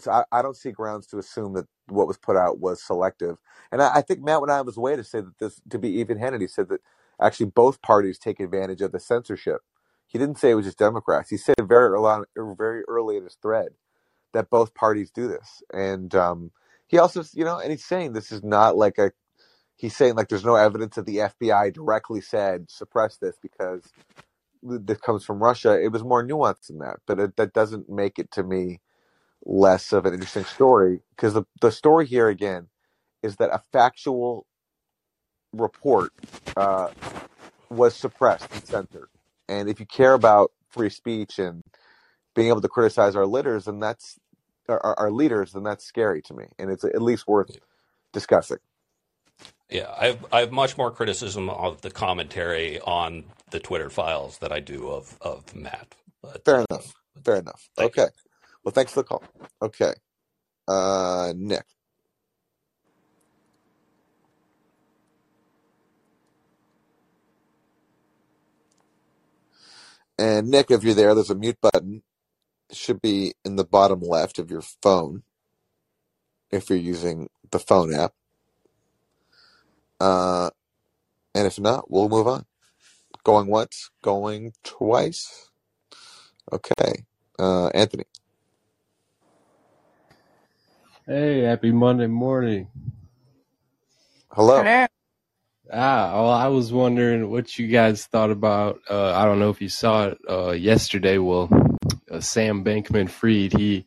So 0.00 0.12
I, 0.12 0.24
I 0.32 0.42
don't 0.42 0.56
see 0.56 0.70
grounds 0.72 1.06
to 1.08 1.18
assume 1.18 1.54
that 1.54 1.66
what 1.88 2.06
was 2.06 2.18
put 2.18 2.36
out 2.36 2.60
was 2.60 2.82
selective. 2.82 3.36
And 3.72 3.82
I, 3.82 3.96
I 3.96 4.02
think 4.02 4.20
Matt 4.22 4.40
went 4.40 4.50
out 4.50 4.60
of 4.60 4.66
his 4.66 4.76
way 4.76 4.96
to 4.96 5.04
say 5.04 5.20
that 5.20 5.38
this, 5.38 5.60
to 5.70 5.78
be 5.78 5.90
even 6.00 6.18
handed, 6.18 6.40
he 6.40 6.46
said 6.48 6.68
that 6.68 6.80
actually 7.20 7.46
both 7.46 7.82
parties 7.82 8.18
take 8.18 8.40
advantage 8.40 8.80
of 8.80 8.92
the 8.92 9.00
censorship. 9.00 9.60
He 10.06 10.18
didn't 10.18 10.38
say 10.38 10.50
it 10.50 10.54
was 10.54 10.66
just 10.66 10.78
Democrats. 10.78 11.30
He 11.30 11.36
said 11.36 11.56
very 11.62 11.88
early, 11.88 12.06
on, 12.36 12.56
very 12.56 12.82
early 12.88 13.16
in 13.16 13.24
his 13.24 13.36
thread 13.40 13.68
that 14.32 14.50
both 14.50 14.74
parties 14.74 15.10
do 15.10 15.28
this. 15.28 15.62
And 15.72 16.14
um, 16.14 16.52
he 16.86 16.98
also, 16.98 17.24
you 17.34 17.44
know, 17.44 17.58
and 17.58 17.70
he's 17.70 17.84
saying 17.84 18.12
this 18.12 18.32
is 18.32 18.42
not 18.42 18.76
like 18.76 18.98
a, 18.98 19.12
he's 19.76 19.96
saying 19.96 20.14
like 20.16 20.28
there's 20.28 20.44
no 20.44 20.56
evidence 20.56 20.96
that 20.96 21.06
the 21.06 21.18
FBI 21.18 21.72
directly 21.74 22.20
said 22.20 22.70
suppress 22.70 23.18
this 23.18 23.36
because 23.42 23.82
this 24.62 24.98
comes 24.98 25.24
from 25.24 25.42
Russia. 25.42 25.80
It 25.80 25.92
was 25.92 26.04
more 26.04 26.26
nuanced 26.26 26.68
than 26.68 26.78
that, 26.78 26.96
but 27.06 27.18
it, 27.20 27.36
that 27.36 27.52
doesn't 27.52 27.88
make 27.88 28.18
it 28.18 28.30
to 28.32 28.42
me 28.42 28.80
less 29.44 29.92
of 29.92 30.06
an 30.06 30.14
interesting 30.14 30.44
story 30.44 31.00
because 31.10 31.34
the, 31.34 31.44
the 31.60 31.70
story 31.70 32.06
here 32.06 32.28
again 32.28 32.68
is 33.22 33.36
that 33.36 33.50
a 33.52 33.60
factual 33.72 34.46
report 35.52 36.12
uh, 36.56 36.88
was 37.70 37.94
suppressed 37.94 38.52
and 38.52 38.64
censored. 38.64 39.08
And 39.48 39.68
if 39.68 39.80
you 39.80 39.86
care 39.86 40.14
about 40.14 40.52
free 40.68 40.90
speech 40.90 41.38
and 41.38 41.62
being 42.34 42.48
able 42.48 42.60
to 42.60 42.68
criticize 42.68 43.16
our 43.16 43.26
leaders, 43.26 43.64
then 43.64 43.80
that's 43.80 44.18
our, 44.68 44.98
our 44.98 45.10
leaders, 45.10 45.52
then 45.52 45.62
that's 45.62 45.84
scary 45.84 46.20
to 46.22 46.34
me, 46.34 46.44
and 46.58 46.70
it's 46.70 46.84
at 46.84 47.00
least 47.00 47.26
worth 47.26 47.50
discussing. 48.12 48.58
Yeah, 49.70 49.92
I 49.98 50.06
have, 50.06 50.26
I 50.32 50.40
have 50.40 50.52
much 50.52 50.76
more 50.78 50.90
criticism 50.90 51.50
of 51.50 51.80
the 51.82 51.90
commentary 51.90 52.80
on 52.80 53.24
the 53.50 53.60
Twitter 53.60 53.90
files 53.90 54.38
that 54.38 54.52
I 54.52 54.60
do 54.60 54.88
of, 54.88 55.16
of 55.20 55.54
Matt. 55.54 55.94
But 56.22 56.44
Fair 56.44 56.64
enough. 56.70 56.94
Fair 57.24 57.36
enough. 57.36 57.68
Okay. 57.78 58.02
you. 58.02 58.27
Well, 58.68 58.74
thanks 58.74 58.92
for 58.92 59.00
the 59.00 59.08
call. 59.08 59.24
Okay. 59.62 59.94
Uh, 60.68 61.32
Nick. 61.34 61.64
And 70.18 70.50
Nick, 70.50 70.70
if 70.70 70.84
you're 70.84 70.92
there, 70.92 71.14
there's 71.14 71.30
a 71.30 71.34
mute 71.34 71.56
button. 71.62 72.02
It 72.68 72.76
should 72.76 73.00
be 73.00 73.32
in 73.42 73.56
the 73.56 73.64
bottom 73.64 74.02
left 74.02 74.38
of 74.38 74.50
your 74.50 74.60
phone 74.82 75.22
if 76.50 76.68
you're 76.68 76.78
using 76.78 77.30
the 77.50 77.58
phone 77.58 77.94
app. 77.94 78.12
Uh, 79.98 80.50
and 81.34 81.46
if 81.46 81.58
not, 81.58 81.90
we'll 81.90 82.10
move 82.10 82.26
on. 82.26 82.44
Going 83.24 83.46
once, 83.46 83.90
going 84.02 84.52
twice. 84.62 85.50
Okay. 86.52 87.06
Uh, 87.38 87.68
Anthony. 87.68 88.04
Hey, 91.10 91.40
happy 91.40 91.72
Monday 91.72 92.06
morning. 92.06 92.68
Hello. 94.30 94.62
Hello. 94.62 94.86
Ah, 95.72 96.12
well, 96.12 96.28
I 96.28 96.48
was 96.48 96.70
wondering 96.70 97.30
what 97.30 97.58
you 97.58 97.66
guys 97.66 98.04
thought 98.04 98.30
about. 98.30 98.80
Uh, 98.90 99.14
I 99.14 99.24
don't 99.24 99.38
know 99.38 99.48
if 99.48 99.62
you 99.62 99.70
saw 99.70 100.08
it 100.08 100.18
uh, 100.28 100.50
yesterday. 100.50 101.16
Well, 101.16 101.48
uh, 102.10 102.20
Sam 102.20 102.62
Bankman 102.62 103.08
Fried, 103.08 103.54
he 103.54 103.86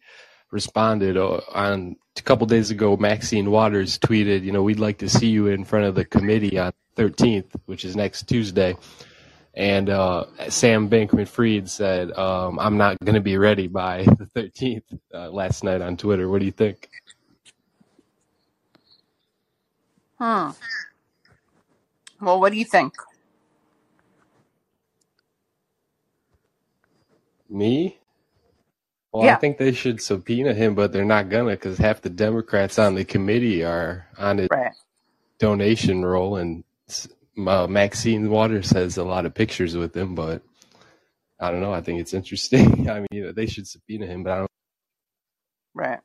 responded 0.50 1.16
uh, 1.16 1.42
on 1.54 1.96
a 2.18 2.22
couple 2.24 2.48
days 2.48 2.72
ago. 2.72 2.98
Maxine 2.98 3.52
Waters 3.52 4.00
tweeted, 4.00 4.44
you 4.44 4.52
know, 4.52 4.64
we'd 4.64 4.80
like 4.80 4.98
to 4.98 5.10
see 5.10 5.28
you 5.30 5.46
in 5.46 5.64
front 5.64 5.86
of 5.86 5.94
the 5.94 6.06
committee 6.06 6.58
on 6.58 6.72
13th, 6.98 7.52
which 7.68 7.86
is 7.86 7.96
next 7.96 8.24
Tuesday. 8.24 8.76
And 9.54 9.90
uh, 9.90 10.26
Sam 10.50 10.90
Bankman 10.90 11.28
Fried 11.28 11.70
said, 11.70 12.14
um, 12.14 12.58
I'm 12.58 12.78
not 12.78 12.98
going 13.00 13.16
to 13.16 13.22
be 13.22 13.38
ready 13.38 13.68
by 13.68 14.06
the 14.06 14.28
13th 14.36 14.84
uh, 15.14 15.30
last 15.30 15.64
night 15.64 15.82
on 15.82 15.98
Twitter. 15.98 16.28
What 16.28 16.40
do 16.40 16.46
you 16.46 16.52
think? 16.52 16.90
Hmm. 20.22 20.52
Well, 22.22 22.40
what 22.42 22.52
do 22.54 22.60
you 22.60 22.66
think? 22.66 22.96
Me? 27.50 27.98
Well, 29.14 29.24
I 29.26 29.34
Yeah. 29.34 29.38
think 29.38 29.58
they 29.58 29.72
should 29.74 30.02
subpoena 30.02 30.54
him, 30.54 30.76
but 30.76 30.92
they're 30.94 31.06
not 31.06 31.30
gonna 31.30 31.52
because 31.52 31.78
half 31.80 32.02
the 32.02 32.10
Democrats 32.12 32.80
on 32.80 32.96
the 32.96 33.06
committee 33.06 33.64
are 33.64 34.08
on 34.20 34.40
a 34.42 34.50
Right. 34.50 34.74
donation 35.40 36.06
roll, 36.06 36.38
and 36.38 36.64
s- 36.90 37.10
uh, 37.48 37.68
Maxine 37.68 38.30
Waters 38.30 38.72
has 38.72 38.98
a 38.98 39.04
lot 39.06 39.26
of 39.26 39.34
pictures 39.36 39.78
with 39.78 39.96
him. 39.98 40.16
But 40.16 40.44
I 41.40 41.52
don't 41.52 41.62
know. 41.62 41.74
I 41.74 41.82
think 41.82 42.02
it's 42.02 42.14
interesting. 42.16 42.90
I 42.92 43.00
mean, 43.02 43.08
you 43.12 43.26
know, 43.26 43.34
they 43.34 43.48
should 43.48 43.68
subpoena 43.68 44.08
him, 44.08 44.24
but 44.24 44.34
I 44.34 44.38
don't. 44.40 44.52
Right. 45.76 46.00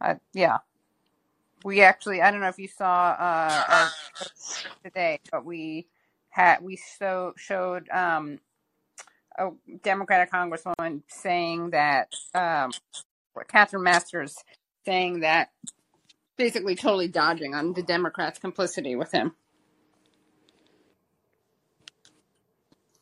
I, 0.00 0.16
yeah. 0.34 0.58
We 1.64 1.82
actually, 1.82 2.22
I 2.22 2.32
don't 2.32 2.40
know 2.40 2.48
if 2.48 2.60
you 2.60 2.68
saw 2.68 3.10
uh, 3.18 3.64
our 3.68 3.94
today, 4.84 5.20
but 5.32 5.44
we 5.44 5.88
had 6.30 6.62
we 6.62 6.76
so 6.98 7.34
showed 7.36 7.88
um, 7.90 8.40
a 9.38 9.50
Democratic 9.82 10.32
congresswoman 10.32 11.02
saying 11.08 11.70
that 11.70 12.08
um, 12.34 12.74
Catherine 13.48 13.84
Masters 13.84 14.36
saying 14.86 15.20
that 15.20 15.50
basically 16.38 16.76
totally 16.76 17.08
dodging 17.08 17.54
on 17.54 17.74
the 17.74 17.82
Democrats' 17.84 18.38
complicity 18.40 18.96
with 18.96 19.12
him. 19.12 19.34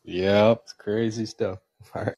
Yep, 0.05 0.63
crazy 0.79 1.25
stuff. 1.27 1.59
All 1.95 2.05
right. 2.05 2.15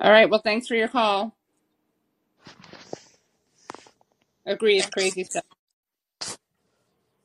All 0.00 0.10
right. 0.10 0.30
Well, 0.30 0.40
thanks 0.42 0.66
for 0.66 0.74
your 0.74 0.88
call. 0.88 1.36
Agree, 4.46 4.78
it's 4.78 4.88
crazy 4.88 5.24
stuff. 5.24 5.44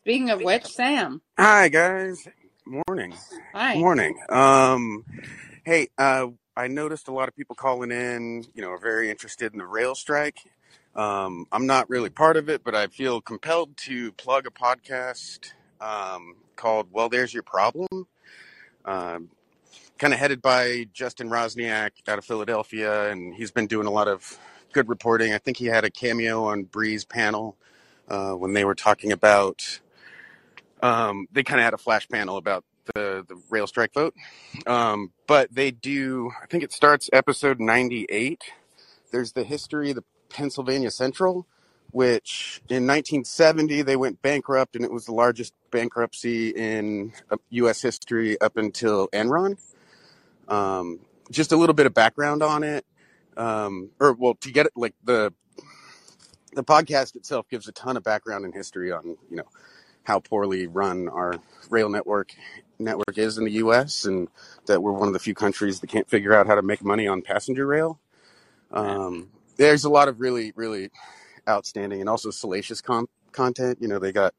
Speaking 0.01 0.29
of 0.29 0.41
which, 0.41 0.65
Sam. 0.65 1.21
Hi 1.39 1.69
guys. 1.69 2.27
Morning. 2.65 3.13
Hi. 3.53 3.75
Morning. 3.75 4.17
Um 4.29 5.05
hey, 5.63 5.87
uh 5.97 6.27
I 6.57 6.67
noticed 6.67 7.07
a 7.07 7.13
lot 7.13 7.29
of 7.29 7.35
people 7.35 7.55
calling 7.55 7.91
in, 7.91 8.45
you 8.53 8.61
know, 8.61 8.71
are 8.71 8.77
very 8.77 9.09
interested 9.09 9.53
in 9.53 9.59
the 9.59 9.65
rail 9.65 9.95
strike. 9.95 10.39
Um 10.95 11.45
I'm 11.53 11.65
not 11.65 11.89
really 11.89 12.09
part 12.09 12.35
of 12.35 12.49
it, 12.49 12.63
but 12.63 12.75
I 12.75 12.87
feel 12.87 13.21
compelled 13.21 13.77
to 13.77 14.11
plug 14.13 14.47
a 14.47 14.51
podcast 14.51 15.53
um 15.79 16.35
called 16.57 16.87
Well 16.91 17.07
There's 17.07 17.33
Your 17.33 17.43
Problem. 17.43 17.87
Um 18.83 19.29
kind 19.97 20.13
of 20.13 20.19
headed 20.19 20.41
by 20.41 20.87
Justin 20.93 21.29
Roczniak 21.29 21.91
out 22.07 22.17
of 22.17 22.25
Philadelphia 22.25 23.09
and 23.11 23.33
he's 23.33 23.51
been 23.51 23.67
doing 23.67 23.87
a 23.87 23.91
lot 23.91 24.07
of 24.07 24.37
good 24.73 24.89
reporting. 24.89 25.33
I 25.33 25.37
think 25.37 25.57
he 25.57 25.65
had 25.65 25.85
a 25.85 25.89
cameo 25.89 26.45
on 26.45 26.63
Bree's 26.63 27.05
panel 27.05 27.57
uh 28.07 28.33
when 28.33 28.53
they 28.53 28.65
were 28.65 28.75
talking 28.75 29.11
about 29.11 29.79
um, 30.81 31.27
they 31.31 31.43
kind 31.43 31.59
of 31.59 31.65
had 31.65 31.73
a 31.73 31.77
flash 31.77 32.07
panel 32.07 32.37
about 32.37 32.63
the, 32.93 33.25
the 33.27 33.41
rail 33.49 33.67
strike 33.67 33.93
vote. 33.93 34.13
Um, 34.67 35.11
but 35.27 35.53
they 35.53 35.71
do, 35.71 36.31
I 36.41 36.45
think 36.45 36.63
it 36.63 36.71
starts 36.71 37.09
episode 37.11 37.59
98. 37.59 38.43
There's 39.11 39.31
the 39.31 39.43
history 39.43 39.89
of 39.89 39.95
the 39.95 40.03
Pennsylvania 40.29 40.91
Central, 40.91 41.47
which 41.91 42.61
in 42.69 42.85
1970 42.85 43.81
they 43.81 43.95
went 43.95 44.21
bankrupt 44.21 44.75
and 44.75 44.85
it 44.85 44.91
was 44.91 45.05
the 45.05 45.13
largest 45.13 45.53
bankruptcy 45.71 46.49
in 46.49 47.13
uh, 47.31 47.37
U.S. 47.49 47.81
history 47.81 48.39
up 48.41 48.57
until 48.57 49.07
Enron. 49.09 49.57
Um, 50.47 50.99
just 51.31 51.51
a 51.51 51.57
little 51.57 51.73
bit 51.73 51.85
of 51.85 51.93
background 51.93 52.43
on 52.43 52.63
it. 52.63 52.85
Um, 53.37 53.89
or 53.99 54.13
well, 54.13 54.35
to 54.35 54.51
get 54.51 54.67
it, 54.67 54.73
like 54.75 54.93
the, 55.03 55.33
the 56.53 56.63
podcast 56.63 57.15
itself 57.15 57.49
gives 57.49 57.67
a 57.67 57.71
ton 57.71 57.97
of 57.97 58.03
background 58.03 58.45
and 58.45 58.53
history 58.53 58.91
on, 58.91 59.17
you 59.29 59.37
know, 59.37 59.47
how 60.03 60.19
poorly 60.19 60.67
run 60.67 61.09
our 61.09 61.39
rail 61.69 61.89
network 61.89 62.31
network 62.77 63.17
is 63.17 63.37
in 63.37 63.45
the 63.45 63.51
U.S. 63.51 64.05
and 64.05 64.27
that 64.65 64.81
we're 64.81 64.91
one 64.91 65.07
of 65.07 65.13
the 65.13 65.19
few 65.19 65.33
countries 65.33 65.79
that 65.79 65.87
can't 65.87 66.09
figure 66.09 66.33
out 66.33 66.47
how 66.47 66.55
to 66.55 66.61
make 66.61 66.83
money 66.83 67.07
on 67.07 67.21
passenger 67.21 67.65
rail. 67.65 67.99
Um, 68.71 69.29
there's 69.57 69.85
a 69.85 69.89
lot 69.89 70.07
of 70.07 70.19
really, 70.19 70.51
really 70.55 70.91
outstanding 71.47 72.01
and 72.01 72.09
also 72.09 72.31
salacious 72.31 72.81
com- 72.81 73.09
content. 73.31 73.79
You 73.81 73.87
know, 73.87 73.99
they 73.99 74.11
got 74.11 74.33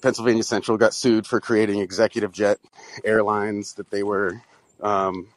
Pennsylvania 0.00 0.42
Central 0.42 0.78
got 0.78 0.94
sued 0.94 1.26
for 1.26 1.40
creating 1.40 1.80
executive 1.80 2.32
jet 2.32 2.58
airlines 3.04 3.74
that 3.74 3.90
they 3.90 4.02
were, 4.02 4.40
um, 4.82 5.28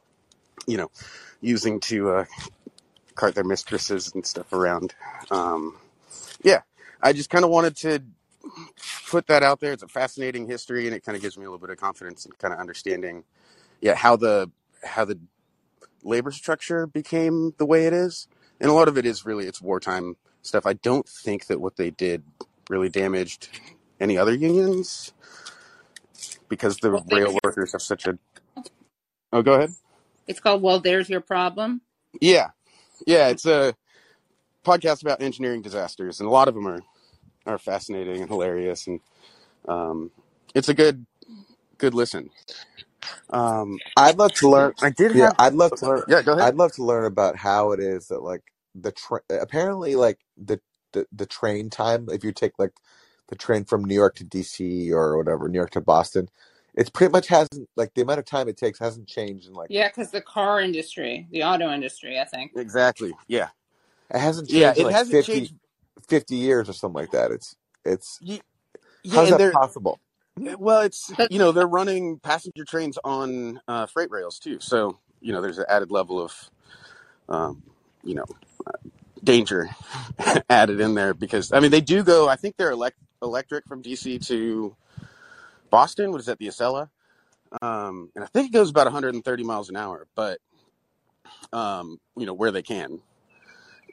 you 0.68 0.78
know, 0.78 0.92
using 1.42 1.80
to 1.82 2.12
uh, 2.12 2.26
cart 3.16 3.36
their 3.36 3.44
mistresses 3.44 4.12
and 4.14 4.26
stuff 4.26 4.54
around. 4.54 4.96
Um, 5.32 5.78
yeah, 6.44 6.62
I 7.02 7.14
just 7.14 7.30
kind 7.30 7.46
of 7.46 7.52
wanted 7.52 7.76
to 7.78 8.04
put 9.08 9.28
that 9.28 9.44
out 9.44 9.60
there. 9.60 9.74
It's 9.74 9.84
a 9.84 9.88
fascinating 9.88 10.48
history, 10.48 10.88
and 10.88 10.96
it 10.96 11.04
kind 11.04 11.16
of 11.16 11.22
gives 11.22 11.38
me 11.38 11.46
a 11.46 11.50
little 11.50 11.60
bit 11.60 11.72
of 11.72 11.78
confidence 11.78 12.26
and 12.26 12.38
kind 12.38 12.54
of 12.54 12.60
understanding, 12.60 13.24
yeah, 13.82 13.96
how 13.96 14.16
the 14.16 14.52
how 14.84 15.06
the 15.06 15.20
labor 16.04 16.32
structure 16.32 16.88
became 16.88 17.54
the 17.58 17.66
way 17.66 17.86
it 17.86 17.94
is. 17.94 18.28
And 18.62 18.70
a 18.70 18.74
lot 18.74 18.88
of 18.88 18.98
it 18.98 19.06
is 19.06 19.26
really 19.26 19.46
it's 19.46 19.62
wartime 19.62 20.16
stuff. 20.42 20.66
I 20.66 20.74
don't 20.74 21.08
think 21.08 21.48
that 21.48 21.62
what 21.62 21.78
they 21.78 21.92
did 21.92 22.24
really 22.70 22.90
damaged 22.90 23.50
any 24.00 24.18
other 24.18 24.34
unions 24.34 25.14
because 26.50 26.78
the 26.80 26.92
Well, 26.92 27.04
rail 27.12 27.38
workers 27.44 27.74
have 27.74 27.82
such 27.82 28.08
a. 28.08 28.18
Oh, 29.34 29.42
go 29.44 29.54
ahead. 29.54 29.76
it's 30.28 30.40
called 30.42 30.62
Well, 30.64 30.80
There's 30.80 31.10
Your 31.10 31.22
Problem. 31.22 31.82
Yeah, 32.22 32.50
yeah. 33.08 33.30
It's 33.30 33.46
a 33.46 33.76
podcast 34.66 35.02
about 35.04 35.22
engineering 35.22 35.62
disasters, 35.64 36.20
and 36.22 36.28
a 36.28 36.32
lot 36.32 36.48
of 36.50 36.56
them 36.56 36.68
are 36.68 36.82
are 37.46 37.60
fascinating 37.60 38.22
and 38.22 38.30
hilarious, 38.30 38.88
and 38.88 39.02
um, 39.68 40.12
it's 40.56 40.70
a 40.70 40.76
good 40.76 41.06
good 41.78 41.94
listen. 41.96 42.32
Um, 43.32 43.80
I'd 43.98 44.18
love 44.18 44.34
to 44.36 44.50
learn. 44.50 44.74
I 44.82 44.90
did 44.92 45.14
Yeah, 45.14 45.32
have. 45.32 45.38
I'd 45.40 45.54
love 45.54 45.76
to 45.76 45.86
learn. 45.86 46.04
Yeah, 46.08 46.22
go 46.24 46.34
ahead. 46.34 46.50
I'd 46.50 46.56
love 46.56 46.74
to 46.74 46.84
learn 46.84 47.06
about 47.06 47.36
how 47.38 47.72
it 47.72 47.80
is 47.80 48.08
that 48.08 48.24
like 48.24 48.44
the 48.76 48.92
train. 48.92 49.22
Apparently, 49.30 49.96
like 49.96 50.20
the, 50.38 50.60
the 50.94 51.08
the 51.12 51.26
train 51.26 51.70
time. 51.70 52.08
If 52.12 52.24
you 52.24 52.32
take 52.32 52.54
like 52.60 52.74
the 53.30 53.36
train 53.36 53.66
from 53.66 53.84
New 53.86 53.96
York 53.96 54.16
to 54.18 54.26
DC 54.26 54.92
or 54.92 55.18
whatever, 55.18 55.50
New 55.50 55.58
York 55.60 55.72
to 55.72 55.82
Boston, 55.82 56.30
it's 56.80 56.92
pretty 56.92 57.12
much 57.14 57.28
hasn't 57.30 57.70
like 57.78 57.94
the 57.96 58.04
amount 58.04 58.20
of 58.20 58.26
time 58.26 58.50
it 58.50 58.58
takes 58.58 58.80
hasn't 58.80 59.08
changed 59.10 59.48
in 59.50 59.54
like 59.56 59.72
Yeah, 59.72 59.90
because 59.90 60.12
the 60.12 60.22
car 60.22 60.62
industry, 60.62 61.28
the 61.32 61.44
auto 61.44 61.72
industry, 61.74 62.20
I 62.20 62.26
think. 62.26 62.54
Exactly. 62.56 63.14
Yeah. 63.28 63.50
it 64.14 64.20
hasn't 64.20 64.50
Yeah. 64.50 64.74
changed 64.74 64.80
in 64.80 64.84
It 64.84 64.86
like 64.86 64.98
hasn't 64.98 65.12
50, 65.12 65.22
changed. 65.22 65.54
50 66.10 66.36
years 66.36 66.70
or 66.70 66.74
something 66.74 66.96
like 67.02 67.12
that. 67.12 67.32
It's 67.32 67.56
it's 67.86 68.22
Yeah, 68.22 68.40
how's 69.10 69.30
and 69.30 69.32
that 69.32 69.40
they're 69.40 69.52
possible? 69.54 70.00
well. 70.38 70.82
It's 70.82 71.14
But 71.18 71.30
you 71.30 71.40
know 71.40 71.52
they're 71.52 71.68
running 71.68 72.20
passenger 72.20 72.66
trains 72.66 72.98
on 73.04 73.62
uh, 73.68 73.88
freight 73.88 74.12
rails 74.12 74.40
too, 74.40 74.60
so 74.62 75.00
you 75.22 75.34
know 75.34 75.42
there's 75.42 75.60
an 75.60 75.66
added 75.70 75.92
level 75.92 76.22
of 76.22 76.34
um, 77.30 77.64
you 78.04 78.16
know 78.16 78.26
danger 79.24 79.70
added 80.50 80.80
in 80.82 80.96
there 80.96 81.14
because 81.14 81.52
I 81.54 81.60
mean 81.60 81.72
they 81.72 81.82
do 81.82 82.04
go. 82.04 82.30
I 82.30 82.36
think 82.38 82.58
they're 82.58 82.72
elect- 82.72 82.98
electric 83.22 83.66
from 83.68 83.84
DC 83.84 84.26
to 84.28 84.76
Boston. 85.70 86.12
What 86.12 86.20
is 86.20 86.28
that? 86.28 86.40
The 86.40 86.48
Acela, 86.48 86.90
um, 87.62 88.12
and 88.16 88.24
I 88.24 88.28
think 88.28 88.48
it 88.48 88.54
goes 88.54 88.70
about 88.70 88.86
130 88.86 89.44
miles 89.44 89.70
an 89.70 89.76
hour. 89.76 90.08
But 90.16 90.40
um, 91.54 92.00
you 92.18 92.26
know 92.26 92.34
where 92.34 92.52
they 92.52 92.64
can. 92.64 93.02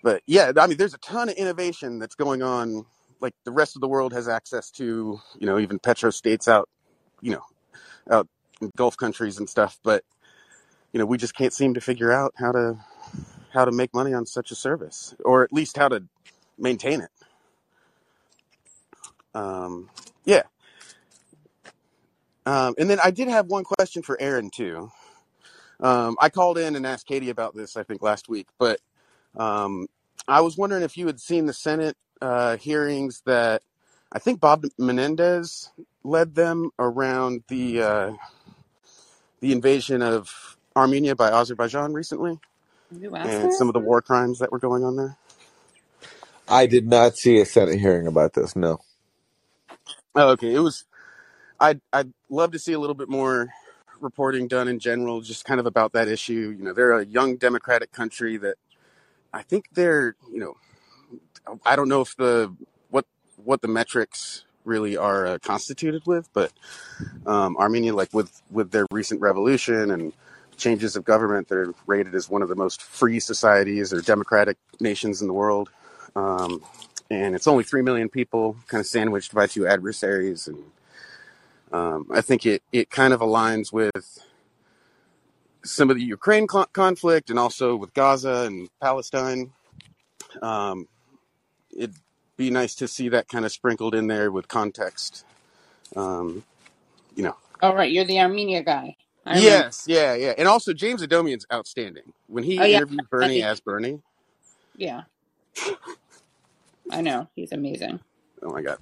But 0.02 0.22
yeah, 0.26 0.52
I 0.56 0.66
mean, 0.66 0.76
there's 0.78 0.94
a 0.94 0.98
ton 0.98 1.28
of 1.28 1.34
innovation 1.36 1.98
that's 1.98 2.14
going 2.14 2.42
on. 2.42 2.86
Like 3.20 3.34
the 3.44 3.52
rest 3.52 3.76
of 3.76 3.80
the 3.80 3.88
world 3.88 4.12
has 4.12 4.28
access 4.28 4.70
to, 4.72 5.20
you 5.38 5.46
know, 5.46 5.58
even 5.58 5.78
petro 5.78 6.10
states 6.10 6.48
out, 6.48 6.68
you 7.22 7.32
know, 7.32 7.42
out 8.10 8.28
in 8.60 8.70
Gulf 8.76 8.96
countries 8.96 9.38
and 9.38 9.48
stuff. 9.48 9.78
But 9.82 10.04
you 10.92 10.98
know, 10.98 11.06
we 11.06 11.18
just 11.18 11.34
can't 11.34 11.52
seem 11.52 11.74
to 11.74 11.80
figure 11.80 12.12
out 12.12 12.34
how 12.36 12.52
to 12.52 12.78
how 13.52 13.64
to 13.64 13.72
make 13.72 13.94
money 13.94 14.14
on 14.14 14.26
such 14.26 14.50
a 14.50 14.54
service, 14.54 15.14
or 15.24 15.42
at 15.42 15.52
least 15.52 15.76
how 15.76 15.88
to 15.88 16.04
maintain 16.58 17.00
it. 17.00 17.10
Um, 19.34 19.90
yeah. 20.24 20.42
Um, 22.46 22.74
and 22.78 22.88
then 22.88 22.98
I 23.02 23.10
did 23.10 23.28
have 23.28 23.46
one 23.46 23.64
question 23.64 24.02
for 24.02 24.16
Aaron 24.20 24.50
too. 24.50 24.90
Um, 25.80 26.16
I 26.20 26.30
called 26.30 26.56
in 26.56 26.76
and 26.76 26.86
asked 26.86 27.06
Katie 27.06 27.28
about 27.28 27.54
this, 27.54 27.76
I 27.76 27.82
think 27.82 28.00
last 28.00 28.28
week, 28.28 28.46
but 28.58 28.80
um, 29.36 29.88
I 30.26 30.40
was 30.40 30.56
wondering 30.56 30.82
if 30.82 30.96
you 30.96 31.06
had 31.06 31.20
seen 31.20 31.46
the 31.46 31.52
Senate 31.52 31.96
uh, 32.22 32.56
hearings 32.56 33.22
that 33.26 33.62
I 34.12 34.18
think 34.18 34.40
Bob 34.40 34.64
Menendez 34.78 35.70
led 36.02 36.34
them 36.34 36.70
around 36.78 37.42
the 37.48 37.82
uh, 37.82 38.12
the 39.40 39.52
invasion 39.52 40.00
of 40.00 40.56
Armenia 40.74 41.14
by 41.14 41.30
Azerbaijan 41.30 41.92
recently, 41.92 42.38
you 42.90 43.14
asked 43.14 43.28
and 43.28 43.42
her? 43.44 43.52
some 43.52 43.68
of 43.68 43.74
the 43.74 43.80
war 43.80 44.00
crimes 44.00 44.38
that 44.38 44.50
were 44.52 44.58
going 44.58 44.84
on 44.84 44.96
there. 44.96 45.16
I 46.48 46.66
did 46.66 46.86
not 46.86 47.16
see 47.16 47.40
a 47.40 47.44
Senate 47.44 47.78
hearing 47.78 48.06
about 48.06 48.34
this. 48.34 48.54
No. 48.54 48.78
Oh, 50.14 50.30
okay, 50.30 50.54
it 50.54 50.60
was. 50.60 50.84
I'd 51.60 51.80
I'd 51.92 52.12
love 52.28 52.52
to 52.52 52.58
see 52.58 52.72
a 52.72 52.78
little 52.78 52.94
bit 52.94 53.08
more 53.08 53.48
reporting 54.00 54.48
done 54.48 54.68
in 54.68 54.78
general, 54.78 55.20
just 55.20 55.44
kind 55.44 55.60
of 55.60 55.66
about 55.66 55.92
that 55.92 56.08
issue. 56.08 56.54
You 56.56 56.64
know, 56.64 56.72
they're 56.72 56.92
a 56.92 57.06
young 57.06 57.36
democratic 57.36 57.92
country 57.92 58.36
that 58.38 58.56
I 59.32 59.42
think 59.42 59.66
they're. 59.72 60.16
You 60.30 60.40
know, 60.40 60.56
I 61.64 61.76
don't 61.76 61.88
know 61.88 62.00
if 62.00 62.16
the 62.16 62.54
what 62.90 63.06
what 63.36 63.62
the 63.62 63.68
metrics 63.68 64.44
really 64.64 64.96
are 64.96 65.26
uh, 65.26 65.38
constituted 65.38 66.02
with, 66.06 66.28
but 66.32 66.52
um, 67.26 67.56
Armenia, 67.56 67.94
like 67.94 68.12
with 68.12 68.42
with 68.50 68.70
their 68.70 68.86
recent 68.90 69.20
revolution 69.20 69.90
and 69.90 70.12
changes 70.56 70.96
of 70.96 71.04
government, 71.04 71.48
they're 71.48 71.72
rated 71.86 72.14
as 72.14 72.28
one 72.28 72.42
of 72.42 72.48
the 72.48 72.56
most 72.56 72.82
free 72.82 73.20
societies 73.20 73.92
or 73.92 74.00
democratic 74.00 74.56
nations 74.80 75.20
in 75.20 75.28
the 75.28 75.34
world. 75.34 75.70
Um, 76.14 76.62
and 77.10 77.34
it's 77.34 77.46
only 77.46 77.62
three 77.62 77.82
million 77.82 78.08
people, 78.08 78.56
kind 78.66 78.80
of 78.80 78.86
sandwiched 78.86 79.34
by 79.34 79.46
two 79.46 79.66
adversaries, 79.66 80.48
and 80.48 80.58
um, 81.72 82.06
I 82.12 82.20
think 82.20 82.46
it 82.46 82.62
it 82.72 82.90
kind 82.90 83.12
of 83.12 83.20
aligns 83.20 83.72
with 83.72 84.18
some 85.64 85.90
of 85.90 85.96
the 85.96 86.02
Ukraine 86.04 86.46
cl- 86.48 86.66
conflict 86.72 87.28
and 87.30 87.38
also 87.38 87.74
with 87.76 87.92
Gaza 87.94 88.44
and 88.46 88.68
Palestine. 88.80 89.52
Um, 90.42 90.86
it'd 91.76 91.96
be 92.36 92.50
nice 92.50 92.74
to 92.76 92.86
see 92.88 93.08
that 93.08 93.28
kind 93.28 93.44
of 93.44 93.50
sprinkled 93.52 93.94
in 93.94 94.06
there 94.06 94.30
with 94.30 94.46
context. 94.48 95.24
Um, 95.96 96.44
you 97.16 97.22
know. 97.22 97.36
All 97.62 97.74
right. 97.74 97.90
You're 97.90 98.04
the 98.04 98.20
Armenia 98.20 98.62
guy. 98.62 98.96
I. 99.24 99.40
Yes, 99.40 99.86
yeah, 99.88 100.14
yeah, 100.14 100.34
and 100.38 100.46
also 100.46 100.72
James 100.72 101.02
Adomian's 101.02 101.46
outstanding 101.52 102.12
when 102.28 102.44
he 102.44 102.60
Oh, 102.60 102.64
yeah. 102.64 102.76
interviewed 102.76 103.10
Bernie 103.10 103.42
as 103.42 103.58
Bernie. 103.58 104.00
Yeah. 104.76 105.02
I 106.92 107.00
know. 107.00 107.26
He's 107.34 107.50
amazing. 107.50 107.98
Oh 108.42 108.52
my 108.52 108.62
god! 108.62 108.78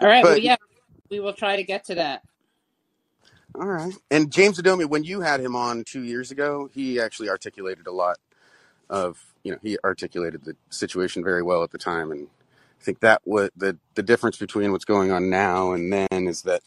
All 0.00 0.08
right. 0.08 0.24
Well, 0.24 0.38
yeah, 0.38 0.56
we 1.10 1.20
will 1.20 1.32
try 1.32 1.56
to 1.56 1.64
get 1.64 1.84
to 1.86 1.96
that. 1.96 2.22
all 3.54 3.66
right, 3.66 3.94
and 4.10 4.32
James 4.32 4.60
Adomian, 4.60 4.90
when 4.90 5.04
you 5.04 5.20
had 5.22 5.40
him 5.40 5.56
on 5.56 5.84
two 5.84 6.02
years 6.02 6.30
ago, 6.30 6.70
he 6.74 7.00
actually 7.00 7.30
articulated 7.30 7.86
a 7.86 7.92
lot 7.92 8.18
of 8.90 9.24
you 9.42 9.52
know 9.52 9.58
he 9.62 9.78
articulated 9.84 10.44
the 10.44 10.56
situation 10.70 11.24
very 11.24 11.42
well 11.42 11.62
at 11.62 11.70
the 11.70 11.78
time, 11.78 12.10
and 12.12 12.28
I 12.80 12.84
think 12.84 13.00
that 13.00 13.22
what 13.24 13.52
the 13.56 13.78
the 13.94 14.02
difference 14.02 14.38
between 14.38 14.72
what's 14.72 14.84
going 14.84 15.12
on 15.12 15.30
now 15.30 15.72
and 15.72 15.92
then 15.92 16.28
is 16.28 16.42
that 16.42 16.62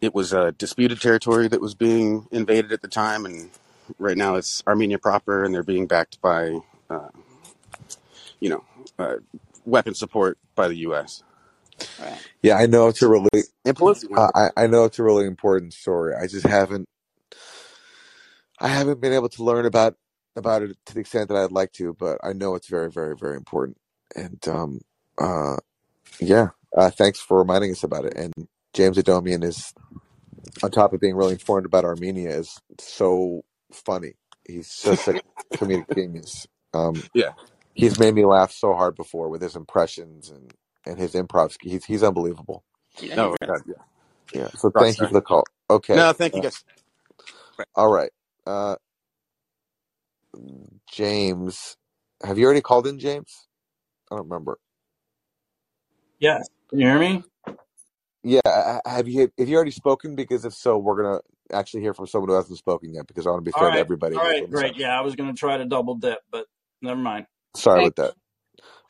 it 0.00 0.14
was 0.14 0.32
a 0.32 0.52
disputed 0.52 1.00
territory 1.00 1.48
that 1.48 1.60
was 1.60 1.74
being 1.74 2.26
invaded 2.30 2.72
at 2.72 2.82
the 2.82 2.88
time, 2.88 3.24
and 3.26 3.50
right 3.98 4.16
now 4.16 4.36
it's 4.36 4.62
Armenia 4.66 4.98
proper, 4.98 5.44
and 5.44 5.54
they're 5.54 5.62
being 5.62 5.86
backed 5.86 6.20
by 6.20 6.60
uh, 6.90 7.08
you 8.40 8.50
know 8.50 8.64
uh, 8.98 9.16
weapon 9.64 9.94
support 9.94 10.38
by 10.54 10.68
the 10.68 10.76
U.S. 10.76 11.22
Right. 12.00 12.20
Yeah, 12.42 12.56
I 12.56 12.66
know 12.66 12.88
it's 12.88 13.02
a 13.02 13.08
really 13.08 13.28
And 13.64 13.76
Pelosi 13.76 14.06
uh, 14.16 14.30
I 14.34 14.64
I 14.64 14.66
know 14.66 14.84
it's 14.84 14.98
a 14.98 15.02
really 15.02 15.26
important 15.26 15.72
story. 15.72 16.14
I 16.14 16.26
just 16.26 16.46
haven't 16.46 16.88
I 18.60 18.68
haven't 18.68 19.00
been 19.00 19.12
able 19.12 19.28
to 19.30 19.44
learn 19.44 19.66
about 19.66 19.96
about 20.36 20.62
it 20.62 20.76
to 20.86 20.94
the 20.94 21.00
extent 21.00 21.28
that 21.28 21.36
I'd 21.36 21.52
like 21.52 21.72
to, 21.74 21.94
but 21.94 22.18
I 22.22 22.32
know 22.32 22.54
it's 22.54 22.68
very 22.68 22.90
very 22.90 23.16
very 23.16 23.36
important. 23.36 23.78
And 24.14 24.46
um 24.48 24.80
uh 25.18 25.56
yeah, 26.20 26.48
uh 26.76 26.90
thanks 26.90 27.20
for 27.20 27.38
reminding 27.38 27.70
us 27.72 27.82
about 27.82 28.04
it. 28.04 28.14
And 28.16 28.32
James 28.72 28.98
Adomian 28.98 29.44
is 29.44 29.72
on 30.62 30.70
top 30.70 30.92
of 30.92 31.00
being 31.00 31.16
really 31.16 31.32
informed 31.32 31.66
about 31.66 31.84
Armenia 31.84 32.30
is 32.30 32.60
so 32.78 33.44
funny. 33.72 34.14
He's 34.46 34.80
just 34.82 35.08
a 35.08 35.20
comedic 35.54 35.86
genius. 35.94 36.46
Um 36.72 37.04
Yeah. 37.14 37.32
he's 37.74 37.98
made 37.98 38.14
me 38.14 38.24
laugh 38.24 38.52
so 38.52 38.74
hard 38.74 38.96
before 38.96 39.28
with 39.28 39.42
his 39.42 39.56
impressions 39.56 40.30
and 40.30 40.52
and 40.86 40.98
his 40.98 41.14
improv. 41.14 41.56
He's 41.62 41.84
he's 41.84 42.02
unbelievable. 42.02 42.64
Yeah, 43.00 43.16
he's 43.16 43.36
God, 43.46 43.60
yeah. 43.66 43.74
Yeah. 44.34 44.48
So 44.56 44.70
Rock 44.74 44.84
thank 44.84 45.00
you 45.00 45.06
for 45.08 45.14
the 45.14 45.22
call. 45.22 45.44
Okay. 45.70 45.94
No, 45.96 46.12
thank 46.12 46.36
you 46.36 46.40
Uh, 46.40 46.42
guys. 46.42 46.64
Right. 47.58 47.68
all 47.76 47.90
right. 47.92 48.10
Uh 48.46 48.76
James, 50.90 51.76
have 52.24 52.38
you 52.38 52.46
already 52.46 52.60
called 52.62 52.86
in, 52.86 52.98
James? 52.98 53.48
I 54.10 54.16
don't 54.16 54.28
remember. 54.28 54.58
Yes. 56.20 56.48
Can 56.70 56.80
you 56.80 56.86
hear 56.88 56.98
me? 56.98 57.24
Yeah, 58.24 58.40
uh, 58.44 58.80
have 58.86 59.08
you 59.08 59.30
have 59.38 59.48
you 59.48 59.56
already 59.56 59.70
spoken? 59.72 60.14
Because 60.16 60.44
if 60.44 60.54
so, 60.54 60.78
we're 60.78 61.02
gonna 61.02 61.20
actually 61.52 61.82
hear 61.82 61.94
from 61.94 62.06
someone 62.06 62.30
who 62.30 62.36
hasn't 62.36 62.58
spoken 62.58 62.94
yet. 62.94 63.06
Because 63.06 63.26
I 63.26 63.30
want 63.30 63.44
to 63.44 63.50
be 63.50 63.52
All 63.54 63.62
fair 63.62 63.70
to 63.72 63.78
everybody 63.78 64.16
All 64.16 64.24
in 64.40 64.50
this 64.50 64.60
Great. 64.60 64.76
Yeah, 64.78 64.98
I 64.98 65.02
was 65.02 65.16
going 65.16 65.32
to 65.34 65.38
try 65.38 65.58
to 65.58 65.64
double 65.66 65.96
dip, 65.96 66.20
but 66.30 66.46
never 66.82 67.00
mind. 67.00 67.26
Sorry 67.56 67.78
Thank 67.78 67.86
about 67.86 67.96
that. 67.96 68.14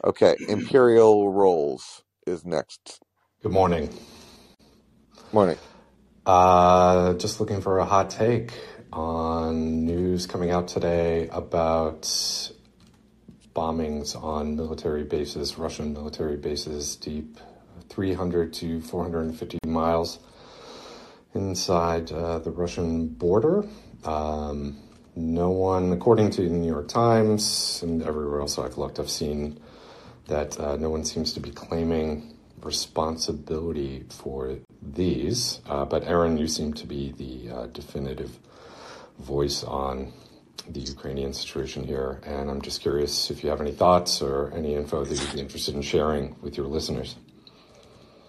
Okay, 0.03 0.35
Imperial 0.49 1.33
Rolls 1.33 2.03
is 2.27 2.45
next. 2.45 3.01
Good 3.43 3.53
morning. 3.53 3.89
Morning. 5.33 5.57
Uh, 6.27 7.15
just 7.15 7.39
looking 7.39 7.61
for 7.61 7.79
a 7.79 7.85
hot 7.85 8.11
take 8.11 8.53
on 8.93 9.85
news 9.85 10.27
coming 10.27 10.51
out 10.51 10.69
today 10.69 11.29
about 11.29 12.03
bombings 13.55 14.21
on 14.21 14.57
military 14.57 15.05
bases, 15.05 15.59
Russian 15.59 15.93
military 15.93 16.37
bases, 16.37 16.97
deep 16.97 17.39
300 17.89 18.53
to 18.55 18.81
450 18.81 19.59
miles 19.67 20.19
inside 21.35 22.11
uh, 22.11 22.41
the 22.41 22.51
Russian 22.51 23.07
border. 23.09 23.65
Um, 24.05 24.77
no 25.15 25.51
one, 25.51 25.93
according 25.93 26.31
to 26.31 26.43
the 26.43 26.55
New 26.55 26.69
York 26.69 26.89
Times 26.89 27.81
and 27.83 28.03
everywhere 28.03 28.41
else 28.41 28.59
I've 28.59 28.77
looked, 28.77 28.99
I've 28.99 29.11
seen 29.11 29.61
that 30.27 30.59
uh, 30.59 30.77
no 30.77 30.91
one 30.91 31.05
seems 31.05 31.33
to 31.35 31.41
be 31.41 31.51
claiming 31.51 32.35
responsibility 32.63 34.05
for 34.09 34.59
these. 34.83 35.61
Uh, 35.67 35.85
but 35.85 36.05
Aaron, 36.05 36.39
you 36.39 36.49
seem 36.49 36.73
to 36.75 36.87
be 36.87 37.13
the 37.13 37.55
uh, 37.55 37.67
definitive 37.67 38.39
voice 39.19 39.63
on 39.65 40.13
the 40.69 40.81
Ukrainian 40.81 41.33
situation 41.33 41.85
here. 41.85 42.21
And 42.25 42.51
I'm 42.51 42.63
just 42.63 42.81
curious 42.81 43.31
if 43.31 43.45
you 43.45 43.51
have 43.51 43.61
any 43.61 43.73
thoughts 43.73 44.23
or 44.23 44.51
any 44.55 44.75
info 44.75 45.05
that 45.05 45.21
you'd 45.21 45.33
be 45.33 45.41
interested 45.41 45.75
in 45.75 45.83
sharing 45.83 46.37
with 46.41 46.57
your 46.57 46.67
listeners. 46.67 47.17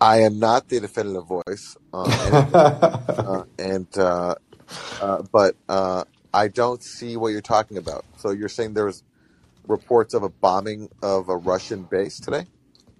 I 0.01 0.21
am 0.21 0.39
not 0.39 0.67
the 0.67 0.81
definitive 0.81 1.25
voice 1.25 1.77
uh, 1.93 3.43
and 3.57 3.87
uh, 3.97 4.35
uh, 5.01 5.21
but 5.31 5.55
uh, 5.69 6.03
I 6.33 6.49
don't 6.49 6.83
see 6.83 7.15
what 7.15 7.29
you're 7.29 7.41
talking 7.41 7.77
about. 7.77 8.03
So 8.17 8.31
you're 8.31 8.49
saying 8.49 8.73
there 8.73 8.85
was 8.85 9.03
reports 9.67 10.13
of 10.13 10.23
a 10.23 10.29
bombing 10.29 10.89
of 11.01 11.29
a 11.29 11.35
Russian 11.37 11.83
base 11.83 12.19
today? 12.19 12.45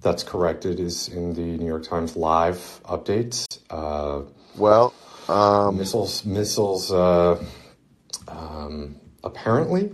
That's 0.01 0.23
correct. 0.23 0.65
It 0.65 0.79
is 0.79 1.07
in 1.09 1.33
the 1.33 1.41
New 1.41 1.65
York 1.65 1.83
Times 1.83 2.15
live 2.15 2.81
updates. 2.85 3.59
Uh, 3.69 4.29
Well, 4.55 4.93
um, 5.27 5.77
missiles, 5.77 6.23
missiles. 6.25 6.91
Uh, 6.91 7.43
um, 8.27 8.97
apparently, 9.23 9.93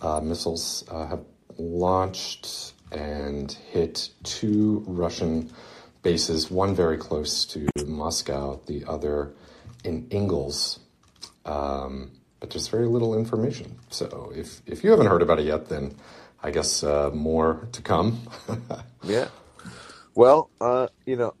uh, 0.00 0.20
missiles 0.20 0.84
uh, 0.88 1.06
have 1.06 1.24
launched 1.58 2.72
and 2.92 3.50
hit 3.52 4.10
two 4.22 4.84
Russian 4.86 5.50
bases. 6.02 6.50
One 6.50 6.74
very 6.74 6.96
close 6.96 7.44
to 7.46 7.66
Moscow, 7.84 8.60
the 8.66 8.84
other 8.86 9.34
in 9.82 10.06
Engels. 10.10 10.78
Um, 11.44 12.12
but 12.40 12.50
there's 12.50 12.68
very 12.68 12.86
little 12.86 13.16
information. 13.16 13.78
So 13.90 14.32
if 14.34 14.62
if 14.66 14.84
you 14.84 14.90
haven't 14.90 15.06
heard 15.06 15.22
about 15.22 15.38
it 15.38 15.46
yet, 15.46 15.68
then 15.68 15.94
I 16.42 16.50
guess 16.50 16.82
uh, 16.82 17.10
more 17.12 17.68
to 17.72 17.82
come. 17.82 18.20
yeah. 19.02 19.28
Well, 20.14 20.50
uh, 20.60 20.88
you 21.04 21.16
know, 21.16 21.34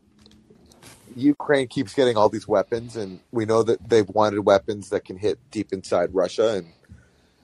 Ukraine 1.14 1.68
keeps 1.68 1.94
getting 1.94 2.16
all 2.16 2.28
these 2.28 2.48
weapons, 2.48 2.96
and 2.96 3.20
we 3.30 3.44
know 3.44 3.62
that 3.62 3.88
they've 3.88 4.08
wanted 4.08 4.40
weapons 4.40 4.90
that 4.90 5.04
can 5.04 5.16
hit 5.16 5.38
deep 5.50 5.72
inside 5.72 6.14
Russia, 6.14 6.56
and 6.56 6.72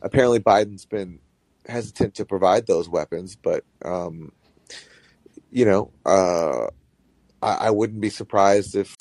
apparently 0.00 0.40
Biden's 0.40 0.84
been 0.84 1.20
hesitant 1.66 2.14
to 2.16 2.24
provide 2.24 2.66
those 2.66 2.88
weapons. 2.88 3.36
But 3.36 3.64
um, 3.84 4.32
you 5.50 5.64
know, 5.64 5.90
uh, 6.04 6.66
I, 7.42 7.66
I 7.66 7.70
wouldn't 7.70 8.00
be 8.00 8.10
surprised 8.10 8.74
if 8.74 8.96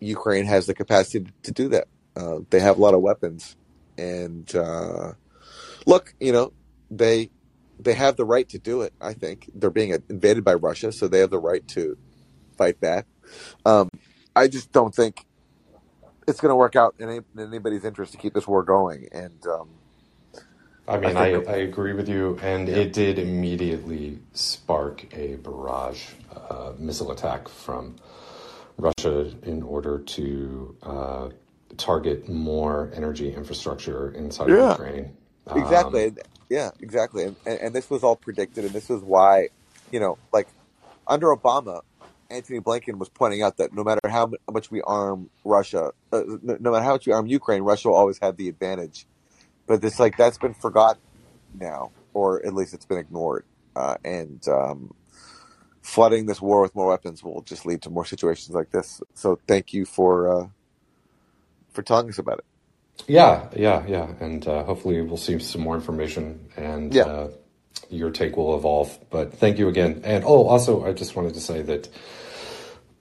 Ukraine 0.00 0.46
has 0.46 0.66
the 0.66 0.74
capacity 0.74 1.26
to 1.42 1.52
do 1.52 1.68
that. 1.68 1.88
Uh, 2.16 2.40
they 2.50 2.60
have 2.60 2.78
a 2.78 2.80
lot 2.80 2.94
of 2.94 3.00
weapons, 3.00 3.56
and 3.96 4.54
uh, 4.54 5.12
look, 5.86 6.14
you 6.20 6.32
know, 6.32 6.52
they 6.90 7.30
they 7.78 7.94
have 7.94 8.16
the 8.16 8.24
right 8.24 8.48
to 8.50 8.58
do 8.58 8.82
it. 8.82 8.92
I 9.00 9.14
think 9.14 9.50
they're 9.54 9.70
being 9.70 9.96
invaded 10.08 10.44
by 10.44 10.54
Russia, 10.54 10.92
so 10.92 11.08
they 11.08 11.20
have 11.20 11.30
the 11.30 11.38
right 11.38 11.66
to 11.68 11.96
fight 12.56 12.80
back. 12.80 13.06
Um, 13.64 13.88
I 14.36 14.48
just 14.48 14.72
don't 14.72 14.94
think 14.94 15.24
it's 16.28 16.40
going 16.40 16.50
to 16.50 16.56
work 16.56 16.76
out 16.76 16.94
in, 16.98 17.08
any, 17.08 17.20
in 17.36 17.40
anybody's 17.40 17.84
interest 17.84 18.12
to 18.12 18.18
keep 18.18 18.34
this 18.34 18.46
war 18.46 18.62
going. 18.62 19.08
And 19.12 19.44
um, 19.46 19.68
I 20.86 20.98
mean, 20.98 21.16
I 21.16 21.32
I, 21.32 21.42
I 21.42 21.56
agree 21.56 21.92
with 21.92 22.08
you, 22.08 22.38
and 22.42 22.68
yeah, 22.68 22.76
it 22.76 22.92
did 22.92 23.18
immediately 23.18 24.18
spark 24.32 25.06
a 25.16 25.36
barrage 25.36 26.10
uh, 26.34 26.72
missile 26.78 27.10
attack 27.12 27.48
from 27.48 27.96
Russia 28.78 29.32
in 29.42 29.62
order 29.62 29.98
to 29.98 30.76
uh, 30.82 31.28
target 31.76 32.28
more 32.28 32.90
energy 32.94 33.32
infrastructure 33.34 34.10
inside 34.12 34.50
of 34.50 34.58
yeah, 34.58 34.70
Ukraine. 34.72 35.16
exactly. 35.54 36.04
Um, 36.04 36.08
And- 36.08 36.20
Yeah, 36.50 36.70
exactly. 36.80 37.24
And, 37.24 37.36
and, 37.46 37.58
and 37.60 37.74
this 37.74 37.88
was 37.88 38.02
all 38.04 38.16
predicted, 38.16 38.64
and 38.64 38.74
this 38.74 38.88
was 38.88 39.02
why, 39.02 39.48
you 39.90 40.00
know, 40.00 40.18
like 40.32 40.48
under 41.06 41.28
Obama, 41.28 41.80
Antony 42.30 42.60
Blinken 42.60 42.98
was 42.98 43.08
pointing 43.08 43.42
out 43.42 43.56
that 43.58 43.72
no 43.74 43.84
matter 43.84 44.00
how 44.08 44.30
much 44.50 44.70
we 44.70 44.80
arm 44.82 45.30
Russia, 45.44 45.92
uh, 46.12 46.22
no, 46.42 46.70
matter 46.70 46.84
how 46.84 46.92
much 46.92 47.06
we 47.06 47.12
arm 47.12 47.26
Ukraine, 47.26 47.62
Russia 47.62 47.88
will 47.88 47.96
always 47.96 48.18
have 48.20 48.36
the 48.36 48.48
advantage. 48.48 49.06
But 49.66 49.84
it's 49.84 50.00
like 50.00 50.16
that's 50.16 50.38
been 50.38 50.54
forgotten 50.54 51.00
now, 51.58 51.92
or 52.14 52.44
at 52.44 52.54
least 52.54 52.74
it's 52.74 52.86
been 52.86 52.98
ignored. 52.98 53.44
Uh, 53.76 53.96
and 54.04 54.46
um, 54.48 54.94
flooding 55.82 56.26
this 56.26 56.40
war 56.40 56.60
with 56.62 56.74
more 56.74 56.88
weapons 56.88 57.22
will 57.22 57.42
just 57.42 57.64
lead 57.66 57.80
to 57.82 57.90
more 57.90 58.04
situations 58.04 58.54
like 58.54 58.70
this. 58.70 59.00
So 59.14 59.38
thank 59.46 59.72
you 59.72 59.84
for 59.84 60.42
uh, 60.42 60.46
for 61.72 61.82
telling 61.82 62.08
us 62.08 62.18
about 62.18 62.38
it. 62.38 62.44
yeah, 63.08 63.48
yeah, 63.56 63.84
yeah, 63.86 64.08
and 64.20 64.46
uh, 64.46 64.64
hopefully 64.64 65.00
we'll 65.02 65.16
see 65.16 65.38
some 65.38 65.60
more 65.62 65.74
information, 65.74 66.48
and 66.56 66.94
Yeah. 66.94 67.02
uh, 67.04 67.28
your 67.90 68.10
take 68.10 68.36
will 68.36 68.54
evolve. 68.56 68.96
But 69.10 69.34
thank 69.34 69.58
you 69.58 69.68
again, 69.68 70.02
and 70.04 70.24
oh, 70.24 70.46
also 70.46 70.84
I 70.84 70.92
just 70.92 71.16
wanted 71.16 71.34
to 71.34 71.40
say 71.40 71.62
that 71.62 71.88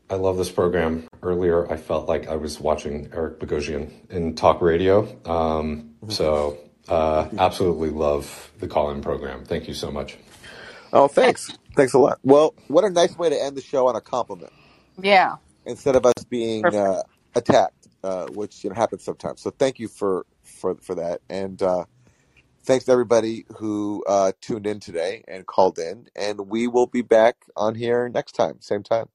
I 0.09 0.15
love 0.15 0.37
this 0.37 0.51
program. 0.51 1.07
Earlier, 1.23 1.71
I 1.71 1.77
felt 1.77 2.07
like 2.07 2.27
I 2.27 2.35
was 2.35 2.59
watching 2.59 3.09
Eric 3.13 3.39
Bogosian 3.39 3.91
in 4.09 4.35
talk 4.35 4.61
radio. 4.61 5.07
Um, 5.25 5.91
so, 6.09 6.57
uh, 6.89 7.29
absolutely 7.37 7.91
love 7.91 8.51
the 8.59 8.67
call 8.67 8.91
in 8.91 9.01
program. 9.01 9.45
Thank 9.45 9.67
you 9.69 9.73
so 9.73 9.89
much. 9.91 10.17
Oh, 10.91 11.07
thanks. 11.07 11.49
Thanks 11.77 11.93
a 11.93 11.99
lot. 11.99 12.19
Well, 12.23 12.53
what 12.67 12.83
a 12.83 12.89
nice 12.89 13.17
way 13.17 13.29
to 13.29 13.41
end 13.41 13.55
the 13.55 13.61
show 13.61 13.87
on 13.87 13.95
a 13.95 14.01
compliment 14.01 14.51
Yeah. 15.01 15.35
instead 15.65 15.95
of 15.95 16.05
us 16.05 16.23
being 16.29 16.65
uh, 16.65 17.03
attacked, 17.35 17.80
uh, 18.03 18.27
which 18.27 18.63
you 18.63 18.69
know 18.71 18.75
happens 18.75 19.03
sometimes. 19.03 19.41
So 19.41 19.51
thank 19.51 19.79
you 19.79 19.87
for 19.89 20.25
for 20.43 20.75
for 20.81 20.95
that, 20.95 21.21
and 21.29 21.61
uh, 21.61 21.85
thanks 22.65 22.85
to 22.85 22.93
everybody 22.93 23.45
who 23.57 24.03
uh, 24.07 24.33
tuned 24.41 24.67
in 24.67 24.79
today 24.81 25.23
and 25.27 25.45
called 25.47 25.79
in. 25.79 26.07
And 26.15 26.49
we 26.49 26.67
will 26.67 26.87
be 26.87 27.03
back 27.03 27.37
on 27.57 27.75
here 27.75 28.09
next 28.09 28.33
time, 28.33 28.57
same 28.61 28.83
time, 28.83 29.07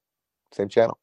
same 0.53 0.69
channel. 0.69 0.99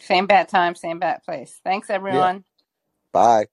Same 0.00 0.26
bat 0.26 0.48
time, 0.48 0.74
same 0.76 0.98
bat 1.00 1.24
place. 1.24 1.60
Thanks, 1.64 1.90
Yeah. 2.08 2.28
everyone. 2.28 2.44
Bye. 3.12 3.46